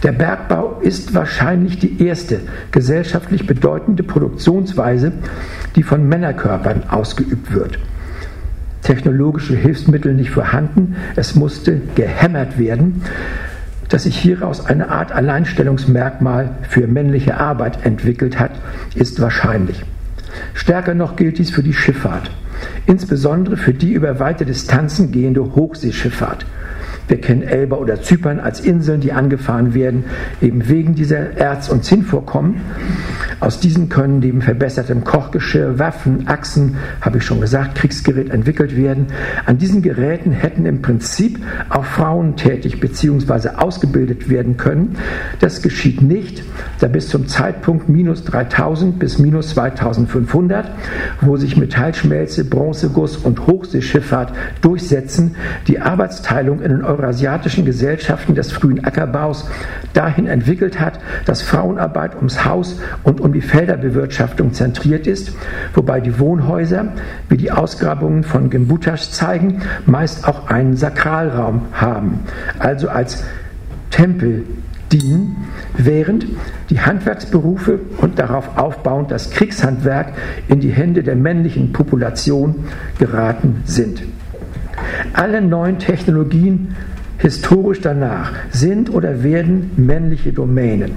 Der 0.02 0.12
Bergbau 0.12 0.80
ist 0.80 1.14
wahrscheinlich 1.14 1.78
die 1.78 2.02
erste 2.02 2.40
gesellschaftlich 2.70 3.46
bedeutende 3.46 4.02
Produktionsweise, 4.02 5.12
die 5.76 5.82
von 5.82 6.08
Männerkörpern 6.08 6.84
ausgeübt 6.88 7.52
wird 7.52 7.78
technologische 8.88 9.54
Hilfsmittel 9.54 10.14
nicht 10.14 10.30
vorhanden, 10.30 10.96
es 11.14 11.34
musste 11.34 11.78
gehämmert 11.94 12.58
werden 12.58 13.02
dass 13.88 14.04
sich 14.04 14.18
hieraus 14.18 14.64
eine 14.64 14.90
Art 14.90 15.12
Alleinstellungsmerkmal 15.12 16.50
für 16.68 16.86
männliche 16.86 17.38
Arbeit 17.38 17.84
entwickelt 17.84 18.38
hat, 18.38 18.52
ist 18.94 19.20
wahrscheinlich. 19.20 19.84
Stärker 20.54 20.94
noch 20.94 21.16
gilt 21.16 21.38
dies 21.38 21.50
für 21.50 21.62
die 21.62 21.72
Schifffahrt, 21.72 22.30
insbesondere 22.86 23.56
für 23.56 23.72
die 23.72 23.92
über 23.92 24.20
weite 24.20 24.44
Distanzen 24.44 25.10
gehende 25.10 25.54
Hochseeschifffahrt. 25.54 26.46
Wir 27.08 27.20
kennen 27.20 27.42
Elba 27.42 27.76
oder 27.76 28.02
Zypern 28.02 28.38
als 28.38 28.60
Inseln, 28.60 29.00
die 29.00 29.12
angefahren 29.12 29.74
werden, 29.74 30.04
eben 30.40 30.68
wegen 30.68 30.94
dieser 30.94 31.36
Erz- 31.38 31.70
und 31.70 31.84
Zinnvorkommen. 31.84 32.60
Aus 33.40 33.60
diesen 33.60 33.88
können 33.88 34.18
neben 34.18 34.42
verbessertem 34.42 35.04
Kochgeschirr, 35.04 35.78
Waffen, 35.78 36.28
Achsen, 36.28 36.76
habe 37.00 37.18
ich 37.18 37.24
schon 37.24 37.40
gesagt, 37.40 37.76
Kriegsgerät 37.76 38.30
entwickelt 38.30 38.76
werden. 38.76 39.06
An 39.46 39.58
diesen 39.58 39.80
Geräten 39.80 40.32
hätten 40.32 40.66
im 40.66 40.82
Prinzip 40.82 41.38
auch 41.70 41.84
Frauen 41.84 42.36
tätig 42.36 42.80
bzw. 42.80 43.50
ausgebildet 43.56 44.28
werden 44.28 44.56
können. 44.56 44.96
Das 45.40 45.62
geschieht 45.62 46.02
nicht, 46.02 46.42
da 46.80 46.88
bis 46.88 47.08
zum 47.08 47.26
Zeitpunkt 47.26 47.88
minus 47.88 48.24
3000 48.24 48.98
bis 48.98 49.18
minus 49.18 49.50
2500, 49.50 50.70
wo 51.20 51.36
sich 51.36 51.56
Metallschmelze, 51.56 52.44
Bronzeguss 52.44 53.16
und 53.16 53.46
Hochseeschifffahrt 53.46 54.32
durchsetzen, 54.60 55.36
die 55.68 55.80
Arbeitsteilung 55.80 56.60
in 56.60 56.70
den 56.70 56.84
eurasiatischen 56.98 57.64
Gesellschaften 57.64 58.34
des 58.34 58.52
frühen 58.52 58.84
Ackerbaus 58.84 59.48
dahin 59.92 60.26
entwickelt 60.26 60.80
hat, 60.80 60.98
dass 61.24 61.42
Frauenarbeit 61.42 62.16
ums 62.16 62.44
Haus 62.44 62.80
und 63.04 63.20
um 63.20 63.32
die 63.32 63.40
Felderbewirtschaftung 63.40 64.52
zentriert 64.52 65.06
ist, 65.06 65.32
wobei 65.74 66.00
die 66.00 66.18
Wohnhäuser, 66.18 66.88
wie 67.28 67.36
die 67.36 67.52
Ausgrabungen 67.52 68.24
von 68.24 68.50
Gembutasch 68.50 69.10
zeigen, 69.10 69.62
meist 69.86 70.26
auch 70.26 70.48
einen 70.48 70.76
Sakralraum 70.76 71.62
haben, 71.72 72.20
also 72.58 72.88
als 72.88 73.24
Tempel 73.90 74.44
dienen, 74.92 75.36
während 75.76 76.26
die 76.70 76.80
Handwerksberufe 76.80 77.80
und 77.98 78.18
darauf 78.18 78.56
aufbauend 78.56 79.10
das 79.10 79.30
Kriegshandwerk 79.30 80.12
in 80.48 80.60
die 80.60 80.70
Hände 80.70 81.02
der 81.02 81.16
männlichen 81.16 81.72
Population 81.72 82.54
geraten 82.98 83.62
sind. 83.64 84.02
Alle 85.12 85.40
neuen 85.40 85.78
Technologien 85.78 86.74
historisch 87.18 87.80
danach 87.80 88.32
sind 88.50 88.92
oder 88.92 89.22
werden 89.22 89.70
männliche 89.76 90.32
Domänen. 90.32 90.92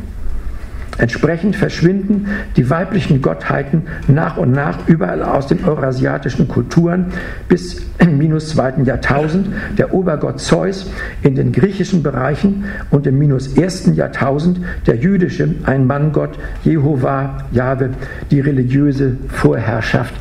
Entsprechend 0.98 1.56
verschwinden 1.56 2.28
die 2.58 2.70
weiblichen 2.70 3.22
Gottheiten 3.22 3.84
nach 4.08 4.38
und 4.38 4.52
nach 4.52 4.88
überall 4.88 5.24
aus 5.24 5.48
den 5.48 5.64
eurasiatischen 5.64 6.48
Kulturen 6.48 7.08
bis 7.48 7.82
im 7.98 8.18
minus 8.18 8.50
zweiten 8.50 8.86
Jahrtausend 8.86 9.48
der 9.78 9.94
Obergott 9.94 10.40
Zeus 10.40 10.92
in 11.24 11.36
den 11.36 11.54
griechischen 11.54 12.04
Bereichen 12.04 12.66
und 12.92 13.08
im 13.08 13.18
minus 13.18 13.58
ersten 13.58 13.96
Jahrtausend 13.96 14.60
der 14.86 14.98
jüdische 14.98 15.56
Ein-Mann-Gott 15.64 16.38
Jehova, 16.64 17.46
Jahwe, 17.52 17.92
die 18.30 18.42
religiöse 18.42 19.18
Vorherrschaft 19.30 20.14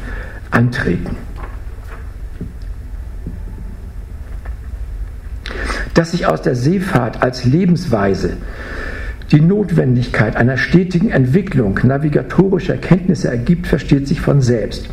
antreten. 0.51 1.30
Dass 6.01 6.13
sich 6.13 6.25
aus 6.25 6.41
der 6.41 6.55
Seefahrt 6.55 7.23
als 7.23 7.45
Lebensweise 7.45 8.39
die 9.33 9.41
Notwendigkeit 9.41 10.35
einer 10.35 10.57
stetigen 10.57 11.11
Entwicklung 11.11 11.79
navigatorischer 11.85 12.77
Kenntnisse 12.77 13.29
ergibt, 13.29 13.69
versteht 13.69 14.09
sich 14.09 14.21
von 14.21 14.41
selbst. 14.41 14.89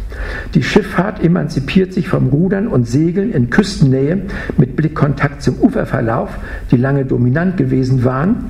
Die 0.54 0.64
Schifffahrt 0.64 1.24
emanzipiert 1.24 1.94
sich 1.94 2.08
vom 2.08 2.28
Rudern 2.28 2.68
und 2.68 2.88
Segeln 2.88 3.32
in 3.32 3.50
Küstennähe 3.50 4.22
mit 4.58 4.76
Blickkontakt 4.76 5.42
zum 5.42 5.60
Uferverlauf, 5.60 6.38
die 6.72 6.78
lange 6.78 7.06
dominant 7.06 7.58
gewesen 7.58 8.04
waren. 8.04 8.46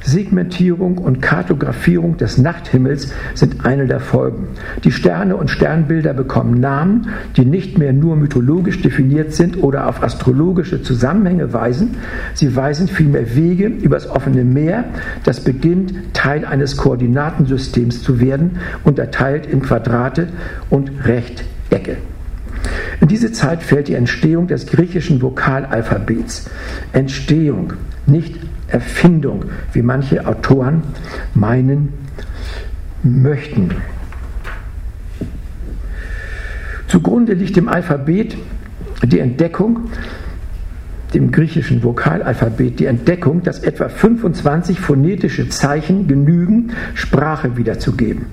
Segmentierung 0.00 0.98
und 0.98 1.22
Kartografierung 1.22 2.16
des 2.16 2.38
Nachthimmels 2.38 3.12
sind 3.34 3.64
eine 3.64 3.86
der 3.86 4.00
Folgen. 4.00 4.48
Die 4.84 4.92
Sterne 4.92 5.36
und 5.36 5.50
Sternbilder 5.50 6.14
bekommen 6.14 6.60
Namen, 6.60 7.08
die 7.36 7.44
nicht 7.44 7.78
mehr 7.78 7.92
nur 7.92 8.16
mythologisch 8.16 8.80
definiert 8.82 9.32
sind 9.32 9.62
oder 9.62 9.88
auf 9.88 10.02
astrologische 10.02 10.82
Zusammenhänge 10.82 11.52
weisen. 11.52 11.96
Sie 12.34 12.54
weisen 12.54 12.88
vielmehr 12.88 13.36
Wege 13.36 13.66
übers 13.66 14.08
offene 14.08 14.44
Meer, 14.44 14.84
das 15.28 15.40
beginnt 15.40 16.14
Teil 16.14 16.46
eines 16.46 16.78
Koordinatensystems 16.78 18.02
zu 18.02 18.18
werden, 18.18 18.60
unterteilt 18.82 19.44
in 19.44 19.60
Quadrate 19.60 20.28
und 20.70 20.90
Rechtecke. 21.04 21.98
In 23.02 23.08
diese 23.08 23.30
Zeit 23.32 23.62
fällt 23.62 23.88
die 23.88 23.94
Entstehung 23.94 24.46
des 24.46 24.66
griechischen 24.66 25.20
Vokalalphabets. 25.20 26.48
Entstehung, 26.94 27.74
nicht 28.06 28.36
Erfindung, 28.68 29.44
wie 29.74 29.82
manche 29.82 30.26
Autoren 30.26 30.82
meinen 31.34 31.92
möchten. 33.02 33.72
Zugrunde 36.86 37.34
liegt 37.34 37.54
dem 37.54 37.68
Alphabet 37.68 38.34
die 39.04 39.18
Entdeckung, 39.18 39.90
dem 41.14 41.30
griechischen 41.30 41.82
Vokalalphabet 41.82 42.80
die 42.80 42.86
Entdeckung, 42.86 43.42
dass 43.42 43.60
etwa 43.60 43.88
25 43.88 44.80
phonetische 44.80 45.48
Zeichen 45.48 46.06
genügen, 46.06 46.70
Sprache 46.94 47.56
wiederzugeben. 47.56 48.26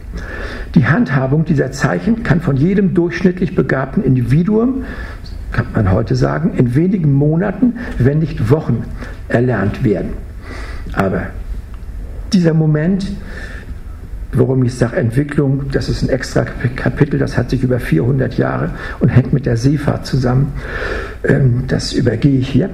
Die 0.75 0.85
Handhabung 0.85 1.45
dieser 1.45 1.71
Zeichen 1.71 2.23
kann 2.23 2.41
von 2.41 2.57
jedem 2.57 2.93
durchschnittlich 2.93 3.55
begabten 3.55 4.03
Individuum, 4.03 4.83
kann 5.51 5.67
man 5.73 5.91
heute 5.91 6.15
sagen, 6.15 6.53
in 6.57 6.75
wenigen 6.75 7.13
Monaten, 7.13 7.75
wenn 7.97 8.19
nicht 8.19 8.49
Wochen 8.49 8.83
erlernt 9.29 9.83
werden. 9.85 10.09
Aber 10.93 11.27
dieser 12.33 12.53
Moment 12.53 13.07
Warum 14.37 14.63
ich 14.63 14.75
sage 14.75 14.97
Entwicklung, 14.97 15.71
das 15.71 15.87
ist 15.87 16.03
ein 16.03 16.09
extra 16.09 16.43
Kapitel, 16.43 17.17
das 17.17 17.37
hat 17.37 17.49
sich 17.49 17.63
über 17.63 17.79
400 17.79 18.37
Jahre 18.37 18.71
und 18.99 19.09
hängt 19.09 19.31
mit 19.31 19.45
der 19.45 19.55
Seefahrt 19.55 20.05
zusammen. 20.05 20.51
Ähm, 21.23 21.63
das 21.67 21.93
übergehe 21.93 22.39
ich 22.39 22.49
hier. 22.49 22.69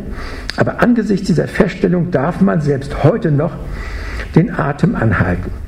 Aber 0.57 0.81
angesichts 0.81 1.27
dieser 1.27 1.47
Feststellung 1.47 2.09
darf 2.09 2.41
man 2.41 2.61
selbst 2.61 3.03
heute 3.03 3.31
noch 3.31 3.55
den 4.35 4.51
Atem 4.51 4.95
anhalten 4.95 5.60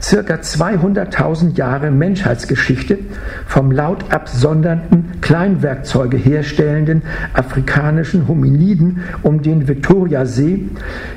circa 0.00 0.34
200.000 0.34 1.56
Jahre 1.56 1.90
Menschheitsgeschichte 1.90 2.98
vom 3.46 3.70
laut 3.70 4.12
absondernden, 4.12 5.20
Kleinwerkzeuge 5.20 6.16
herstellenden 6.16 7.02
afrikanischen 7.32 8.28
Hominiden 8.28 9.00
um 9.22 9.42
den 9.42 9.66
Viktoriasee 9.68 10.68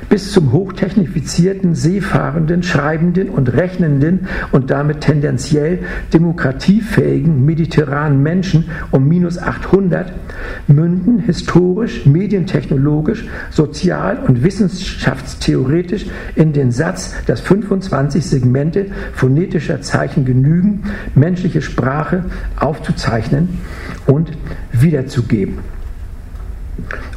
bis 0.08 0.32
zum 0.32 0.52
hochtechnifizierten, 0.52 1.74
seefahrenden, 1.74 2.62
schreibenden 2.62 3.30
und 3.30 3.52
rechnenden 3.52 4.26
und 4.52 4.70
damit 4.70 5.02
tendenziell 5.02 5.80
demokratiefähigen 6.12 7.44
mediterranen 7.44 8.22
Menschen 8.22 8.64
um 8.90 9.06
minus 9.06 9.38
800 9.38 10.12
münden 10.66 11.20
historisch, 11.20 12.06
medientechnologisch, 12.06 13.26
sozial 13.50 14.18
und 14.26 14.42
wissenschaftstheoretisch 14.42 16.06
in 16.34 16.52
den 16.52 16.72
Satz, 16.72 17.14
dass 17.26 17.40
25 17.40 18.24
Segmente 18.24 18.49
Segmente 18.50 18.86
phonetischer 19.14 19.80
Zeichen 19.80 20.24
genügen, 20.24 20.82
menschliche 21.14 21.62
Sprache 21.62 22.24
aufzuzeichnen 22.56 23.60
und 24.06 24.32
wiederzugeben 24.72 25.58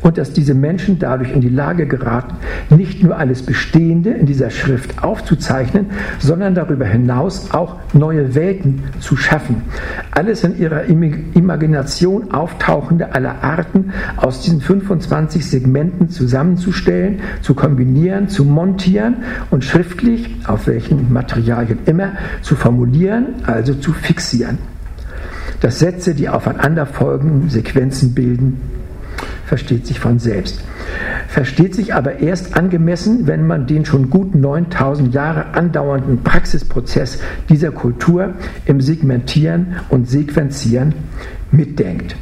und 0.01 0.17
dass 0.17 0.33
diese 0.33 0.53
Menschen 0.53 0.99
dadurch 0.99 1.31
in 1.31 1.41
die 1.41 1.49
Lage 1.49 1.87
geraten, 1.87 2.35
nicht 2.69 3.03
nur 3.03 3.17
alles 3.17 3.43
Bestehende 3.43 4.11
in 4.11 4.25
dieser 4.25 4.49
Schrift 4.49 5.03
aufzuzeichnen, 5.03 5.87
sondern 6.19 6.55
darüber 6.55 6.85
hinaus 6.85 7.51
auch 7.51 7.77
neue 7.93 8.35
Welten 8.35 8.83
zu 8.99 9.15
schaffen. 9.15 9.63
Alles 10.11 10.43
in 10.43 10.57
ihrer 10.57 10.85
Imagination 10.85 12.31
auftauchende 12.31 13.13
aller 13.13 13.43
Arten 13.43 13.91
aus 14.17 14.41
diesen 14.41 14.61
25 14.61 15.45
Segmenten 15.45 16.09
zusammenzustellen, 16.09 17.19
zu 17.41 17.53
kombinieren, 17.53 18.27
zu 18.27 18.45
montieren 18.45 19.17
und 19.49 19.63
schriftlich, 19.63 20.35
auf 20.47 20.67
welchen 20.67 21.11
Materialien 21.11 21.79
immer, 21.85 22.13
zu 22.41 22.55
formulieren, 22.55 23.35
also 23.45 23.73
zu 23.73 23.93
fixieren. 23.93 24.57
Dass 25.61 25.79
Sätze, 25.79 26.13
die 26.13 26.29
aufeinanderfolgenden 26.29 27.49
Sequenzen 27.49 28.13
bilden, 28.13 28.59
versteht 29.53 29.85
sich 29.85 29.99
von 29.99 30.17
selbst. 30.17 30.63
Versteht 31.27 31.75
sich 31.75 31.93
aber 31.93 32.17
erst 32.17 32.57
angemessen, 32.57 33.27
wenn 33.27 33.45
man 33.45 33.67
den 33.67 33.85
schon 33.85 34.09
gut 34.09 34.33
9000 34.33 35.13
Jahre 35.13 35.53
andauernden 35.53 36.23
Praxisprozess 36.23 37.19
dieser 37.49 37.69
Kultur 37.69 38.33
im 38.65 38.81
Segmentieren 38.81 39.75
und 39.89 40.09
Sequenzieren 40.09 40.95
mitdenkt. 41.51 42.15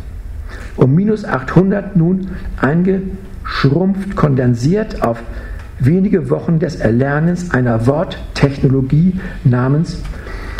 Um 0.75 0.93
minus 0.93 1.23
800 1.23 1.95
nun 1.95 2.31
eingeschrumpft, 2.57 4.17
kondensiert 4.17 5.01
auf 5.01 5.23
wenige 5.79 6.29
Wochen 6.29 6.59
des 6.59 6.75
Erlernens 6.75 7.51
einer 7.51 7.87
Worttechnologie 7.87 9.21
namens 9.45 10.01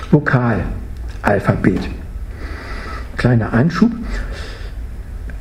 Vokalalphabet. 0.09 1.81
Kleiner 3.17 3.51
Einschub. 3.51 3.91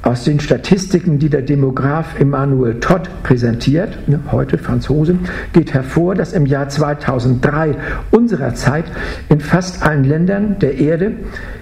Aus 0.02 0.24
den 0.24 0.40
Statistiken, 0.40 1.18
die 1.18 1.28
der 1.28 1.42
Demograf 1.42 2.18
Emmanuel 2.18 2.80
Todd 2.80 3.10
präsentiert, 3.22 4.08
ne, 4.08 4.18
heute 4.32 4.56
Franzose, 4.56 5.18
geht 5.52 5.74
hervor, 5.74 6.14
dass 6.14 6.32
im 6.32 6.46
Jahr 6.46 6.70
2003 6.70 7.74
unserer 8.10 8.54
Zeit 8.54 8.86
in 9.28 9.40
fast 9.40 9.82
allen 9.82 10.04
Ländern 10.04 10.58
der 10.58 10.78
Erde 10.78 11.12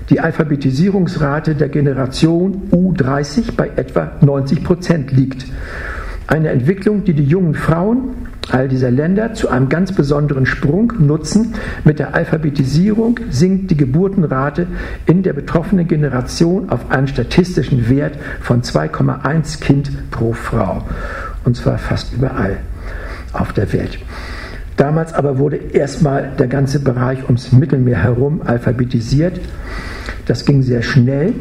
die 0.09 0.20
Alphabetisierungsrate 0.20 1.57
der 1.57 1.68
Generation 1.68 2.68
U30 2.70 3.57
bei 3.57 3.70
etwa 3.74 4.12
90 4.20 4.62
Prozent 4.62 5.11
liegt. 5.11 5.45
Eine 6.28 6.51
Entwicklung, 6.51 7.03
die 7.03 7.14
die 7.14 7.24
jungen 7.24 7.55
Frauen 7.55 8.27
all 8.53 8.68
dieser 8.68 8.90
Länder 8.90 9.34
zu 9.34 9.49
einem 9.49 9.68
ganz 9.68 9.92
besonderen 9.92 10.46
Sprung 10.46 10.92
nutzen. 10.99 11.55
Mit 11.84 11.99
der 11.99 12.14
Alphabetisierung 12.14 13.20
sinkt 13.30 13.70
die 13.70 13.76
Geburtenrate 13.76 14.66
in 15.07 15.22
der 15.22 15.32
betroffenen 15.32 15.88
Generation 15.88 16.70
auf 16.70 16.90
einen 16.90 17.09
statistischen 17.09 17.88
Wert 17.88 18.16
von 18.40 18.62
2,1 18.62 19.61
Kind 19.61 20.11
pro 20.11 20.32
Frau. 20.32 20.84
Und 21.44 21.57
zwar 21.57 21.78
fast 21.78 22.14
überall 22.14 22.59
auf 23.32 23.53
der 23.53 23.72
Welt. 23.72 23.99
Damals 24.76 25.12
aber 25.12 25.38
wurde 25.38 25.57
erstmal 25.57 26.30
der 26.38 26.46
ganze 26.46 26.78
Bereich 26.78 27.24
ums 27.24 27.53
Mittelmeer 27.53 28.03
herum 28.03 28.42
alphabetisiert. 28.44 29.40
Das 30.26 30.44
ging 30.44 30.62
sehr 30.62 30.82
schnell. 30.82 31.34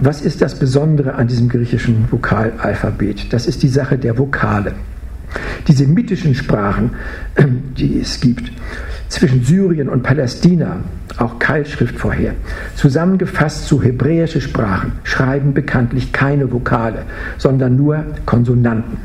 Was 0.00 0.22
ist 0.22 0.40
das 0.42 0.58
Besondere 0.58 1.14
an 1.14 1.26
diesem 1.26 1.48
griechischen 1.48 2.10
Vokalalphabet? 2.10 3.32
Das 3.32 3.46
ist 3.46 3.62
die 3.62 3.68
Sache 3.68 3.98
der 3.98 4.18
Vokale. 4.18 4.72
Die 5.68 5.72
semitischen 5.72 6.34
Sprachen, 6.34 6.90
die 7.76 8.00
es 8.00 8.20
gibt, 8.20 8.52
zwischen 9.08 9.44
Syrien 9.44 9.88
und 9.88 10.02
Palästina, 10.02 10.80
auch 11.18 11.38
Keilschrift 11.38 11.96
vorher, 11.98 12.34
zusammengefasst 12.74 13.66
zu 13.66 13.82
hebräische 13.82 14.40
Sprachen, 14.40 14.92
schreiben 15.04 15.54
bekanntlich 15.54 16.12
keine 16.12 16.52
Vokale, 16.52 17.04
sondern 17.38 17.76
nur 17.76 18.04
Konsonanten. 18.26 18.98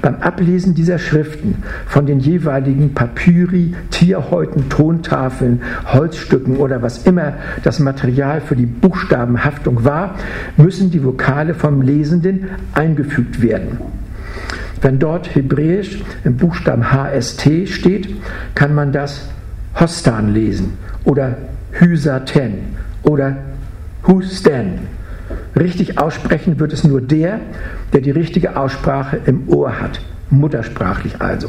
Beim 0.00 0.16
Ablesen 0.16 0.74
dieser 0.74 0.98
Schriften 0.98 1.62
von 1.86 2.06
den 2.06 2.20
jeweiligen 2.20 2.94
Papyri, 2.94 3.74
Tierhäuten, 3.90 4.68
Tontafeln, 4.70 5.60
Holzstücken 5.92 6.56
oder 6.56 6.80
was 6.80 7.04
immer 7.04 7.34
das 7.64 7.78
Material 7.78 8.40
für 8.40 8.56
die 8.56 8.66
Buchstabenhaftung 8.66 9.84
war, 9.84 10.14
müssen 10.56 10.90
die 10.90 11.04
Vokale 11.04 11.54
vom 11.54 11.82
Lesenden 11.82 12.46
eingefügt 12.72 13.42
werden. 13.42 13.78
Wenn 14.80 14.98
dort 14.98 15.34
hebräisch 15.34 16.02
im 16.24 16.36
Buchstaben 16.36 16.92
HST 16.92 17.68
steht, 17.68 18.08
kann 18.54 18.74
man 18.74 18.92
das 18.92 19.28
Hostan 19.78 20.32
lesen 20.32 20.74
oder 21.04 21.36
Hysaten 21.72 22.76
oder 23.02 23.36
Husten. 24.06 24.80
Richtig 25.58 25.98
aussprechen 25.98 26.58
wird 26.58 26.72
es 26.72 26.84
nur 26.84 27.00
der, 27.00 27.40
der 27.92 28.00
die 28.00 28.10
richtige 28.10 28.56
Aussprache 28.56 29.18
im 29.26 29.48
Ohr 29.48 29.80
hat, 29.80 30.00
muttersprachlich 30.30 31.20
also. 31.20 31.48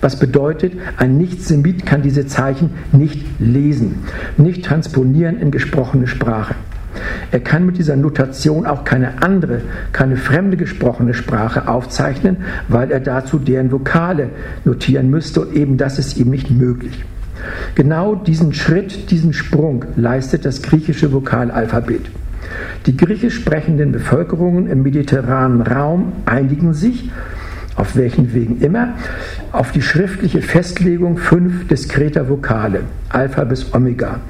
Was 0.00 0.18
bedeutet, 0.18 0.74
ein 0.96 1.18
Nicht-Semit 1.18 1.84
kann 1.84 2.02
diese 2.02 2.26
Zeichen 2.26 2.70
nicht 2.92 3.24
lesen, 3.38 4.04
nicht 4.36 4.64
transponieren 4.64 5.38
in 5.38 5.50
gesprochene 5.50 6.06
Sprache. 6.06 6.54
Er 7.30 7.40
kann 7.40 7.66
mit 7.66 7.78
dieser 7.78 7.96
Notation 7.96 8.66
auch 8.66 8.84
keine 8.84 9.22
andere, 9.22 9.62
keine 9.92 10.16
fremde 10.16 10.56
gesprochene 10.56 11.14
Sprache 11.14 11.68
aufzeichnen, 11.68 12.38
weil 12.68 12.90
er 12.90 13.00
dazu 13.00 13.38
deren 13.38 13.72
Vokale 13.72 14.30
notieren 14.64 15.10
müsste 15.10 15.42
und 15.42 15.54
eben 15.54 15.76
das 15.76 15.98
ist 15.98 16.16
ihm 16.16 16.30
nicht 16.30 16.50
möglich. 16.50 17.04
Genau 17.74 18.14
diesen 18.14 18.52
Schritt, 18.52 19.10
diesen 19.10 19.32
Sprung 19.32 19.84
leistet 19.96 20.44
das 20.44 20.62
griechische 20.62 21.12
Vokalalphabet. 21.12 22.10
Die 22.86 22.96
griechisch 22.96 23.36
sprechenden 23.36 23.92
Bevölkerungen 23.92 24.66
im 24.66 24.82
mediterranen 24.82 25.62
Raum 25.62 26.12
einigen 26.26 26.74
sich, 26.74 27.10
auf 27.76 27.96
welchen 27.96 28.34
Wegen 28.34 28.60
immer, 28.60 28.94
auf 29.52 29.72
die 29.72 29.82
schriftliche 29.82 30.42
Festlegung 30.42 31.16
fünf 31.16 31.68
diskreter 31.68 32.28
Vokale, 32.28 32.82
Alpha 33.08 33.44
bis 33.44 33.72
Omega. 33.74 34.20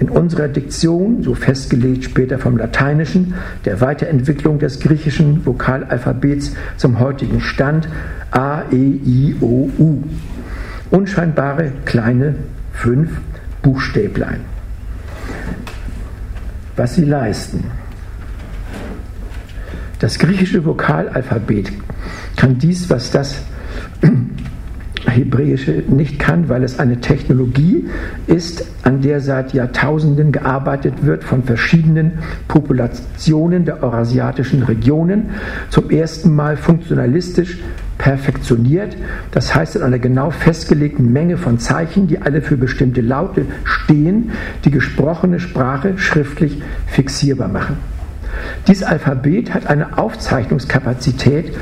In 0.00 0.08
unserer 0.08 0.48
Diktion, 0.48 1.22
so 1.22 1.34
festgelegt 1.34 2.04
später 2.04 2.38
vom 2.38 2.56
Lateinischen, 2.56 3.34
der 3.64 3.80
Weiterentwicklung 3.80 4.58
des 4.58 4.80
griechischen 4.80 5.46
Vokalalphabets 5.46 6.52
zum 6.76 6.98
heutigen 6.98 7.40
Stand 7.40 7.88
A, 8.32 8.62
E, 8.72 8.76
I, 8.76 9.36
O, 9.40 9.70
U. 9.78 10.02
Unscheinbare 10.90 11.72
kleine 11.84 12.34
fünf 12.72 13.10
Buchstäblein. 13.62 14.40
Was 16.76 16.96
sie 16.96 17.04
leisten. 17.04 17.64
Das 20.00 20.18
griechische 20.18 20.64
Vokalalphabet 20.64 21.72
kann 22.36 22.58
dies, 22.58 22.90
was 22.90 23.12
das 23.12 23.42
Hebräische 25.06 25.82
nicht 25.88 26.18
kann, 26.18 26.48
weil 26.48 26.64
es 26.64 26.78
eine 26.78 27.00
Technologie 27.00 27.86
ist, 28.26 28.66
an 28.82 29.00
der 29.00 29.20
seit 29.20 29.52
Jahrtausenden 29.52 30.32
gearbeitet 30.32 31.04
wird 31.04 31.24
von 31.24 31.42
verschiedenen 31.42 32.12
Populationen 32.48 33.64
der 33.64 33.82
eurasiatischen 33.82 34.62
Regionen, 34.62 35.30
zum 35.70 35.90
ersten 35.90 36.34
Mal 36.34 36.56
funktionalistisch 36.56 37.58
perfektioniert, 37.98 38.96
das 39.30 39.54
heißt 39.54 39.76
in 39.76 39.82
einer 39.82 39.98
genau 39.98 40.30
festgelegten 40.30 41.12
Menge 41.12 41.36
von 41.36 41.58
Zeichen, 41.58 42.06
die 42.08 42.20
alle 42.20 42.42
für 42.42 42.56
bestimmte 42.56 43.00
Laute 43.00 43.46
stehen, 43.64 44.32
die 44.64 44.70
gesprochene 44.70 45.38
Sprache 45.38 45.96
schriftlich 45.98 46.60
fixierbar 46.86 47.48
machen. 47.48 47.93
Dieses 48.66 48.82
Alphabet 48.82 49.52
hat 49.52 49.66
eine 49.66 49.98
Aufzeichnungskapazität, 49.98 51.52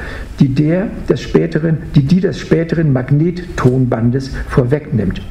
die, 0.41 0.49
der 0.49 0.89
des 1.09 1.21
späteren, 1.21 1.79
die 1.95 2.05
die 2.05 2.21
des 2.21 2.39
späteren 2.39 2.93
Magnettonbandes 2.93 4.31
vorwegnimmt. 4.49 5.23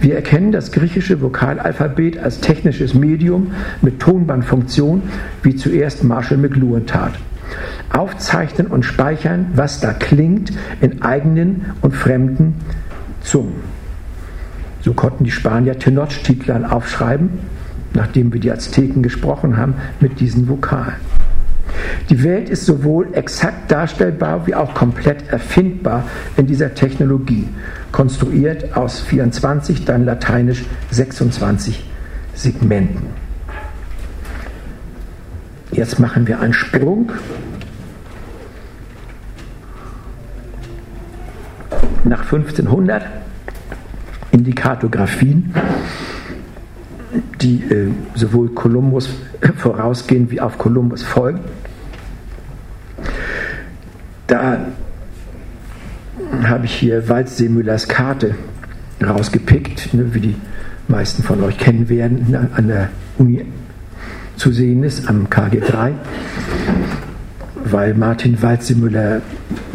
Wir 0.00 0.16
erkennen 0.16 0.52
das 0.52 0.72
griechische 0.72 1.20
Vokalalphabet 1.20 2.18
als 2.18 2.40
technisches 2.40 2.94
Medium 2.94 3.52
mit 3.82 4.00
Tonbandfunktion, 4.00 5.02
wie 5.42 5.56
zuerst 5.56 6.04
Marshall 6.04 6.38
McLuhan 6.38 6.86
tat. 6.86 7.12
Aufzeichnen 7.92 8.66
und 8.66 8.84
speichern, 8.84 9.46
was 9.54 9.80
da 9.80 9.92
klingt, 9.92 10.52
in 10.80 11.02
eigenen 11.02 11.66
und 11.80 11.94
fremden 11.94 12.54
Zungen. 13.20 13.54
So 14.80 14.92
konnten 14.92 15.24
die 15.24 15.30
Spanier 15.30 15.78
Tenochtitlan 15.78 16.64
aufschreiben, 16.64 17.30
nachdem 17.94 18.32
wir 18.32 18.40
die 18.40 18.50
Azteken 18.50 19.02
gesprochen 19.02 19.56
haben, 19.56 19.74
mit 20.00 20.20
diesen 20.20 20.48
Vokalen. 20.48 20.94
Die 22.10 22.22
Welt 22.22 22.50
ist 22.50 22.66
sowohl 22.66 23.08
exakt 23.14 23.70
darstellbar 23.70 24.46
wie 24.46 24.54
auch 24.54 24.74
komplett 24.74 25.28
erfindbar 25.28 26.04
in 26.36 26.46
dieser 26.46 26.74
Technologie, 26.74 27.48
konstruiert 27.92 28.76
aus 28.76 29.00
24, 29.00 29.84
dann 29.84 30.04
lateinisch 30.04 30.64
26 30.90 31.84
Segmenten. 32.34 33.06
Jetzt 35.72 35.98
machen 35.98 36.26
wir 36.26 36.40
einen 36.40 36.52
Sprung 36.52 37.10
nach 42.04 42.22
1500 42.22 43.02
in 44.30 44.44
die 44.44 44.54
Kartografien 44.54 45.54
die 47.40 47.62
äh, 47.62 47.90
sowohl 48.14 48.50
Kolumbus 48.50 49.08
vorausgehen 49.56 50.30
wie 50.30 50.40
auf 50.40 50.58
Kolumbus 50.58 51.02
folgen. 51.02 51.40
Da 54.26 54.66
habe 56.42 56.64
ich 56.64 56.74
hier 56.74 57.08
Waldseemüllers 57.08 57.88
Karte 57.88 58.34
rausgepickt, 59.02 59.92
ne, 59.94 60.14
wie 60.14 60.20
die 60.20 60.36
meisten 60.88 61.22
von 61.22 61.42
euch 61.42 61.58
kennen 61.58 61.88
werden, 61.88 62.30
ne, 62.30 62.48
an 62.54 62.68
der 62.68 62.90
Uni 63.18 63.44
zu 64.36 64.50
sehen 64.50 64.82
ist, 64.82 65.08
am 65.08 65.26
KG3, 65.26 65.92
weil 67.64 67.94
Martin 67.94 68.40
Waldseemüller 68.42 69.22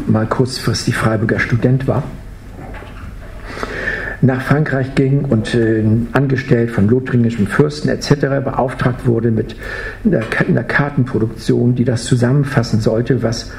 mal 0.08 0.26
kurzfristig 0.26 0.96
Freiburger 0.96 1.40
Student 1.40 1.88
war 1.88 2.04
nach 4.22 4.42
Frankreich 4.42 4.96
ging 4.96 5.26
und 5.26 5.56
äh, 5.56 5.84
angestellt 6.12 6.72
von 6.72 6.88
lothringischen 6.90 7.48
Fürsten 7.48 7.90
etc. 7.90 8.44
beauftragt 8.44 9.06
wurde 9.06 9.32
mit 9.32 9.56
einer, 10.04 10.22
einer 10.48 10.64
Kartenproduktion, 10.64 11.76
die 11.76 11.86
das 11.86 12.04
zusammenfassen 12.04 12.82
sollte, 12.82 13.24
was 13.24 13.52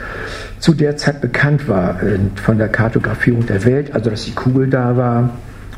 zu 0.58 0.74
der 0.74 0.96
Zeit 0.96 1.20
bekannt 1.20 1.68
war 1.68 2.02
äh, 2.02 2.18
von 2.34 2.58
der 2.58 2.68
Kartografierung 2.68 3.46
der 3.46 3.64
Welt, 3.64 3.94
also 3.94 4.10
dass 4.10 4.24
die 4.24 4.34
Kugel 4.34 4.68
da 4.68 4.96
war, 4.96 5.30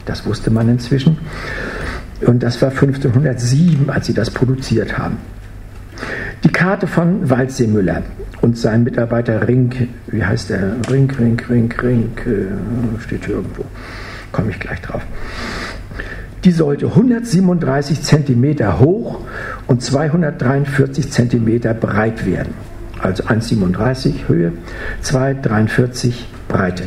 das 0.05 0.27
wusste 0.27 0.51
man 0.51 0.69
inzwischen. 0.69 1.19
Und 2.27 2.43
das 2.43 2.61
war 2.63 2.71
1507, 2.71 3.91
als 3.91 4.07
sie 4.07 4.15
das 4.15 4.31
produziert 4.31 4.99
haben. 4.99 5.19
Die 6.45 6.51
Karte 6.51 6.89
von 6.89 7.31
Waldseemüller 7.31 8.03
und 8.41 8.59
sein 8.59 8.83
Mitarbeiter 8.83 9.47
Rink, 9.47 9.89
wie 10.09 10.25
heißt 10.25 10.51
der? 10.51 10.77
Rink, 10.91 11.19
Rink, 11.21 11.49
Rink, 11.49 11.83
Rink, 11.83 12.27
äh, 12.27 13.01
steht 13.01 13.27
hier 13.27 13.37
irgendwo 13.37 13.65
komme 14.33 14.51
ich 14.51 14.59
gleich 14.59 14.81
drauf. 14.81 15.03
Die 16.45 16.51
sollte 16.51 16.87
137 16.87 18.03
cm 18.03 18.81
hoch 18.81 19.21
und 19.69 19.81
243 19.83 21.11
cm 21.11 21.79
breit 21.79 22.27
werden. 22.27 22.55
Also 23.01 23.25
1,37 23.25 24.29
Höhe, 24.29 24.53
2,43 25.05 26.15
Breite. 26.49 26.85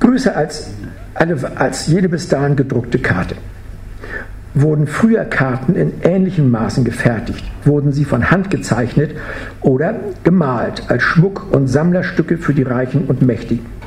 Größer 0.00 0.36
als, 0.36 0.70
alle, 1.14 1.36
als 1.56 1.86
jede 1.88 2.08
bis 2.08 2.28
dahin 2.28 2.56
gedruckte 2.56 2.98
Karte. 2.98 3.36
Wurden 4.54 4.86
früher 4.86 5.24
Karten 5.24 5.74
in 5.74 5.92
ähnlichen 6.02 6.50
Maßen 6.50 6.84
gefertigt, 6.84 7.44
wurden 7.64 7.92
sie 7.92 8.04
von 8.04 8.30
Hand 8.30 8.50
gezeichnet 8.50 9.14
oder 9.60 9.94
gemalt 10.24 10.84
als 10.88 11.02
Schmuck 11.02 11.52
und 11.52 11.68
Sammlerstücke 11.68 12.38
für 12.38 12.54
die 12.54 12.62
Reichen 12.62 13.04
und 13.04 13.22
Mächtigen. 13.22 13.77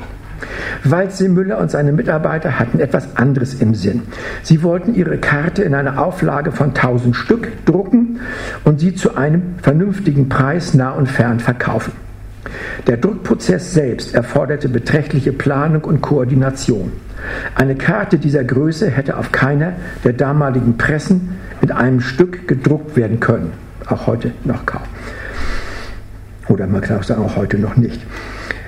Waldsee 0.84 1.28
Müller 1.28 1.58
und 1.58 1.70
seine 1.70 1.92
Mitarbeiter 1.92 2.58
hatten 2.58 2.80
etwas 2.80 3.16
anderes 3.16 3.54
im 3.54 3.74
Sinn. 3.74 4.02
Sie 4.42 4.62
wollten 4.62 4.94
ihre 4.94 5.18
Karte 5.18 5.62
in 5.62 5.74
einer 5.74 6.02
Auflage 6.02 6.52
von 6.52 6.68
1000 6.68 7.14
Stück 7.14 7.64
drucken 7.64 8.20
und 8.64 8.80
sie 8.80 8.94
zu 8.94 9.16
einem 9.16 9.54
vernünftigen 9.62 10.28
Preis 10.28 10.74
nah 10.74 10.90
und 10.90 11.08
fern 11.08 11.40
verkaufen. 11.40 11.92
Der 12.86 12.96
Druckprozess 12.96 13.72
selbst 13.72 14.14
erforderte 14.14 14.68
beträchtliche 14.68 15.32
Planung 15.32 15.84
und 15.84 16.00
Koordination. 16.00 16.92
Eine 17.54 17.76
Karte 17.76 18.18
dieser 18.18 18.42
Größe 18.42 18.90
hätte 18.90 19.16
auf 19.16 19.30
keiner 19.30 19.74
der 20.04 20.12
damaligen 20.12 20.76
Pressen 20.76 21.38
in 21.60 21.70
einem 21.70 22.00
Stück 22.00 22.48
gedruckt 22.48 22.96
werden 22.96 23.20
können. 23.20 23.52
Auch 23.86 24.06
heute 24.06 24.32
noch 24.44 24.66
kaum. 24.66 24.82
Oder 26.48 26.66
man 26.66 26.80
kann 26.80 26.98
auch 26.98 27.02
sagen, 27.04 27.22
auch 27.22 27.36
heute 27.36 27.58
noch 27.58 27.76
nicht. 27.76 28.00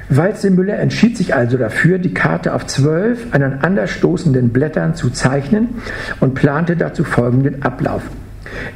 Waldsee-Müller 0.08 0.78
entschied 0.78 1.16
sich 1.16 1.34
also 1.34 1.56
dafür, 1.56 1.98
die 1.98 2.14
Karte 2.14 2.54
auf 2.54 2.66
zwölf 2.66 3.26
aneinanderstoßenden 3.32 4.50
Blättern 4.50 4.94
zu 4.94 5.10
zeichnen 5.10 5.76
und 6.20 6.34
plante 6.34 6.76
dazu 6.76 7.04
folgenden 7.04 7.62
Ablauf. 7.62 8.02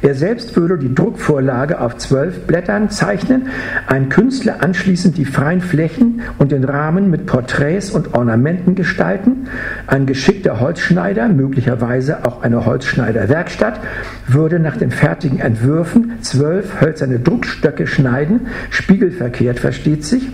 Er 0.01 0.15
selbst 0.15 0.55
würde 0.55 0.77
die 0.77 0.93
Druckvorlage 0.93 1.79
auf 1.79 1.97
zwölf 1.97 2.47
Blättern 2.47 2.89
zeichnen, 2.89 3.49
ein 3.87 4.09
Künstler 4.09 4.63
anschließend 4.63 5.17
die 5.17 5.25
freien 5.25 5.61
Flächen 5.61 6.21
und 6.37 6.51
den 6.51 6.63
Rahmen 6.63 7.09
mit 7.09 7.25
Porträts 7.25 7.91
und 7.91 8.13
Ornamenten 8.13 8.75
gestalten, 8.75 9.47
ein 9.87 10.05
geschickter 10.05 10.59
Holzschneider, 10.59 11.27
möglicherweise 11.27 12.25
auch 12.25 12.41
eine 12.41 12.65
Holzschneiderwerkstatt, 12.65 13.79
würde 14.27 14.59
nach 14.59 14.77
den 14.77 14.91
fertigen 14.91 15.39
Entwürfen 15.39 16.13
zwölf 16.21 16.81
hölzerne 16.81 17.19
Druckstöcke 17.19 17.87
schneiden, 17.87 18.47
spiegelverkehrt 18.69 19.59
versteht 19.59 20.05
sich. 20.05 20.27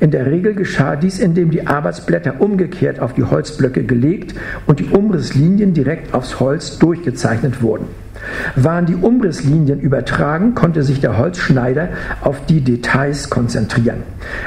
In 0.00 0.10
der 0.10 0.26
Regel 0.26 0.54
geschah 0.54 0.96
dies, 0.96 1.18
indem 1.18 1.50
die 1.50 1.66
Arbeitsblätter 1.66 2.40
umgekehrt 2.40 3.00
auf 3.00 3.14
die 3.14 3.24
Holzblöcke 3.24 3.84
gelegt 3.84 4.34
und 4.66 4.80
die 4.80 4.86
Umrisslinien 4.86 5.74
direkt 5.74 6.14
aufs 6.14 6.40
Holz 6.40 6.78
durchgezeichnet 6.78 7.62
wurden. 7.62 7.86
Waren 8.56 8.86
die 8.86 8.94
Umrisslinien 8.94 9.80
übertragen, 9.80 10.54
konnte 10.54 10.82
sich 10.82 11.00
der 11.00 11.18
Holzschneider 11.18 11.88
auf 12.22 12.46
die 12.46 12.60
Details 12.60 13.30
konzentrieren. 13.30 14.02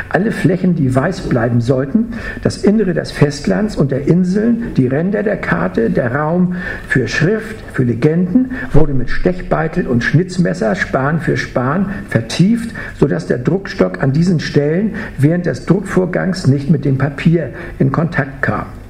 Alle 0.09 0.31
Flächen, 0.31 0.75
die 0.75 0.93
weiß 0.93 1.21
bleiben 1.21 1.61
sollten, 1.61 2.13
das 2.43 2.57
Innere 2.57 2.93
des 2.93 3.11
Festlands 3.11 3.75
und 3.75 3.91
der 3.91 4.07
Inseln, 4.07 4.73
die 4.75 4.87
Ränder 4.87 5.23
der 5.23 5.37
Karte, 5.37 5.89
der 5.89 6.15
Raum 6.15 6.55
für 6.87 7.07
Schrift, 7.07 7.55
für 7.73 7.83
Legenden, 7.83 8.51
wurde 8.73 8.93
mit 8.93 9.09
Stechbeitel 9.09 9.87
und 9.87 10.03
Schnitzmesser 10.03 10.75
Span 10.75 11.21
für 11.21 11.37
Span 11.37 11.89
vertieft, 12.09 12.75
sodass 12.99 13.27
der 13.27 13.37
Druckstock 13.37 14.01
an 14.01 14.11
diesen 14.11 14.39
Stellen 14.39 14.95
während 15.17 15.45
des 15.45 15.65
Druckvorgangs 15.65 16.47
nicht 16.47 16.69
mit 16.69 16.85
dem 16.85 16.97
Papier 16.97 17.51
in 17.79 17.91
Kontakt 17.91 18.41
kam. 18.41 18.80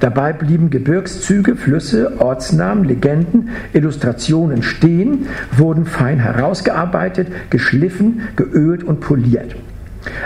Dabei 0.00 0.32
blieben 0.32 0.70
Gebirgszüge, 0.70 1.56
Flüsse, 1.56 2.20
Ortsnamen, 2.20 2.84
Legenden, 2.84 3.50
Illustrationen 3.72 4.62
stehen, 4.62 5.26
wurden 5.56 5.86
fein 5.86 6.18
herausgearbeitet, 6.18 7.28
geschliffen, 7.50 8.22
geölt 8.36 8.84
und 8.84 9.00
poliert. 9.00 9.56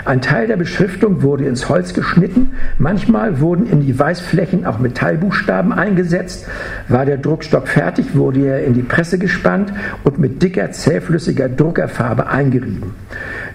Ein 0.05 0.21
Teil 0.21 0.47
der 0.47 0.57
Beschriftung 0.57 1.23
wurde 1.23 1.45
ins 1.45 1.67
Holz 1.69 1.93
geschnitten, 1.93 2.51
manchmal 2.77 3.39
wurden 3.39 3.67
in 3.67 3.81
die 3.81 3.97
Weißflächen 3.97 4.65
auch 4.65 4.79
Metallbuchstaben 4.79 5.71
eingesetzt. 5.71 6.47
War 6.87 7.05
der 7.05 7.17
Druckstock 7.17 7.67
fertig, 7.67 8.15
wurde 8.15 8.45
er 8.45 8.63
in 8.63 8.73
die 8.73 8.83
Presse 8.83 9.17
gespannt 9.17 9.73
und 10.03 10.19
mit 10.19 10.41
dicker, 10.43 10.71
zähflüssiger 10.71 11.49
Druckerfarbe 11.49 12.27
eingerieben. 12.27 12.93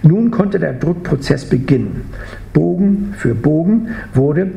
Nun 0.03 0.31
konnte 0.31 0.59
der 0.59 0.73
Druckprozess 0.73 1.45
beginnen. 1.45 2.09
Bogen 2.53 3.13
für 3.17 3.33
Bogen 3.33 3.89
wurde 4.13 4.51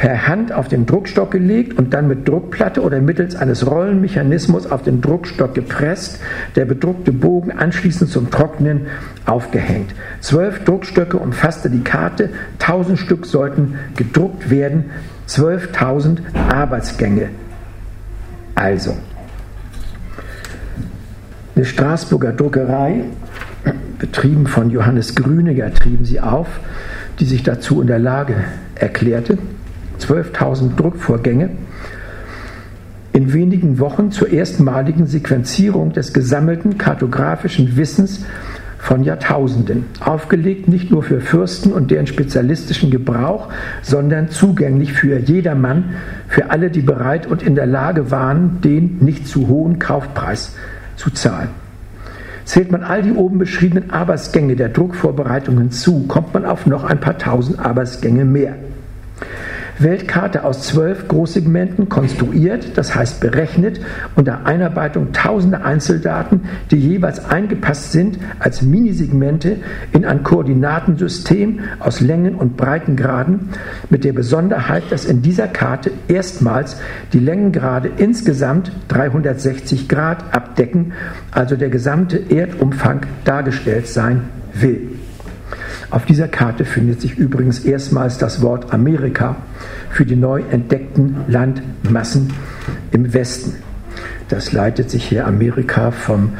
per 0.00 0.26
Hand 0.26 0.50
auf 0.50 0.66
den 0.66 0.86
Druckstock 0.86 1.30
gelegt 1.30 1.76
und 1.76 1.92
dann 1.92 2.08
mit 2.08 2.26
Druckplatte 2.26 2.80
oder 2.80 3.02
mittels 3.02 3.36
eines 3.36 3.70
Rollenmechanismus 3.70 4.66
auf 4.66 4.82
den 4.82 5.02
Druckstock 5.02 5.54
gepresst, 5.54 6.20
der 6.56 6.64
bedruckte 6.64 7.12
Bogen 7.12 7.52
anschließend 7.52 8.08
zum 8.08 8.30
Trocknen 8.30 8.86
aufgehängt. 9.26 9.94
Zwölf 10.22 10.64
Druckstöcke 10.64 11.18
umfasste 11.18 11.68
die 11.68 11.84
Karte, 11.84 12.30
tausend 12.58 12.98
Stück 12.98 13.26
sollten 13.26 13.74
gedruckt 13.94 14.48
werden, 14.48 14.86
12.000 15.28 16.20
Arbeitsgänge. 16.50 17.28
Also, 18.54 18.96
eine 21.54 21.66
Straßburger 21.66 22.32
Druckerei, 22.32 23.02
betrieben 23.98 24.46
von 24.46 24.70
Johannes 24.70 25.14
Grüniger, 25.14 25.74
trieben 25.74 26.06
sie 26.06 26.20
auf, 26.20 26.48
die 27.18 27.26
sich 27.26 27.42
dazu 27.42 27.82
in 27.82 27.86
der 27.86 27.98
Lage 27.98 28.36
erklärte, 28.76 29.36
12.000 30.00 30.76
Druckvorgänge 30.76 31.50
in 33.12 33.32
wenigen 33.32 33.78
Wochen 33.78 34.12
zur 34.12 34.30
erstmaligen 34.30 35.06
Sequenzierung 35.06 35.92
des 35.92 36.12
gesammelten 36.12 36.78
kartografischen 36.78 37.76
Wissens 37.76 38.24
von 38.78 39.04
Jahrtausenden, 39.04 39.84
aufgelegt 40.00 40.68
nicht 40.68 40.90
nur 40.90 41.02
für 41.02 41.20
Fürsten 41.20 41.72
und 41.72 41.90
deren 41.90 42.06
spezialistischen 42.06 42.90
Gebrauch, 42.90 43.48
sondern 43.82 44.30
zugänglich 44.30 44.94
für 44.94 45.18
jedermann, 45.18 45.96
für 46.28 46.50
alle, 46.50 46.70
die 46.70 46.80
bereit 46.80 47.26
und 47.26 47.42
in 47.42 47.54
der 47.54 47.66
Lage 47.66 48.10
waren, 48.10 48.60
den 48.62 48.98
nicht 49.00 49.28
zu 49.28 49.48
hohen 49.48 49.78
Kaufpreis 49.78 50.54
zu 50.96 51.10
zahlen. 51.10 51.48
Zählt 52.44 52.72
man 52.72 52.82
all 52.82 53.02
die 53.02 53.12
oben 53.12 53.38
beschriebenen 53.38 53.90
Arbeitsgänge 53.90 54.56
der 54.56 54.70
Druckvorbereitung 54.70 55.58
hinzu, 55.58 56.06
kommt 56.08 56.32
man 56.32 56.46
auf 56.46 56.66
noch 56.66 56.84
ein 56.84 57.00
paar 57.00 57.18
tausend 57.18 57.58
Arbeitsgänge 57.58 58.24
mehr. 58.24 58.54
Weltkarte 59.80 60.44
aus 60.44 60.62
zwölf 60.62 61.08
Großsegmenten 61.08 61.88
konstruiert, 61.88 62.76
das 62.76 62.94
heißt 62.94 63.20
berechnet, 63.20 63.80
unter 64.14 64.44
Einarbeitung 64.44 65.12
tausender 65.12 65.64
Einzeldaten, 65.64 66.42
die 66.70 66.76
jeweils 66.76 67.24
eingepasst 67.24 67.92
sind 67.92 68.18
als 68.38 68.60
Minisegmente 68.60 69.56
in 69.92 70.04
ein 70.04 70.22
Koordinatensystem 70.22 71.60
aus 71.78 72.00
Längen 72.02 72.34
und 72.34 72.58
Breitengraden, 72.58 73.48
mit 73.88 74.04
der 74.04 74.12
Besonderheit, 74.12 74.82
dass 74.90 75.06
in 75.06 75.22
dieser 75.22 75.48
Karte 75.48 75.90
erstmals 76.08 76.76
die 77.14 77.18
Längengrade 77.18 77.90
insgesamt 77.96 78.70
360 78.88 79.88
Grad 79.88 80.34
abdecken, 80.34 80.92
also 81.30 81.56
der 81.56 81.70
gesamte 81.70 82.18
Erdumfang 82.30 83.06
dargestellt 83.24 83.88
sein 83.88 84.24
will. 84.52 84.89
Auf 85.90 86.04
dieser 86.04 86.28
Karte 86.28 86.64
findet 86.64 87.00
sich 87.00 87.18
übrigens 87.18 87.60
erstmals 87.60 88.16
das 88.16 88.42
Wort 88.42 88.72
Amerika 88.72 89.36
für 89.90 90.06
die 90.06 90.14
neu 90.14 90.42
entdeckten 90.50 91.16
Landmassen 91.26 92.32
im 92.92 93.12
Westen. 93.12 93.54
Das 94.28 94.52
leitet 94.52 94.88
sich 94.88 95.04
hier 95.04 95.26
Amerika 95.26 95.90
vom, 95.90 96.34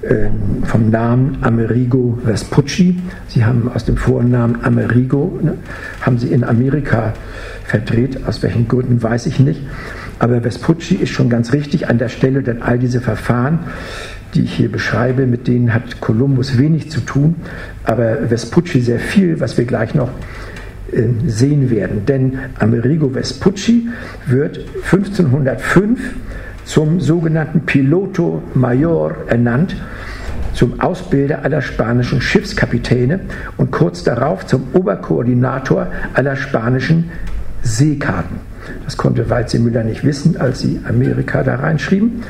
äh, 0.00 0.28
vom 0.64 0.88
Namen 0.88 1.36
Amerigo 1.42 2.18
Vespucci. 2.24 2.98
Sie 3.28 3.44
haben 3.44 3.70
aus 3.74 3.84
dem 3.84 3.98
Vornamen 3.98 4.64
Amerigo, 4.64 5.38
ne, 5.42 5.58
haben 6.00 6.18
sie 6.18 6.28
in 6.28 6.42
Amerika 6.42 7.12
verdreht. 7.64 8.26
Aus 8.26 8.42
welchen 8.42 8.68
Gründen 8.68 9.02
weiß 9.02 9.26
ich 9.26 9.38
nicht. 9.38 9.60
Aber 10.18 10.40
Vespucci 10.40 10.94
ist 10.94 11.10
schon 11.10 11.28
ganz 11.28 11.52
richtig 11.52 11.88
an 11.88 11.98
der 11.98 12.08
Stelle, 12.08 12.42
denn 12.42 12.62
all 12.62 12.78
diese 12.78 13.02
Verfahren 13.02 13.58
die 14.34 14.42
ich 14.42 14.54
hier 14.54 14.70
beschreibe, 14.70 15.26
mit 15.26 15.46
denen 15.46 15.72
hat 15.72 16.00
Kolumbus 16.00 16.58
wenig 16.58 16.90
zu 16.90 17.00
tun, 17.00 17.36
aber 17.84 18.28
Vespucci 18.28 18.80
sehr 18.80 18.98
viel, 18.98 19.40
was 19.40 19.56
wir 19.56 19.64
gleich 19.64 19.94
noch 19.94 20.10
äh, 20.92 21.02
sehen 21.26 21.70
werden. 21.70 22.06
Denn 22.06 22.38
Amerigo 22.58 23.10
Vespucci 23.10 23.88
wird 24.26 24.60
1505 24.90 26.00
zum 26.64 27.00
sogenannten 27.00 27.60
Piloto 27.60 28.42
Mayor 28.54 29.16
ernannt, 29.28 29.76
zum 30.54 30.80
Ausbilder 30.80 31.42
aller 31.42 31.62
spanischen 31.62 32.20
Schiffskapitäne 32.20 33.20
und 33.56 33.70
kurz 33.70 34.04
darauf 34.04 34.46
zum 34.46 34.68
Oberkoordinator 34.72 35.88
aller 36.14 36.36
spanischen 36.36 37.10
Seekarten. 37.62 38.38
Das 38.84 38.96
konnte 38.96 39.28
Waldsee 39.30 39.58
nicht 39.58 40.04
wissen, 40.04 40.36
als 40.40 40.60
sie 40.60 40.80
Amerika 40.88 41.42
da 41.42 41.56
reinschrieben. 41.56 42.22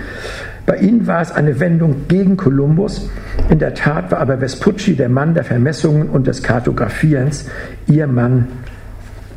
Bei 0.67 0.77
ihnen 0.77 1.07
war 1.07 1.21
es 1.21 1.31
eine 1.31 1.61
Wendung 1.61 2.09
gegen 2.09 2.37
Kolumbus. 2.37 3.11
In 3.51 3.59
der 3.59 3.75
Tat 3.75 4.11
war 4.11 4.21
aber 4.21 4.39
Vespucci 4.39 4.97
der 4.97 5.09
Mann 5.09 5.35
der 5.35 5.45
Vermessungen 5.45 6.09
und 6.09 6.27
des 6.27 6.43
Kartografierens, 6.43 7.47
ihr 7.87 8.07
Mann 8.07 8.49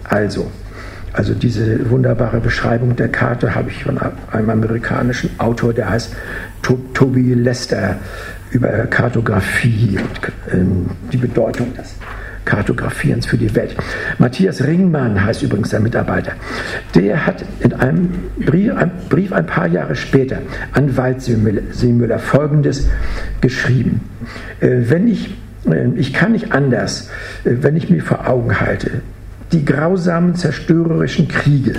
also. 0.03 0.49
Also 1.13 1.34
diese 1.34 1.89
wunderbare 1.89 2.39
Beschreibung 2.39 2.95
der 2.95 3.09
Karte 3.09 3.55
habe 3.55 3.69
ich 3.69 3.84
von 3.84 3.97
einem 4.32 4.49
amerikanischen 4.49 5.32
Autor, 5.39 5.73
der 5.73 5.89
heißt 5.89 6.15
Toby 6.61 7.34
Lester, 7.34 7.95
über 8.51 8.69
Kartografie 8.86 9.97
und 9.97 10.53
ähm, 10.53 10.86
die 11.11 11.17
Bedeutung 11.17 11.73
des 11.73 11.95
Kartografierens 12.47 13.25
für 13.25 13.37
die 13.37 13.53
Welt. 13.55 13.75
Matthias 14.17 14.63
Ringmann 14.63 15.23
heißt 15.23 15.43
übrigens 15.43 15.69
der 15.69 15.81
Mitarbeiter. 15.81 16.31
Der 16.95 17.27
hat 17.27 17.43
in 17.59 17.73
einem 17.73 18.09
Brief, 18.37 18.75
ein, 18.75 18.91
Brief 19.09 19.33
ein 19.33 19.45
paar 19.45 19.67
Jahre 19.67 19.95
später 19.95 20.39
an 20.71 20.95
Waldseemüller 20.97 22.19
Folgendes 22.19 22.89
geschrieben. 23.41 24.01
Äh, 24.61 24.69
wenn 24.89 25.07
ich, 25.07 25.35
äh, 25.69 25.89
ich 25.95 26.13
kann 26.13 26.31
nicht 26.31 26.53
anders, 26.53 27.09
äh, 27.43 27.51
wenn 27.61 27.75
ich 27.75 27.89
mir 27.89 28.01
vor 28.01 28.27
Augen 28.27 28.59
halte, 28.59 29.01
die 29.51 29.65
grausamen 29.65 30.35
zerstörerischen 30.35 31.27
Kriege 31.27 31.73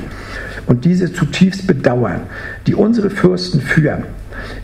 und 0.68 0.84
diese 0.84 1.12
zutiefst 1.12 1.66
bedauern, 1.66 2.20
die 2.66 2.74
unsere 2.74 3.10
Fürsten 3.10 3.60
führen, 3.60 4.04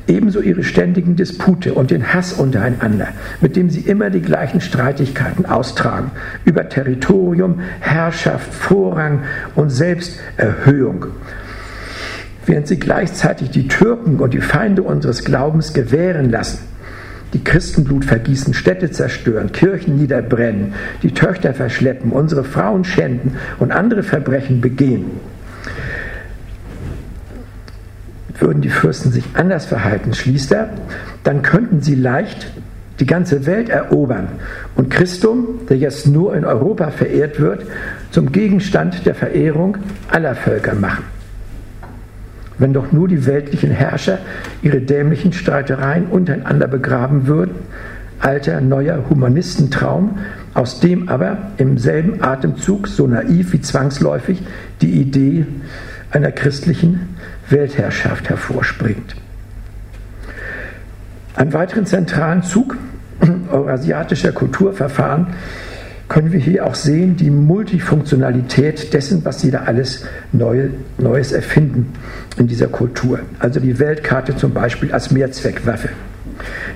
Ebenso 0.06 0.40
ihre 0.40 0.62
ständigen 0.62 1.16
Dispute 1.16 1.74
und 1.74 1.90
den 1.90 2.14
Hass 2.14 2.32
untereinander, 2.34 3.08
mit 3.40 3.56
dem 3.56 3.70
sie 3.70 3.80
immer 3.80 4.10
die 4.10 4.20
gleichen 4.20 4.60
Streitigkeiten 4.60 5.46
austragen, 5.46 6.10
über 6.44 6.68
Territorium, 6.68 7.60
Herrschaft, 7.80 8.52
Vorrang 8.54 9.24
und 9.54 9.70
Selbsterhöhung. 9.70 11.06
Während 12.46 12.68
sie 12.68 12.78
gleichzeitig 12.78 13.50
die 13.50 13.68
Türken 13.68 14.20
und 14.20 14.34
die 14.34 14.42
Feinde 14.42 14.82
unseres 14.82 15.24
Glaubens 15.24 15.72
gewähren 15.72 16.30
lassen, 16.30 16.58
die 17.32 17.42
Christenblut 17.42 18.04
vergießen, 18.04 18.54
Städte 18.54 18.90
zerstören, 18.90 19.50
Kirchen 19.50 19.96
niederbrennen, 19.96 20.74
die 21.02 21.14
Töchter 21.14 21.52
verschleppen, 21.52 22.12
unsere 22.12 22.44
Frauen 22.44 22.84
schänden 22.84 23.38
und 23.58 23.72
andere 23.72 24.02
Verbrechen 24.04 24.60
begehen 24.60 25.06
würden 28.38 28.62
die 28.62 28.70
Fürsten 28.70 29.12
sich 29.12 29.24
anders 29.34 29.66
verhalten, 29.66 30.14
schließt 30.14 30.52
er, 30.52 30.70
dann 31.22 31.42
könnten 31.42 31.80
sie 31.80 31.94
leicht 31.94 32.46
die 33.00 33.06
ganze 33.06 33.46
Welt 33.46 33.68
erobern 33.68 34.28
und 34.76 34.90
Christum, 34.90 35.60
der 35.68 35.78
jetzt 35.78 36.06
nur 36.06 36.36
in 36.36 36.44
Europa 36.44 36.90
verehrt 36.90 37.40
wird, 37.40 37.66
zum 38.10 38.30
Gegenstand 38.30 39.04
der 39.06 39.14
Verehrung 39.14 39.78
aller 40.08 40.34
Völker 40.34 40.74
machen. 40.74 41.04
Wenn 42.58 42.72
doch 42.72 42.92
nur 42.92 43.08
die 43.08 43.26
weltlichen 43.26 43.70
Herrscher 43.70 44.18
ihre 44.62 44.80
dämlichen 44.80 45.32
Streitereien 45.32 46.06
untereinander 46.06 46.68
begraben 46.68 47.26
würden, 47.26 47.56
alter, 48.20 48.60
neuer 48.60 49.04
Humanistentraum, 49.10 50.18
aus 50.54 50.78
dem 50.78 51.08
aber 51.08 51.36
im 51.56 51.78
selben 51.78 52.22
Atemzug 52.22 52.86
so 52.86 53.08
naiv 53.08 53.52
wie 53.52 53.60
zwangsläufig 53.60 54.40
die 54.80 54.92
Idee 55.00 55.46
einer 56.14 56.30
christlichen 56.30 57.16
Weltherrschaft 57.50 58.28
hervorspringt. 58.28 59.16
Einen 61.34 61.52
weiteren 61.52 61.86
zentralen 61.86 62.42
Zug 62.42 62.76
eurasiatischer 63.50 64.32
Kulturverfahren 64.32 65.34
können 66.08 66.32
wir 66.32 66.38
hier 66.38 66.66
auch 66.66 66.74
sehen, 66.74 67.16
die 67.16 67.30
Multifunktionalität 67.30 68.92
dessen, 68.92 69.24
was 69.24 69.40
sie 69.40 69.50
da 69.50 69.62
alles 69.62 70.04
Neue, 70.32 70.70
Neues 70.98 71.32
erfinden 71.32 71.92
in 72.36 72.46
dieser 72.46 72.68
Kultur. 72.68 73.20
Also 73.38 73.58
die 73.58 73.78
Weltkarte 73.78 74.36
zum 74.36 74.52
Beispiel 74.52 74.92
als 74.92 75.10
Mehrzweckwaffe. 75.10 75.88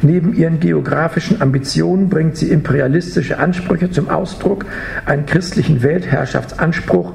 Neben 0.02 0.34
ihren 0.34 0.60
geografischen 0.60 1.40
Ambitionen 1.42 2.08
bringt 2.08 2.36
sie 2.36 2.50
imperialistische 2.50 3.38
Ansprüche 3.38 3.90
zum 3.90 4.08
Ausdruck, 4.08 4.64
einen 5.04 5.26
christlichen 5.26 5.82
Weltherrschaftsanspruch, 5.82 7.12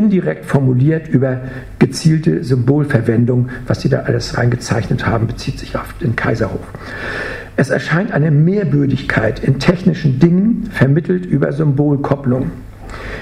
indirekt 0.00 0.46
formuliert 0.46 1.08
über 1.08 1.42
gezielte 1.78 2.42
Symbolverwendung. 2.42 3.50
Was 3.66 3.82
Sie 3.82 3.90
da 3.90 4.00
alles 4.00 4.38
reingezeichnet 4.38 5.06
haben, 5.06 5.26
bezieht 5.26 5.58
sich 5.58 5.76
auf 5.76 5.92
den 6.00 6.16
Kaiserhof. 6.16 6.66
Es 7.56 7.68
erscheint 7.68 8.10
eine 8.10 8.30
Mehrbödigkeit 8.30 9.44
in 9.44 9.58
technischen 9.58 10.18
Dingen, 10.18 10.70
vermittelt 10.70 11.26
über 11.26 11.52
Symbolkopplung. 11.52 12.50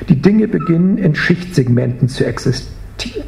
Die 0.08 0.22
Dinge 0.22 0.46
beginnen 0.46 0.98
in 0.98 1.16
Schichtsegmenten 1.16 2.08
zu 2.08 2.24
existieren. 2.24 3.26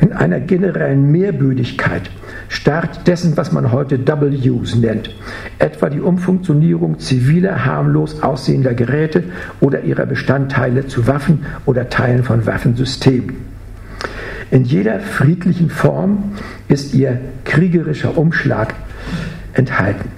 In 0.00 0.14
einer 0.14 0.40
generellen 0.40 1.12
Mehrbödigkeit 1.12 2.10
Start 2.48 3.06
dessen, 3.06 3.36
was 3.36 3.52
man 3.52 3.72
heute 3.72 3.98
Double 3.98 4.30
Use 4.30 4.78
nennt, 4.78 5.14
etwa 5.58 5.90
die 5.90 6.00
Umfunktionierung 6.00 6.98
ziviler, 6.98 7.64
harmlos 7.64 8.22
aussehender 8.22 8.74
Geräte 8.74 9.24
oder 9.60 9.82
ihrer 9.82 10.06
Bestandteile 10.06 10.86
zu 10.86 11.06
Waffen 11.06 11.44
oder 11.66 11.90
Teilen 11.90 12.24
von 12.24 12.46
Waffensystemen. 12.46 13.36
In 14.50 14.64
jeder 14.64 15.00
friedlichen 15.00 15.68
Form 15.68 16.32
ist 16.68 16.94
ihr 16.94 17.20
kriegerischer 17.44 18.16
Umschlag 18.16 18.74
enthalten. 19.52 20.10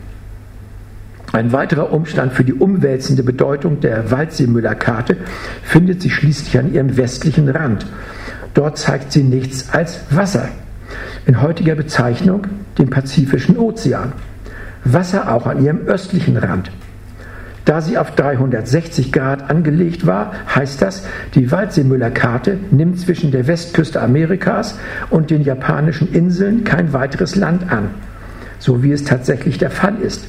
Ein 1.32 1.52
weiterer 1.52 1.92
Umstand 1.92 2.32
für 2.32 2.44
die 2.44 2.54
umwälzende 2.54 3.22
Bedeutung 3.22 3.80
der 3.80 4.10
Waldseemüller-Karte 4.10 5.16
findet 5.62 6.02
sich 6.02 6.14
schließlich 6.14 6.58
an 6.58 6.72
ihrem 6.72 6.96
westlichen 6.96 7.48
Rand. 7.48 7.86
Dort 8.54 8.78
zeigt 8.78 9.12
sie 9.12 9.22
nichts 9.22 9.70
als 9.70 10.00
Wasser. 10.10 10.48
In 11.26 11.42
heutiger 11.42 11.74
Bezeichnung 11.74 12.46
den 12.78 12.90
Pazifischen 12.90 13.56
Ozean. 13.56 14.12
Wasser 14.84 15.32
auch 15.32 15.46
an 15.46 15.62
ihrem 15.62 15.80
östlichen 15.86 16.36
Rand. 16.36 16.70
Da 17.64 17.80
sie 17.80 17.98
auf 17.98 18.12
360 18.12 19.12
Grad 19.12 19.50
angelegt 19.50 20.06
war, 20.06 20.32
heißt 20.54 20.80
das, 20.82 21.04
die 21.34 21.52
Waldseemüller-Karte 21.52 22.58
nimmt 22.70 22.98
zwischen 22.98 23.30
der 23.30 23.46
Westküste 23.46 24.00
Amerikas 24.00 24.78
und 25.10 25.30
den 25.30 25.42
japanischen 25.42 26.12
Inseln 26.12 26.64
kein 26.64 26.92
weiteres 26.92 27.36
Land 27.36 27.70
an, 27.70 27.90
so 28.58 28.82
wie 28.82 28.92
es 28.92 29.04
tatsächlich 29.04 29.58
der 29.58 29.70
Fall 29.70 29.96
ist. 30.00 30.24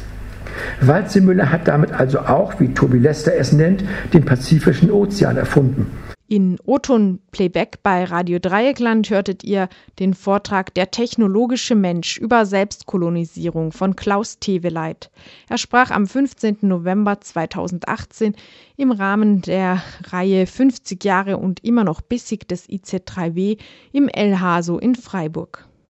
Waldseemüller 0.81 1.51
hat 1.51 1.67
damit 1.67 1.93
also 1.93 2.19
auch, 2.19 2.59
wie 2.59 2.73
Tobi 2.73 2.99
Lester 2.99 3.33
es 3.35 3.53
nennt, 3.53 3.83
den 4.13 4.25
Pazifischen 4.25 4.91
Ozean 4.91 5.37
erfunden. 5.37 5.87
In 6.31 6.57
Oton 6.63 7.19
Playback 7.31 7.83
bei 7.83 8.05
Radio 8.05 8.39
Dreieckland 8.39 9.09
hörtet 9.09 9.43
ihr 9.43 9.67
den 9.99 10.13
Vortrag 10.13 10.73
Der 10.75 10.89
technologische 10.89 11.75
Mensch 11.75 12.17
über 12.17 12.45
Selbstkolonisierung 12.45 13.73
von 13.73 13.97
Klaus 13.97 14.39
Teweleit. 14.39 15.11
Er 15.49 15.57
sprach 15.57 15.91
am 15.91 16.07
15. 16.07 16.59
November 16.61 17.19
2018 17.19 18.37
im 18.77 18.93
Rahmen 18.93 19.41
der 19.41 19.83
Reihe 20.05 20.47
50 20.47 21.03
Jahre 21.03 21.35
und 21.35 21.65
immer 21.65 21.83
noch 21.83 21.99
bissig 21.99 22.47
des 22.47 22.69
IZ3W 22.69 23.59
im 23.91 24.07
El 24.07 24.39
Haso 24.39 24.79
in 24.79 24.95
Freiburg. 24.95 25.67